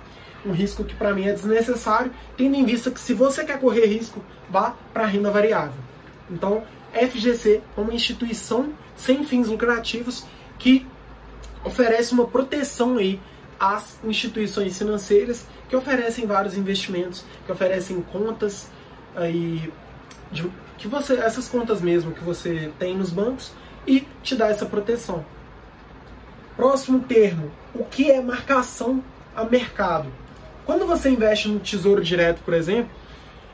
Um 0.45 0.51
risco 0.51 0.83
que 0.83 0.95
para 0.95 1.13
mim 1.13 1.27
é 1.27 1.33
desnecessário, 1.33 2.11
tendo 2.37 2.55
em 2.55 2.63
vista 2.63 2.89
que 2.89 2.99
se 2.99 3.13
você 3.13 3.43
quer 3.43 3.59
correr 3.59 3.85
risco, 3.85 4.21
vá 4.49 4.75
para 4.93 5.03
a 5.03 5.07
renda 5.07 5.29
variável. 5.29 5.73
Então, 6.29 6.63
FGC 6.97 7.61
é 7.75 7.79
uma 7.79 7.93
instituição 7.93 8.73
sem 8.95 9.23
fins 9.23 9.47
lucrativos 9.47 10.25
que 10.57 10.85
oferece 11.63 12.13
uma 12.13 12.25
proteção 12.25 12.97
aí 12.97 13.19
às 13.59 13.97
instituições 14.03 14.77
financeiras 14.77 15.45
que 15.67 15.75
oferecem 15.75 16.25
vários 16.25 16.55
investimentos, 16.55 17.25
que 17.45 17.51
oferecem 17.51 18.01
contas 18.01 18.69
aí 19.15 19.71
de, 20.31 20.49
que 20.77 20.87
você 20.87 21.15
essas 21.15 21.47
contas 21.47 21.81
mesmo 21.81 22.11
que 22.11 22.23
você 22.23 22.71
tem 22.79 22.95
nos 22.95 23.09
bancos 23.09 23.51
e 23.85 24.01
te 24.23 24.35
dá 24.35 24.47
essa 24.47 24.65
proteção. 24.65 25.25
Próximo 26.55 27.01
termo, 27.01 27.51
o 27.73 27.83
que 27.83 28.09
é 28.11 28.21
marcação 28.21 29.03
a 29.35 29.43
mercado? 29.43 30.11
Quando 30.65 30.85
você 30.85 31.09
investe 31.09 31.47
no 31.47 31.59
Tesouro 31.59 32.03
Direto, 32.03 32.41
por 32.43 32.53
exemplo, 32.53 32.91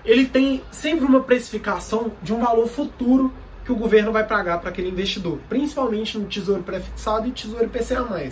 ele 0.05 0.25
tem 0.25 0.63
sempre 0.71 1.05
uma 1.05 1.21
precificação 1.21 2.11
de 2.21 2.33
um 2.33 2.39
valor 2.39 2.67
futuro 2.67 3.33
que 3.63 3.71
o 3.71 3.75
governo 3.75 4.11
vai 4.11 4.25
pagar 4.25 4.59
para 4.59 4.69
aquele 4.69 4.89
investidor, 4.89 5.39
principalmente 5.47 6.17
no 6.17 6.25
Tesouro 6.25 6.63
Prefixado 6.63 7.27
e 7.27 7.31
Tesouro 7.31 7.63
IPCA+. 7.63 8.29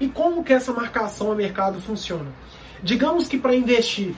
E 0.00 0.08
como 0.08 0.42
que 0.42 0.52
essa 0.52 0.72
marcação 0.72 1.30
a 1.30 1.34
mercado 1.34 1.80
funciona? 1.80 2.32
Digamos 2.82 3.28
que 3.28 3.36
para 3.36 3.54
investir 3.54 4.14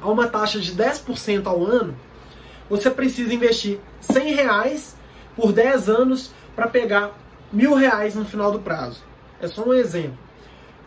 a 0.00 0.10
uma 0.10 0.26
taxa 0.26 0.58
de 0.58 0.74
10% 0.74 1.46
ao 1.46 1.64
ano, 1.64 1.94
você 2.68 2.90
precisa 2.90 3.32
investir 3.32 3.78
100 4.00 4.34
reais 4.34 4.96
por 5.36 5.52
10 5.52 5.88
anos 5.88 6.32
para 6.56 6.66
pegar 6.66 7.12
mil 7.52 7.74
reais 7.74 8.16
no 8.16 8.24
final 8.24 8.50
do 8.50 8.58
prazo. 8.58 9.04
É 9.40 9.46
só 9.46 9.64
um 9.64 9.72
exemplo. 9.72 10.18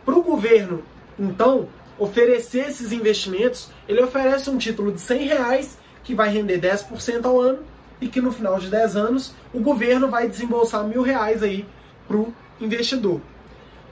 Para 0.04 0.16
o 0.16 0.22
governo, 0.22 0.84
então, 1.18 1.70
oferecer 1.98 2.68
esses 2.68 2.92
investimentos, 2.92 3.70
ele 3.88 4.02
oferece 4.02 4.50
um 4.50 4.58
título 4.58 4.92
de 4.92 5.00
100 5.00 5.28
reais 5.28 5.78
que 6.04 6.14
vai 6.14 6.30
render 6.30 6.60
10% 6.60 7.26
ao 7.26 7.40
ano 7.40 7.60
e 8.00 8.08
que 8.08 8.22
no 8.22 8.32
final 8.32 8.60
de 8.60 8.70
10 8.70 8.96
anos 8.96 9.34
o 9.54 9.60
governo 9.60 10.10
vai 10.10 10.28
desembolsar 10.28 10.84
mil 10.84 11.02
reais 11.02 11.42
aí 11.42 11.66
para 12.08 12.18
o 12.18 12.34
investidor. 12.60 13.22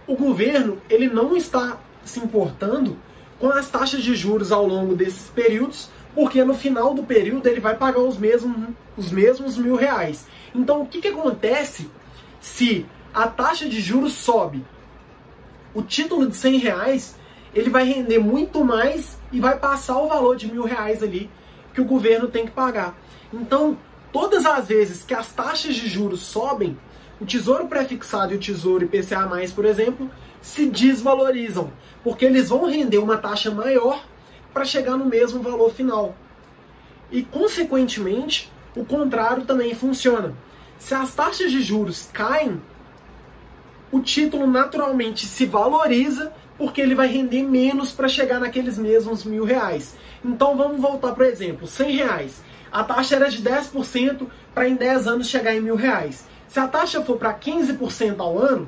O 0.06 0.16
governo 0.16 0.82
ele 0.90 1.08
não 1.08 1.36
está 1.36 1.80
se 2.04 2.20
importando 2.20 2.98
com 3.40 3.50
as 3.50 3.70
taxas 3.70 4.04
de 4.04 4.16
juros 4.16 4.52
ao 4.52 4.68
longo 4.68 4.96
desses 4.96 5.30
períodos, 5.30 5.90
porque 6.14 6.44
no 6.44 6.54
final 6.54 6.94
do 6.94 7.04
período 7.04 7.48
ele 7.48 7.60
vai 7.60 7.76
pagar 7.76 8.02
os 8.02 8.18
mesmos, 8.18 8.70
os 8.96 9.12
mesmos 9.12 9.58
mil 9.58 9.76
reais. 9.76 10.28
Então 10.54 10.82
o 10.82 10.86
que, 10.86 11.02
que 11.02 11.08
acontece 11.08 11.90
se 12.40 12.86
a 13.14 13.28
taxa 13.28 13.68
de 13.68 13.80
juros 13.80 14.14
sobe, 14.14 14.64
o 15.74 15.82
título 15.82 16.28
de 16.28 16.36
100 16.36 16.58
reais 16.58 17.16
ele 17.54 17.70
vai 17.70 17.84
render 17.86 18.20
muito 18.20 18.64
mais 18.64 19.18
e 19.32 19.40
vai 19.40 19.58
passar 19.58 19.98
o 20.00 20.08
valor 20.08 20.36
de 20.36 20.52
mil 20.52 20.64
reais 20.64 21.04
ali 21.04 21.30
que 21.74 21.82
o 21.82 21.86
governo 21.86 22.28
tem 22.28 22.46
que 22.46 22.52
pagar. 22.52 22.96
Então, 23.32 23.78
todas 24.12 24.46
as 24.46 24.68
vezes 24.68 25.04
que 25.04 25.14
as 25.14 25.32
taxas 25.32 25.76
de 25.76 25.88
juros 25.88 26.22
sobem, 26.22 26.78
o 27.20 27.26
tesouro 27.26 27.68
prefixado 27.68 28.34
e 28.34 28.38
o 28.38 28.40
tesouro 28.40 28.86
IPCA+, 28.86 29.28
por 29.56 29.66
exemplo, 29.66 30.10
se 30.42 30.68
desvalorizam, 30.68 31.72
porque 32.04 32.26
eles 32.26 32.50
vão 32.50 32.66
render 32.66 32.98
uma 32.98 33.18
taxa 33.18 33.50
maior 33.50 34.04
para 34.54 34.66
chegar 34.66 34.98
no 34.98 35.06
mesmo 35.06 35.42
valor 35.42 35.74
final. 35.74 36.16
E, 37.12 37.24
consequentemente, 37.24 38.52
o 38.76 38.84
contrário 38.84 39.46
também 39.46 39.74
funciona. 39.74 40.36
Se 40.78 40.94
as 40.94 41.14
taxas 41.14 41.52
de 41.52 41.62
juros 41.62 42.10
caem, 42.12 42.62
o 43.94 44.02
título 44.02 44.48
naturalmente 44.48 45.28
se 45.28 45.46
valoriza 45.46 46.34
porque 46.58 46.82
ele 46.82 46.96
vai 46.96 47.06
render 47.06 47.44
menos 47.44 47.92
para 47.92 48.08
chegar 48.08 48.40
naqueles 48.40 48.76
mesmos 48.76 49.24
mil 49.24 49.46
reais. 49.46 49.94
Então 50.26 50.58
vamos 50.58 50.82
voltar 50.82 51.12
para 51.12 51.26
o 51.26 51.28
exemplo, 51.28 51.68
100 51.68 51.96
reais. 51.98 52.42
A 52.72 52.84
taxa 52.84 53.18
era 53.18 53.30
de 53.30 53.44
10% 53.44 54.26
para 54.52 54.68
em 54.68 54.74
10 54.74 55.06
anos 55.06 55.28
chegar 55.28 55.56
em 55.56 55.62
mil 55.62 55.76
reais. 55.76 56.26
Se 56.48 56.60
a 56.60 56.68
taxa 56.68 57.04
for 57.04 57.18
para 57.18 57.36
15% 57.36 58.20
ao 58.20 58.40
ano, 58.40 58.68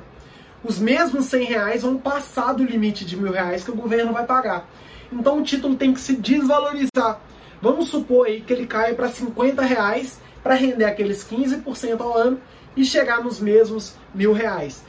os 0.62 0.78
mesmos 0.78 1.24
100 1.24 1.44
reais 1.44 1.82
vão 1.82 1.96
passar 1.96 2.52
do 2.52 2.62
limite 2.62 3.04
de 3.04 3.16
mil 3.16 3.32
reais 3.32 3.64
que 3.64 3.72
o 3.72 3.76
governo 3.76 4.12
vai 4.12 4.24
pagar. 4.24 4.68
Então 5.12 5.40
o 5.40 5.42
título 5.42 5.74
tem 5.74 5.92
que 5.92 6.00
se 6.00 6.14
desvalorizar. 6.14 7.20
Vamos 7.60 7.88
supor 7.88 8.28
aí 8.28 8.42
que 8.42 8.52
ele 8.52 8.66
caia 8.68 8.94
para 8.94 9.08
50 9.08 9.60
reais 9.62 10.20
para 10.40 10.54
render 10.54 10.84
aqueles 10.84 11.24
15% 11.24 12.00
ao 12.00 12.16
ano 12.16 12.40
e 12.76 12.84
chegar 12.84 13.24
nos 13.24 13.40
mesmos 13.40 13.94
mil 14.14 14.32
reais. 14.32 14.84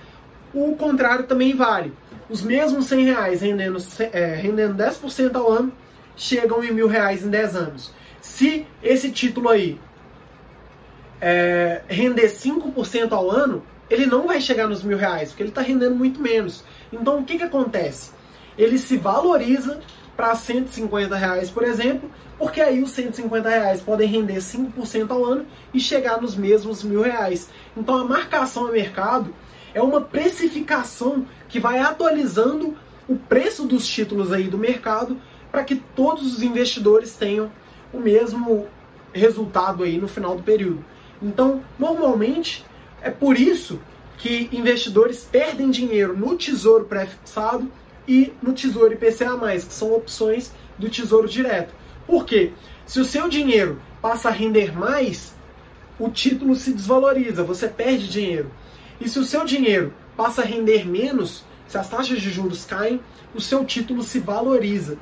O 0.53 0.75
contrário 0.75 1.25
também 1.25 1.55
vale. 1.55 1.93
Os 2.29 2.41
mesmos 2.41 2.85
100 2.85 3.05
reais 3.05 3.41
rendendo, 3.41 3.77
é, 4.11 4.35
rendendo 4.35 4.75
10% 4.75 5.35
ao 5.35 5.49
ano 5.49 5.71
chegam 6.15 6.63
em 6.63 6.71
mil 6.71 6.87
reais 6.87 7.23
em 7.23 7.29
10 7.29 7.55
anos. 7.55 7.93
Se 8.21 8.65
esse 8.83 9.11
título 9.11 9.49
aí 9.49 9.79
é, 11.21 11.81
render 11.87 12.27
5% 12.27 13.11
ao 13.11 13.29
ano, 13.29 13.63
ele 13.89 14.05
não 14.05 14.27
vai 14.27 14.41
chegar 14.41 14.67
nos 14.67 14.83
mil 14.83 14.97
reais, 14.97 15.29
porque 15.29 15.43
ele 15.43 15.49
está 15.49 15.61
rendendo 15.61 15.95
muito 15.95 16.21
menos. 16.21 16.63
Então 16.91 17.19
o 17.19 17.23
que, 17.23 17.37
que 17.37 17.43
acontece? 17.43 18.11
Ele 18.57 18.77
se 18.77 18.97
valoriza 18.97 19.79
para 20.15 20.35
150 20.35 21.15
reais, 21.15 21.49
por 21.49 21.63
exemplo, 21.63 22.09
porque 22.37 22.59
aí 22.59 22.81
os 22.81 22.91
150 22.91 23.47
reais 23.47 23.81
podem 23.81 24.07
render 24.07 24.37
5% 24.37 25.11
ao 25.11 25.23
ano 25.23 25.45
e 25.73 25.79
chegar 25.79 26.19
nos 26.19 26.35
mesmos 26.35 26.83
mil 26.83 27.01
reais. 27.01 27.49
Então 27.75 27.95
a 27.97 28.03
marcação 28.03 28.67
a 28.67 28.71
mercado 28.71 29.33
é 29.77 29.81
uma 29.81 30.01
precificação 30.01 31.27
que 31.47 31.59
vai 31.59 31.77
atualizando 31.77 32.75
o 33.07 33.15
preço 33.15 33.63
dos 33.63 33.87
títulos 33.87 34.33
aí 34.33 34.45
do 34.45 34.57
mercado 34.57 35.21
para 35.51 35.63
que 35.63 35.75
todos 35.75 36.33
os 36.33 36.41
investidores 36.41 37.15
tenham 37.15 37.51
o 37.93 37.99
mesmo 37.99 38.67
resultado 39.13 39.83
aí 39.83 39.99
no 39.99 40.07
final 40.07 40.35
do 40.35 40.41
período. 40.41 40.83
Então, 41.21 41.61
normalmente, 41.77 42.65
é 43.03 43.11
por 43.11 43.39
isso 43.39 43.79
que 44.17 44.49
investidores 44.51 45.23
perdem 45.23 45.69
dinheiro 45.69 46.17
no 46.17 46.35
tesouro 46.35 46.85
pré-fixado 46.85 47.71
e 48.07 48.33
no 48.41 48.53
tesouro 48.53 48.93
IPCA+, 48.93 49.37
que 49.59 49.73
são 49.73 49.93
opções 49.93 50.51
do 50.75 50.89
tesouro 50.89 51.27
direto. 51.27 51.71
Por 52.07 52.25
quê? 52.25 52.51
Se 52.87 52.99
o 52.99 53.05
seu 53.05 53.29
dinheiro 53.29 53.79
passa 54.01 54.29
a 54.29 54.31
render 54.31 54.75
mais, 54.75 55.35
o 55.99 56.09
título 56.09 56.55
se 56.55 56.73
desvaloriza, 56.73 57.43
você 57.43 57.67
perde 57.67 58.07
dinheiro. 58.07 58.49
E 58.99 59.07
se 59.07 59.19
o 59.19 59.23
seu 59.23 59.45
dinheiro 59.45 59.93
passa 60.15 60.41
a 60.41 60.45
render 60.45 60.87
menos, 60.87 61.43
se 61.67 61.77
as 61.77 61.89
taxas 61.89 62.19
de 62.19 62.29
juros 62.31 62.65
caem, 62.65 62.99
o 63.35 63.41
seu 63.41 63.63
título 63.63 64.01
se 64.01 64.19
valoriza. 64.19 64.97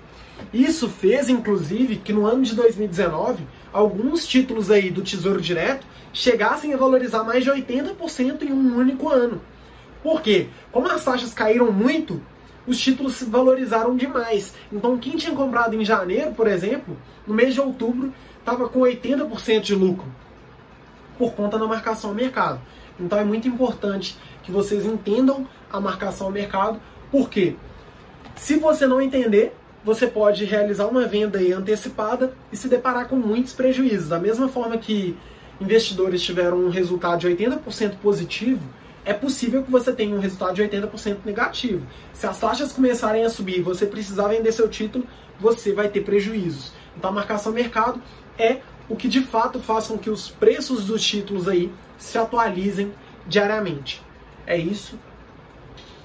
Isso 0.53 0.89
fez, 0.89 1.29
inclusive, 1.29 1.97
que 1.97 2.11
no 2.11 2.25
ano 2.25 2.43
de 2.43 2.55
2019, 2.55 3.45
alguns 3.71 4.27
títulos 4.27 4.69
aí 4.69 4.89
do 4.89 5.01
Tesouro 5.01 5.39
Direto 5.39 5.87
chegassem 6.11 6.73
a 6.73 6.77
valorizar 6.77 7.23
mais 7.23 7.43
de 7.43 7.51
80% 7.51 8.41
em 8.41 8.51
um 8.51 8.77
único 8.77 9.09
ano. 9.09 9.41
Por 10.03 10.21
quê? 10.21 10.47
Como 10.71 10.87
as 10.87 11.03
taxas 11.03 11.33
caíram 11.33 11.71
muito, 11.71 12.21
os 12.67 12.77
títulos 12.77 13.15
se 13.15 13.25
valorizaram 13.25 13.95
demais. 13.95 14.53
Então, 14.71 14.97
quem 14.97 15.15
tinha 15.15 15.35
comprado 15.35 15.75
em 15.75 15.85
janeiro, 15.85 16.33
por 16.33 16.47
exemplo, 16.47 16.97
no 17.25 17.33
mês 17.33 17.53
de 17.53 17.61
outubro, 17.61 18.13
estava 18.39 18.67
com 18.67 18.81
80% 18.81 19.61
de 19.61 19.75
lucro 19.75 20.07
por 21.17 21.33
conta 21.33 21.57
da 21.57 21.67
marcação 21.67 22.09
ao 22.09 22.15
mercado. 22.15 22.59
Então, 22.99 23.19
é 23.19 23.23
muito 23.23 23.47
importante 23.47 24.17
que 24.43 24.51
vocês 24.51 24.85
entendam 24.85 25.47
a 25.71 25.79
marcação 25.79 26.27
ao 26.27 26.33
mercado, 26.33 26.79
porque 27.11 27.55
se 28.35 28.57
você 28.57 28.85
não 28.85 29.01
entender, 29.01 29.55
você 29.83 30.07
pode 30.07 30.45
realizar 30.45 30.87
uma 30.87 31.05
venda 31.05 31.39
antecipada 31.39 32.33
e 32.51 32.57
se 32.57 32.67
deparar 32.67 33.07
com 33.07 33.15
muitos 33.15 33.53
prejuízos. 33.53 34.09
Da 34.09 34.19
mesma 34.19 34.47
forma 34.47 34.77
que 34.77 35.15
investidores 35.61 36.21
tiveram 36.21 36.57
um 36.57 36.69
resultado 36.69 37.19
de 37.19 37.27
80% 37.27 37.97
positivo, 38.01 38.61
é 39.05 39.13
possível 39.13 39.63
que 39.63 39.71
você 39.71 39.93
tenha 39.93 40.15
um 40.15 40.19
resultado 40.19 40.55
de 40.55 40.63
80% 40.63 41.17
negativo. 41.23 41.85
Se 42.13 42.25
as 42.25 42.39
taxas 42.39 42.73
começarem 42.73 43.23
a 43.23 43.29
subir 43.29 43.59
e 43.59 43.61
você 43.61 43.85
precisar 43.85 44.29
vender 44.29 44.51
seu 44.51 44.67
título, 44.67 45.05
você 45.39 45.71
vai 45.71 45.87
ter 45.87 46.01
prejuízos. 46.01 46.73
Então 46.97 47.11
a 47.11 47.13
marcação 47.13 47.53
mercado 47.53 48.01
é 48.37 48.61
o 48.88 48.95
que 48.95 49.07
de 49.07 49.21
fato 49.21 49.59
faz 49.59 49.88
com 49.88 49.97
que 49.97 50.09
os 50.09 50.29
preços 50.29 50.86
dos 50.86 51.03
títulos 51.03 51.47
aí 51.47 51.71
se 51.97 52.17
atualizem 52.17 52.93
diariamente. 53.27 54.01
É 54.45 54.57
isso 54.57 54.99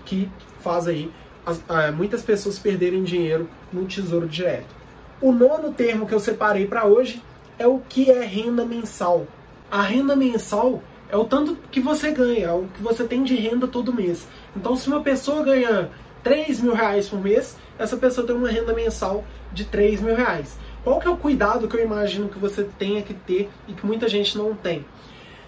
que 0.05 0.31
faz 0.61 0.89
aí 0.89 1.11
as, 1.45 1.62
muitas 1.95 2.22
pessoas 2.22 2.59
perderem 2.59 3.03
dinheiro 3.03 3.49
no 3.72 3.87
tesouro 3.87 4.26
direto. 4.26 4.74
O 5.20 5.33
nono 5.33 5.72
termo 5.72 6.07
que 6.07 6.14
eu 6.14 6.20
separei 6.20 6.66
para 6.66 6.87
hoje 6.87 7.22
é 7.59 7.66
o 7.66 7.78
que 7.78 8.11
é 8.11 8.24
renda 8.24 8.64
mensal. 8.64 9.26
A 9.70 9.83
renda 9.83 10.16
mensal 10.16 10.83
é 11.11 11.16
o 11.16 11.24
tanto 11.24 11.57
que 11.70 11.81
você 11.81 12.11
ganha, 12.11 12.47
é 12.47 12.53
o 12.53 12.66
que 12.74 12.83
você 12.83 13.05
tem 13.05 13.22
de 13.22 13.35
renda 13.35 13.66
todo 13.66 13.93
mês. 13.93 14.26
Então, 14.57 14.74
se 14.76 14.89
uma 14.89 15.03
pessoa 15.03 15.43
ganha 15.43 15.91
3 16.22 16.61
mil 16.61 16.74
reais 16.74 17.09
por 17.09 17.20
mês, 17.20 17.57
essa 17.78 17.97
pessoa 17.97 18.26
tem 18.26 18.35
uma 18.35 18.49
renda 18.49 18.72
mensal 18.72 19.24
de 19.53 19.64
3 19.64 20.01
mil 20.01 20.14
reais. 20.14 20.59
Qual 20.83 20.99
que 20.99 21.07
é 21.07 21.11
o 21.11 21.16
cuidado 21.16 21.68
que 21.68 21.76
eu 21.76 21.85
imagino 21.85 22.28
que 22.28 22.39
você 22.39 22.64
tenha 22.78 23.03
que 23.03 23.12
ter 23.12 23.51
e 23.68 23.72
que 23.72 23.85
muita 23.85 24.09
gente 24.09 24.37
não 24.37 24.55
tem? 24.55 24.85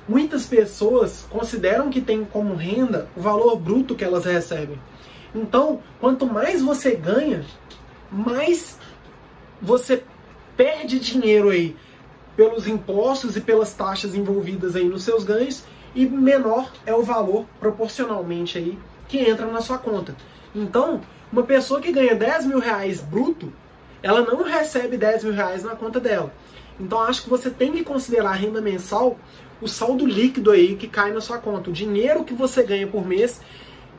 Muitas 0.09 0.47
pessoas 0.47 1.27
consideram 1.31 1.89
que 1.89 2.01
tem 2.01 2.25
como 2.25 2.55
renda 2.55 3.09
o 3.17 3.21
valor 3.21 3.57
bruto 3.57 3.95
que 3.95 4.05
elas 4.05 4.25
recebem. 4.25 4.79
Então, 5.35 5.81
quanto 6.01 6.27
mais 6.27 6.61
você 6.61 6.95
ganha, 6.95 7.45
mais 8.11 8.79
você 9.61 10.03
perde 10.57 10.99
dinheiro 10.99 11.49
aí 11.49 11.75
pelos 12.37 12.67
impostos 12.67 13.37
e 13.37 13.41
pelas 13.41 13.73
taxas 13.73 14.15
envolvidas 14.15 14.77
aí 14.77 14.85
nos 14.85 15.05
seus 15.05 15.25
ganhos 15.25 15.65
e 15.95 16.07
menor 16.07 16.71
é 16.85 16.95
o 16.95 17.03
valor 17.03 17.47
proporcionalmente 17.61 18.59
aí 18.59 18.79
que 19.09 19.19
entra 19.19 19.47
na 19.47 19.61
sua 19.61 19.79
conta. 19.79 20.15
Então, 20.55 21.01
uma 21.33 21.43
pessoa 21.43 21.81
que 21.81 21.93
ganha 21.93 22.15
10 22.15 22.47
mil 22.47 22.59
reais 22.59 23.01
bruto, 23.01 23.53
ela 24.03 24.23
não 24.23 24.43
recebe 24.43 24.97
10 24.97 25.25
mil 25.25 25.33
reais 25.33 25.63
na 25.63 25.77
conta 25.77 26.01
dela. 26.01 26.33
Então, 26.81 27.01
acho 27.01 27.23
que 27.23 27.31
você 27.31 27.51
tem 27.51 27.73
que 27.73 27.85
considerar 27.85 28.31
a 28.31 28.35
renda 28.35 28.61
mensal 28.61 29.17
o 29.61 29.69
saldo 29.69 30.05
líquido 30.05 30.51
aí 30.51 30.75
que 30.75 30.89
cai 30.89 31.13
na 31.13 31.21
sua 31.21 31.39
conta, 31.39 31.71
o 31.71 31.73
dinheiro 31.73 32.25
que 32.25 32.35
você 32.35 32.65
ganha 32.65 32.87
por 32.87 33.07
mês, 33.07 33.41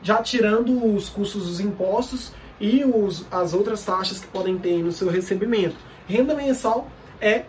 já 0.02 0.22
tirando 0.22 0.94
os 0.94 1.08
custos 1.08 1.46
dos 1.46 1.60
impostos 1.60 2.32
e 2.60 2.84
os, 2.84 3.26
as 3.30 3.54
outras 3.54 3.82
taxas 3.82 4.20
que 4.20 4.26
podem 4.26 4.58
ter 4.58 4.82
no 4.82 4.92
seu 4.92 5.08
recebimento. 5.08 5.76
Renda 6.06 6.34
mensal 6.34 6.88
é 7.18 7.44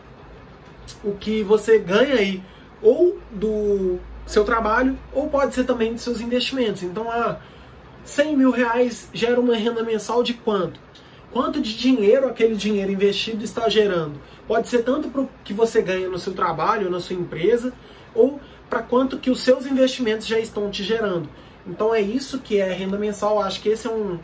o 1.03 1.11
que 1.11 1.43
você 1.43 1.77
ganha 1.77 2.15
aí 2.15 2.41
ou 2.81 3.19
do 3.29 3.99
seu 4.25 4.45
trabalho 4.45 4.97
ou 5.11 5.27
pode 5.29 5.53
ser 5.53 5.65
também 5.65 5.93
dos 5.93 6.01
seus 6.01 6.21
investimentos. 6.21 6.83
Então, 6.83 7.11
ah, 7.11 7.39
100 8.05 8.37
mil 8.37 8.51
reais 8.51 9.09
gera 9.13 9.39
uma 9.39 9.55
renda 9.55 9.83
mensal 9.83 10.23
de 10.23 10.33
quanto? 10.33 10.79
Quanto 11.35 11.59
de 11.59 11.77
dinheiro 11.77 12.29
aquele 12.29 12.55
dinheiro 12.55 12.89
investido 12.89 13.43
está 13.43 13.67
gerando? 13.67 14.13
Pode 14.47 14.69
ser 14.69 14.83
tanto 14.83 15.09
para 15.09 15.19
o 15.19 15.29
que 15.43 15.53
você 15.53 15.81
ganha 15.81 16.07
no 16.07 16.17
seu 16.17 16.31
trabalho, 16.31 16.89
na 16.89 17.01
sua 17.01 17.17
empresa, 17.17 17.73
ou 18.13 18.39
para 18.69 18.81
quanto 18.81 19.19
que 19.19 19.29
os 19.29 19.41
seus 19.41 19.65
investimentos 19.65 20.27
já 20.27 20.39
estão 20.39 20.71
te 20.71 20.81
gerando. 20.81 21.27
Então 21.67 21.93
é 21.93 21.99
isso 21.99 22.39
que 22.39 22.57
é 22.57 22.71
renda 22.71 22.97
mensal. 22.97 23.41
Acho 23.41 23.61
que 23.61 23.67
esse 23.67 23.85
é 23.85 23.89
um, 23.89 24.17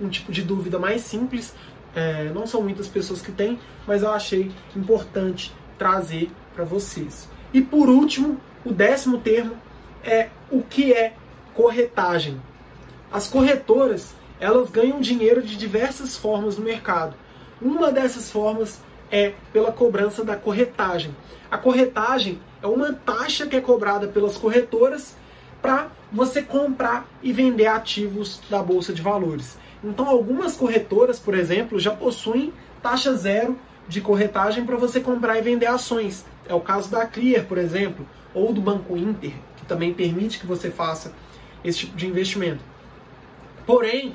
um 0.00 0.08
tipo 0.08 0.32
de 0.32 0.40
dúvida 0.40 0.78
mais 0.78 1.02
simples. 1.02 1.54
É, 1.94 2.30
não 2.34 2.46
são 2.46 2.62
muitas 2.62 2.88
pessoas 2.88 3.20
que 3.20 3.30
têm, 3.30 3.60
mas 3.86 4.02
eu 4.02 4.10
achei 4.10 4.50
importante 4.74 5.52
trazer 5.76 6.30
para 6.54 6.64
vocês. 6.64 7.28
E 7.52 7.60
por 7.60 7.90
último, 7.90 8.40
o 8.64 8.72
décimo 8.72 9.18
termo 9.18 9.54
é 10.02 10.30
o 10.50 10.62
que 10.62 10.94
é 10.94 11.12
corretagem. 11.52 12.40
As 13.12 13.28
corretoras, 13.28 14.14
elas 14.40 14.70
ganham 14.70 15.00
dinheiro 15.00 15.42
de 15.42 15.56
diversas 15.56 16.16
formas 16.16 16.58
no 16.58 16.64
mercado. 16.64 17.14
Uma 17.60 17.92
dessas 17.92 18.30
formas 18.30 18.80
é 19.10 19.32
pela 19.52 19.72
cobrança 19.72 20.24
da 20.24 20.36
corretagem. 20.36 21.14
A 21.50 21.56
corretagem 21.56 22.40
é 22.62 22.66
uma 22.66 22.92
taxa 22.92 23.46
que 23.46 23.56
é 23.56 23.60
cobrada 23.60 24.08
pelas 24.08 24.36
corretoras 24.36 25.16
para 25.62 25.88
você 26.12 26.42
comprar 26.42 27.06
e 27.22 27.32
vender 27.32 27.66
ativos 27.66 28.40
da 28.50 28.62
bolsa 28.62 28.92
de 28.92 29.00
valores. 29.00 29.56
Então, 29.82 30.08
algumas 30.08 30.56
corretoras, 30.56 31.18
por 31.18 31.34
exemplo, 31.34 31.78
já 31.78 31.90
possuem 31.90 32.52
taxa 32.82 33.14
zero 33.14 33.58
de 33.86 34.00
corretagem 34.00 34.64
para 34.64 34.76
você 34.76 35.00
comprar 35.00 35.38
e 35.38 35.42
vender 35.42 35.66
ações. 35.66 36.24
É 36.48 36.54
o 36.54 36.60
caso 36.60 36.90
da 36.90 37.06
Clear, 37.06 37.44
por 37.44 37.58
exemplo, 37.58 38.06
ou 38.34 38.52
do 38.52 38.60
Banco 38.60 38.96
Inter, 38.96 39.32
que 39.56 39.66
também 39.66 39.92
permite 39.92 40.38
que 40.38 40.46
você 40.46 40.70
faça 40.70 41.12
esse 41.62 41.80
tipo 41.80 41.96
de 41.96 42.06
investimento. 42.06 42.62
Porém, 43.66 44.14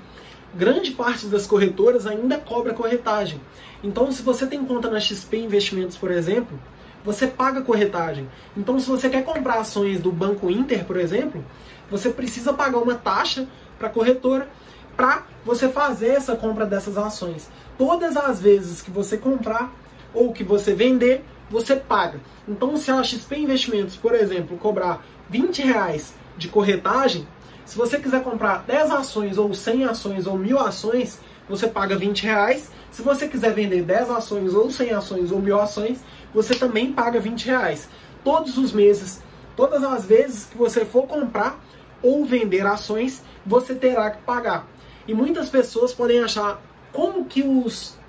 grande 0.54 0.92
parte 0.92 1.28
das 1.28 1.46
corretoras 1.46 2.06
ainda 2.06 2.38
cobra 2.38 2.74
corretagem. 2.74 3.40
Então, 3.84 4.12
se 4.12 4.22
você 4.22 4.46
tem 4.46 4.64
conta 4.66 4.90
na 4.90 5.00
XP 5.00 5.38
Investimentos, 5.38 5.98
por 5.98 6.12
exemplo, 6.12 6.60
você 7.04 7.28
paga 7.28 7.62
corretagem. 7.62 8.30
Então, 8.56 8.80
se 8.80 8.88
você 8.88 9.10
quer 9.10 9.24
comprar 9.24 9.60
ações 9.60 10.00
do 10.00 10.12
Banco 10.12 10.50
Inter, 10.50 10.86
por 10.86 10.98
exemplo, 10.98 11.44
você 11.90 12.10
precisa 12.10 12.54
pagar 12.54 12.80
uma 12.80 12.96
taxa 12.96 13.48
para 13.78 13.88
a 13.88 13.92
corretora 13.92 14.50
para 14.96 15.24
você 15.46 15.70
fazer 15.70 16.10
essa 16.10 16.36
compra 16.36 16.66
dessas 16.66 16.98
ações. 16.98 17.50
Todas 17.78 18.18
as 18.18 18.42
vezes 18.42 18.82
que 18.82 18.92
você 18.92 19.18
comprar 19.18 19.74
ou 20.14 20.34
que 20.34 20.44
você 20.44 20.74
vender, 20.74 21.24
você 21.50 21.76
paga. 21.76 22.20
Então, 22.48 22.76
se 22.76 22.92
a 22.92 23.02
XP 23.02 23.38
Investimentos, 23.38 23.96
por 23.96 24.14
exemplo, 24.14 24.58
cobrar 24.58 25.04
20 25.30 25.62
reais 25.62 26.14
de 26.38 26.50
corretagem, 26.50 27.26
se 27.70 27.78
você 27.78 28.00
quiser 28.00 28.24
comprar 28.24 28.64
10 28.66 28.90
ações, 28.90 29.38
ou 29.38 29.54
100 29.54 29.86
ações, 29.86 30.26
ou 30.26 30.36
1000 30.36 30.58
ações, 30.58 31.20
você 31.48 31.68
paga 31.68 31.96
20 31.96 32.24
reais. 32.24 32.72
Se 32.90 33.04
você 33.04 33.28
quiser 33.28 33.54
vender 33.54 33.84
10 33.84 34.10
ações, 34.10 34.56
ou 34.56 34.72
100 34.72 34.92
ações, 34.94 35.32
ou 35.32 35.40
1000 35.40 35.62
ações, 35.62 36.00
você 36.34 36.56
também 36.56 36.92
paga 36.92 37.20
20 37.20 37.46
reais. 37.46 37.88
Todos 38.24 38.58
os 38.58 38.72
meses, 38.72 39.22
todas 39.56 39.84
as 39.84 40.04
vezes 40.04 40.46
que 40.46 40.58
você 40.58 40.84
for 40.84 41.06
comprar 41.06 41.60
ou 42.02 42.26
vender 42.26 42.66
ações, 42.66 43.22
você 43.46 43.76
terá 43.76 44.10
que 44.10 44.24
pagar. 44.24 44.66
E 45.08 45.14
muitas 45.14 45.48
pessoas 45.48 45.94
podem 45.94 46.22
achar 46.22 46.60
como 46.92 47.26
que 47.26 47.44
os 47.44 48.00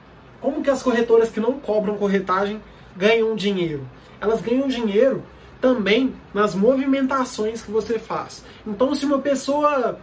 como 0.41 0.63
que 0.63 0.71
as 0.71 0.83
corretoras 0.83 1.29
que 1.29 1.39
não 1.39 1.61
cobram 1.61 1.99
corretagem 1.99 2.63
ganham 2.97 3.37
dinheiro. 3.37 3.87
Elas 4.23 4.41
ganham 4.41 4.69
dinheiro 4.69 5.23
também 5.61 6.15
nas 6.33 6.55
movimentações 6.55 7.63
que 7.63 7.71
você 7.71 7.99
faz. 7.99 8.45
Então, 8.67 8.95
se 8.95 9.05
uma 9.05 9.19
pessoa 9.19 9.99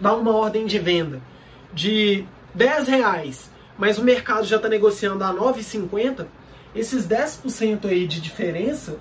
dá 0.00 0.14
uma 0.14 0.34
ordem 0.34 0.66
de 0.66 0.78
venda 0.78 1.20
de 1.72 2.24
10 2.54 2.88
reais, 2.88 3.50
mas 3.76 3.98
o 3.98 4.04
mercado 4.04 4.44
já 4.44 4.56
está 4.56 4.68
negociando 4.68 5.22
a 5.24 5.32
9,50, 5.32 6.26
esses 6.74 7.06
10% 7.06 7.86
aí 7.86 8.06
de 8.06 8.20
diferença 8.20 8.98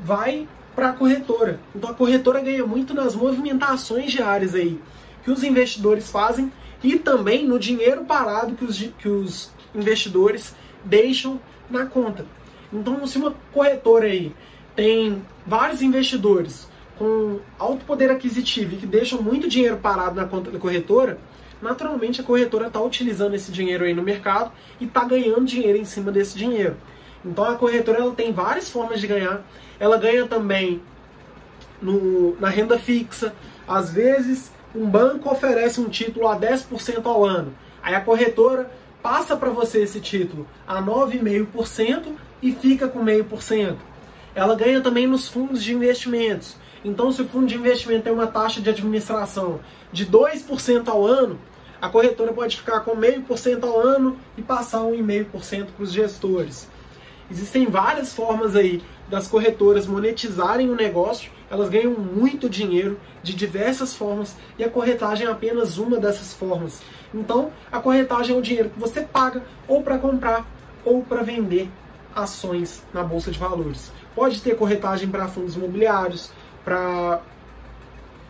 vai 0.00 0.48
para 0.74 0.90
a 0.90 0.92
corretora. 0.92 1.60
Então 1.74 1.90
a 1.90 1.94
corretora 1.94 2.40
ganha 2.40 2.64
muito 2.64 2.94
nas 2.94 3.14
movimentações 3.14 4.10
diárias 4.12 4.54
aí 4.54 4.80
que 5.22 5.30
os 5.30 5.42
investidores 5.42 6.10
fazem 6.10 6.50
e 6.82 6.98
também 6.98 7.46
no 7.46 7.58
dinheiro 7.58 8.04
parado 8.04 8.54
que 8.54 8.64
os, 8.64 8.78
que 8.78 9.08
os 9.08 9.50
investidores 9.74 10.54
deixam 10.84 11.38
na 11.68 11.86
conta. 11.86 12.24
Então, 12.72 13.06
se 13.06 13.18
uma 13.18 13.34
corretora 13.52 14.06
aí 14.06 14.32
tem 14.74 15.22
vários 15.46 15.82
investidores 15.82 16.68
com 16.98 17.40
alto 17.58 17.84
poder 17.84 18.10
aquisitivo 18.10 18.74
e 18.74 18.78
que 18.78 18.86
deixam 18.86 19.22
muito 19.22 19.48
dinheiro 19.48 19.78
parado 19.78 20.14
na 20.16 20.26
conta 20.26 20.50
da 20.50 20.58
corretora, 20.58 21.18
naturalmente 21.60 22.20
a 22.20 22.24
corretora 22.24 22.66
está 22.66 22.80
utilizando 22.80 23.34
esse 23.34 23.50
dinheiro 23.50 23.84
aí 23.84 23.94
no 23.94 24.02
mercado 24.02 24.52
e 24.78 24.84
está 24.84 25.04
ganhando 25.04 25.44
dinheiro 25.44 25.78
em 25.78 25.84
cima 25.84 26.12
desse 26.12 26.36
dinheiro. 26.36 26.76
Então 27.24 27.44
a 27.44 27.54
corretora 27.56 27.98
ela 27.98 28.14
tem 28.14 28.32
várias 28.32 28.70
formas 28.70 29.00
de 29.00 29.06
ganhar. 29.06 29.42
Ela 29.78 29.96
ganha 29.96 30.26
também 30.26 30.82
no, 31.80 32.38
na 32.38 32.48
renda 32.48 32.78
fixa, 32.78 33.34
às 33.66 33.90
vezes 33.90 34.52
um 34.74 34.88
banco 34.88 35.30
oferece 35.30 35.80
um 35.80 35.88
título 35.88 36.28
a 36.28 36.38
10% 36.38 37.04
ao 37.04 37.24
ano. 37.24 37.52
Aí 37.82 37.94
a 37.94 38.00
corretora 38.00 38.70
passa 39.02 39.36
para 39.36 39.50
você 39.50 39.82
esse 39.82 40.00
título 40.00 40.46
a 40.66 40.82
9,5% 40.82 42.12
e 42.42 42.52
fica 42.52 42.88
com 42.88 43.04
0,5%. 43.04 43.76
Ela 44.34 44.54
ganha 44.54 44.80
também 44.80 45.06
nos 45.06 45.28
fundos 45.28 45.62
de 45.62 45.72
investimentos. 45.72 46.56
Então, 46.84 47.12
se 47.12 47.22
o 47.22 47.28
fundo 47.28 47.46
de 47.46 47.56
investimento 47.56 48.04
tem 48.04 48.12
uma 48.12 48.26
taxa 48.26 48.60
de 48.60 48.70
administração 48.70 49.60
de 49.92 50.06
2% 50.06 50.88
ao 50.88 51.04
ano, 51.04 51.38
a 51.80 51.88
corretora 51.88 52.32
pode 52.32 52.56
ficar 52.56 52.80
com 52.80 52.96
0,5% 52.96 53.64
ao 53.64 53.80
ano 53.80 54.18
e 54.36 54.42
passar 54.42 54.80
1,5% 54.80 55.66
para 55.74 55.82
os 55.82 55.92
gestores. 55.92 56.68
Existem 57.30 57.66
várias 57.66 58.12
formas 58.12 58.56
aí 58.56 58.82
das 59.08 59.28
corretoras 59.28 59.86
monetizarem 59.86 60.70
o 60.70 60.74
negócio, 60.74 61.30
elas 61.50 61.68
ganham 61.68 61.92
muito 61.92 62.48
dinheiro 62.48 62.98
de 63.22 63.34
diversas 63.34 63.94
formas 63.94 64.36
e 64.58 64.64
a 64.64 64.68
corretagem 64.68 65.26
é 65.26 65.30
apenas 65.30 65.78
uma 65.78 65.98
dessas 65.98 66.32
formas. 66.32 66.80
Então, 67.12 67.50
a 67.70 67.80
corretagem 67.80 68.34
é 68.34 68.38
o 68.38 68.42
dinheiro 68.42 68.70
que 68.70 68.78
você 68.78 69.02
paga 69.02 69.42
ou 69.66 69.82
para 69.82 69.98
comprar 69.98 70.46
ou 70.84 71.02
para 71.02 71.22
vender 71.22 71.68
ações 72.14 72.82
na 72.92 73.02
bolsa 73.02 73.30
de 73.30 73.38
valores. 73.38 73.92
Pode 74.14 74.40
ter 74.40 74.56
corretagem 74.56 75.08
para 75.08 75.28
fundos 75.28 75.56
imobiliários, 75.56 76.30
para 76.64 77.20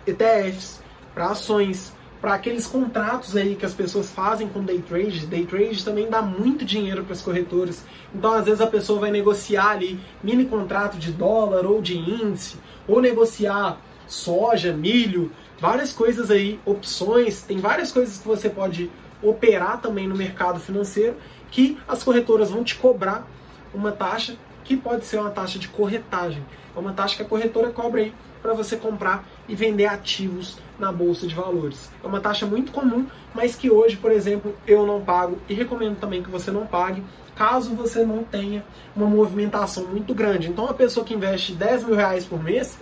ETFs, 0.06 0.82
para 1.14 1.26
ações, 1.26 1.92
para 2.20 2.34
aqueles 2.34 2.66
contratos 2.66 3.34
aí 3.36 3.56
que 3.56 3.64
as 3.64 3.72
pessoas 3.72 4.10
fazem 4.10 4.48
com 4.48 4.62
day 4.62 4.82
trade. 4.82 5.26
Day 5.26 5.46
trade 5.46 5.84
também 5.84 6.08
dá 6.08 6.20
muito 6.20 6.64
dinheiro 6.64 7.02
para 7.04 7.14
as 7.14 7.22
corretoras. 7.22 7.82
Então, 8.14 8.32
às 8.34 8.44
vezes 8.44 8.60
a 8.60 8.66
pessoa 8.66 9.00
vai 9.00 9.10
negociar 9.10 9.70
ali 9.70 9.98
mini 10.22 10.44
contrato 10.44 10.98
de 10.98 11.12
dólar 11.12 11.64
ou 11.64 11.80
de 11.80 11.96
índice, 11.96 12.58
ou 12.86 13.00
negociar 13.00 13.80
soja, 14.06 14.72
milho, 14.72 15.32
várias 15.58 15.92
coisas 15.92 16.30
aí, 16.30 16.60
opções, 16.66 17.42
tem 17.42 17.58
várias 17.58 17.92
coisas 17.92 18.18
que 18.18 18.26
você 18.26 18.50
pode 18.50 18.90
operar 19.22 19.80
também 19.80 20.08
no 20.08 20.16
mercado 20.16 20.58
financeiro 20.58 21.16
que 21.50 21.78
as 21.86 22.02
corretoras 22.02 22.50
vão 22.50 22.64
te 22.64 22.76
cobrar 22.76 23.26
uma 23.72 23.92
taxa 23.92 24.36
que 24.64 24.76
pode 24.76 25.04
ser 25.04 25.18
uma 25.18 25.30
taxa 25.30 25.58
de 25.58 25.68
corretagem. 25.68 26.44
É 26.74 26.78
uma 26.78 26.92
taxa 26.92 27.16
que 27.16 27.22
a 27.22 27.26
corretora 27.26 27.70
cobra 27.70 28.02
aí 28.02 28.14
para 28.42 28.54
você 28.54 28.76
comprar 28.76 29.24
e 29.48 29.54
vender 29.54 29.86
ativos 29.86 30.58
na 30.78 30.90
bolsa 30.90 31.26
de 31.26 31.34
valores. 31.34 31.90
É 32.02 32.06
uma 32.06 32.20
taxa 32.20 32.46
muito 32.46 32.72
comum, 32.72 33.06
mas 33.34 33.54
que 33.54 33.70
hoje, 33.70 33.96
por 33.96 34.10
exemplo, 34.10 34.54
eu 34.66 34.86
não 34.86 35.00
pago 35.02 35.38
e 35.48 35.54
recomendo 35.54 35.98
também 35.98 36.22
que 36.22 36.30
você 36.30 36.50
não 36.50 36.66
pague, 36.66 37.02
caso 37.36 37.74
você 37.74 38.04
não 38.04 38.24
tenha 38.24 38.64
uma 38.94 39.06
movimentação 39.06 39.84
muito 39.84 40.14
grande. 40.14 40.48
Então, 40.48 40.66
a 40.66 40.74
pessoa 40.74 41.04
que 41.04 41.14
investe 41.14 41.52
10 41.52 41.84
mil 41.84 41.96
reais 41.96 42.24
por 42.24 42.42
mês, 42.42 42.78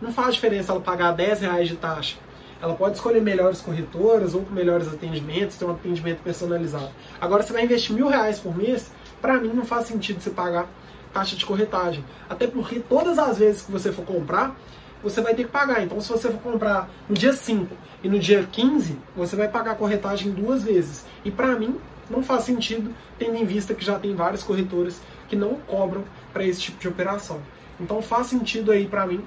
não 0.00 0.12
faz 0.12 0.34
diferença 0.34 0.72
ela 0.72 0.80
pagar 0.80 1.12
10 1.12 1.40
reais 1.40 1.68
de 1.68 1.76
taxa. 1.76 2.16
Ela 2.60 2.74
pode 2.74 2.94
escolher 2.96 3.20
melhores 3.20 3.60
corretoras 3.60 4.34
ou 4.34 4.42
com 4.42 4.54
melhores 4.54 4.86
atendimentos, 4.86 5.56
ter 5.56 5.64
um 5.64 5.72
atendimento 5.72 6.22
personalizado. 6.22 6.90
Agora, 7.20 7.42
você 7.42 7.52
vai 7.52 7.64
investir 7.64 7.94
mil 7.94 8.08
reais 8.08 8.38
por 8.38 8.56
mês, 8.56 8.92
para 9.22 9.38
mim 9.40 9.52
não 9.54 9.64
faz 9.64 9.86
sentido 9.86 10.20
você 10.20 10.30
pagar 10.30 10.68
taxa 11.12 11.36
de 11.36 11.46
corretagem. 11.46 12.04
Até 12.28 12.46
porque 12.46 12.80
todas 12.80 13.18
as 13.18 13.38
vezes 13.38 13.62
que 13.62 13.70
você 13.70 13.92
for 13.92 14.04
comprar, 14.04 14.56
você 15.02 15.20
vai 15.20 15.34
ter 15.34 15.44
que 15.44 15.50
pagar. 15.50 15.82
Então, 15.82 16.00
se 16.00 16.08
você 16.08 16.28
for 16.30 16.40
comprar 16.40 16.90
no 17.08 17.14
dia 17.14 17.32
5 17.32 17.74
e 18.02 18.08
no 18.08 18.18
dia 18.18 18.46
15, 18.50 18.98
você 19.16 19.36
vai 19.36 19.48
pagar 19.48 19.72
a 19.72 19.74
corretagem 19.74 20.32
duas 20.32 20.64
vezes. 20.64 21.06
E 21.24 21.30
para 21.30 21.54
mim, 21.58 21.76
não 22.10 22.22
faz 22.22 22.44
sentido, 22.44 22.92
tendo 23.18 23.36
em 23.36 23.44
vista 23.44 23.74
que 23.74 23.84
já 23.84 23.98
tem 23.98 24.14
várias 24.14 24.42
corretoras 24.42 25.00
que 25.28 25.36
não 25.36 25.54
cobram 25.54 26.04
para 26.32 26.44
esse 26.44 26.60
tipo 26.60 26.80
de 26.80 26.88
operação. 26.88 27.40
Então, 27.80 28.02
faz 28.02 28.26
sentido 28.26 28.72
aí 28.72 28.86
para 28.86 29.06
mim 29.06 29.24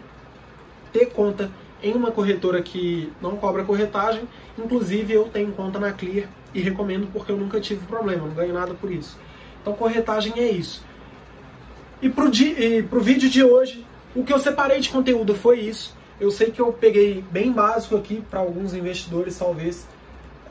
ter 0.92 1.08
conta 1.08 1.50
em 1.84 1.94
uma 1.94 2.12
corretora 2.12 2.62
que 2.62 3.12
não 3.22 3.36
cobra 3.38 3.64
corretagem. 3.64 4.28
Inclusive, 4.58 5.14
eu 5.14 5.26
tenho 5.26 5.52
conta 5.52 5.80
na 5.80 5.92
Clear 5.92 6.28
e 6.54 6.62
recomendo 6.62 7.08
porque 7.12 7.32
eu 7.32 7.38
nunca 7.38 7.60
tive 7.60 7.86
problema, 7.86 8.28
não 8.28 8.34
ganho 8.34 8.54
nada 8.54 8.74
por 8.74 8.92
isso. 8.92 9.18
Então, 9.66 9.74
corretagem 9.74 10.32
é 10.38 10.48
isso. 10.48 10.84
E 12.00 12.08
pro, 12.08 12.30
di, 12.30 12.86
pro 12.88 13.02
vídeo 13.02 13.28
de 13.28 13.44
hoje, 13.44 13.84
o 14.16 14.24
que 14.24 14.32
eu 14.32 14.38
separei 14.38 14.80
de 14.80 14.90
conteúdo 14.90 15.34
foi 15.34 15.60
isso. 15.60 15.98
Eu 16.20 16.30
sei 16.30 16.52
que 16.52 16.62
eu 16.62 16.72
peguei 16.72 17.26
bem 17.32 17.52
básico 17.52 17.96
aqui 17.96 18.24
para 18.30 18.42
alguns 18.42 18.76
investidores, 18.76 19.36
talvez 19.36 19.88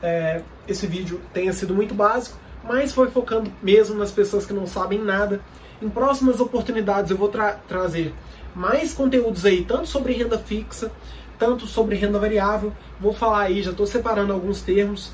é, 0.03 0.41
esse 0.67 0.85
vídeo 0.85 1.21
tenha 1.33 1.53
sido 1.53 1.73
muito 1.73 1.93
básico, 1.93 2.37
mas 2.61 2.91
foi 2.91 3.09
focando 3.09 3.49
mesmo 3.63 3.95
nas 3.95 4.11
pessoas 4.11 4.45
que 4.45 4.51
não 4.51 4.67
sabem 4.67 4.99
nada. 4.99 5.39
Em 5.81 5.87
próximas 5.89 6.41
oportunidades 6.41 7.09
eu 7.09 7.15
vou 7.15 7.29
tra 7.29 7.53
trazer 7.69 8.13
mais 8.53 8.93
conteúdos 8.93 9.45
aí, 9.45 9.63
tanto 9.63 9.87
sobre 9.87 10.11
renda 10.11 10.37
fixa, 10.37 10.91
tanto 11.39 11.67
sobre 11.67 11.95
renda 11.95 12.19
variável. 12.19 12.73
Vou 12.99 13.13
falar 13.13 13.43
aí, 13.43 13.63
já 13.63 13.71
estou 13.71 13.87
separando 13.87 14.33
alguns 14.33 14.61
termos, 14.61 15.13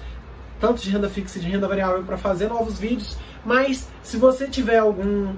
tanto 0.62 0.82
de 0.82 0.89
renda 0.89 1.09
fixa 1.09 1.39
e 1.39 1.41
de 1.41 1.49
renda 1.49 1.68
variável, 1.68 2.03
para 2.03 2.18
fazer 2.18 2.47
novos 2.47 2.80
vídeos. 2.80 3.18
Mas 3.43 3.89
se 4.03 4.16
você 4.16 4.47
tiver 4.47 4.78
algum 4.78 5.34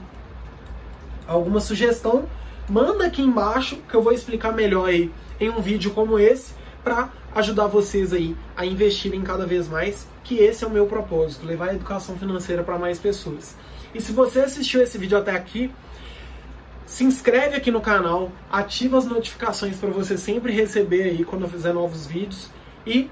alguma 1.26 1.61
sugestão, 1.61 2.26
manda 2.69 3.05
aqui 3.05 3.21
embaixo 3.21 3.78
que 3.89 3.95
eu 3.95 4.03
vou 4.03 4.11
explicar 4.11 4.51
melhor 4.51 4.89
aí 4.89 5.09
em 5.39 5.49
um 5.49 5.61
vídeo 5.61 5.91
como 5.91 6.19
esse 6.19 6.53
para 6.84 7.09
ajudar 7.34 7.67
vocês 7.67 8.11
aí 8.11 8.36
a 8.55 8.65
investirem 8.65 9.21
cada 9.21 9.45
vez 9.45 9.69
mais, 9.69 10.05
que 10.24 10.36
esse 10.36 10.63
é 10.63 10.67
o 10.67 10.69
meu 10.69 10.86
propósito, 10.86 11.45
levar 11.45 11.69
a 11.69 11.74
educação 11.74 12.17
financeira 12.17 12.61
para 12.61 12.78
mais 12.78 12.99
pessoas. 12.99 13.55
E 13.95 14.01
se 14.01 14.11
você 14.11 14.41
assistiu 14.41 14.82
esse 14.82 14.97
vídeo 14.97 15.17
até 15.17 15.32
aqui, 15.32 15.71
se 16.86 17.03
inscreve 17.03 17.55
aqui 17.55 17.71
no 17.71 17.82
canal, 17.82 18.32
ativa 18.51 18.97
as 18.97 19.05
notificações 19.05 19.78
para 19.78 19.89
você 19.89 20.17
sempre 20.17 20.51
receber 20.51 21.03
aí 21.03 21.24
quando 21.24 21.43
eu 21.43 21.49
fizer 21.49 21.74
novos 21.74 22.05
vídeos 22.05 22.49
e 22.86 23.09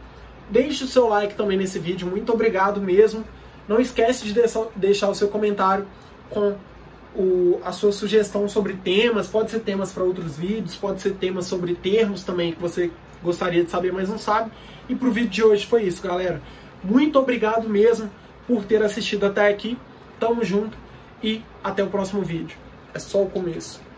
deixe 0.52 0.84
o 0.84 0.88
seu 0.88 1.08
like 1.08 1.34
também 1.34 1.58
nesse 1.58 1.80
vídeo. 1.80 2.08
Muito 2.08 2.32
obrigado 2.32 2.80
mesmo. 2.82 3.24
Não 3.68 3.80
esquece 3.80 4.26
de 4.26 4.36
deixar 4.76 5.10
o 5.10 5.16
seu 5.16 5.30
comentário 5.30 5.88
com 6.30 6.56
o, 7.16 7.60
a 7.64 7.72
sua 7.72 7.92
sugestão 7.92 8.48
sobre 8.48 8.74
temas, 8.74 9.28
pode 9.28 9.52
ser 9.52 9.60
temas 9.60 9.92
para 9.92 10.04
outros 10.04 10.38
vídeos, 10.38 10.76
pode 10.76 11.02
ser 11.02 11.12
temas 11.14 11.46
sobre 11.46 11.76
termos 11.76 12.24
também 12.24 12.54
que 12.54 12.62
você 12.62 12.92
gostaria 13.24 13.64
de 13.64 13.70
saber, 13.70 13.92
mas 13.92 14.10
não 14.10 14.18
sabe. 14.18 14.52
E 14.90 14.96
pro 14.96 15.12
vídeo 15.12 15.30
de 15.30 15.44
hoje 15.44 15.66
foi 15.66 15.84
isso, 15.84 16.02
galera. 16.02 16.42
Muito 16.84 17.20
obrigado 17.20 17.70
mesmo 17.70 18.10
por 18.48 18.66
ter 18.66 18.82
assistido 18.82 19.26
até 19.26 19.50
aqui. 19.50 19.78
Tamo 20.20 20.44
junto 20.44 20.78
e 21.24 21.42
até 21.64 21.84
o 21.84 21.88
próximo 21.88 22.22
vídeo. 22.22 22.58
É 22.94 23.00
só 23.00 23.24
o 23.24 23.30
começo. 23.30 23.91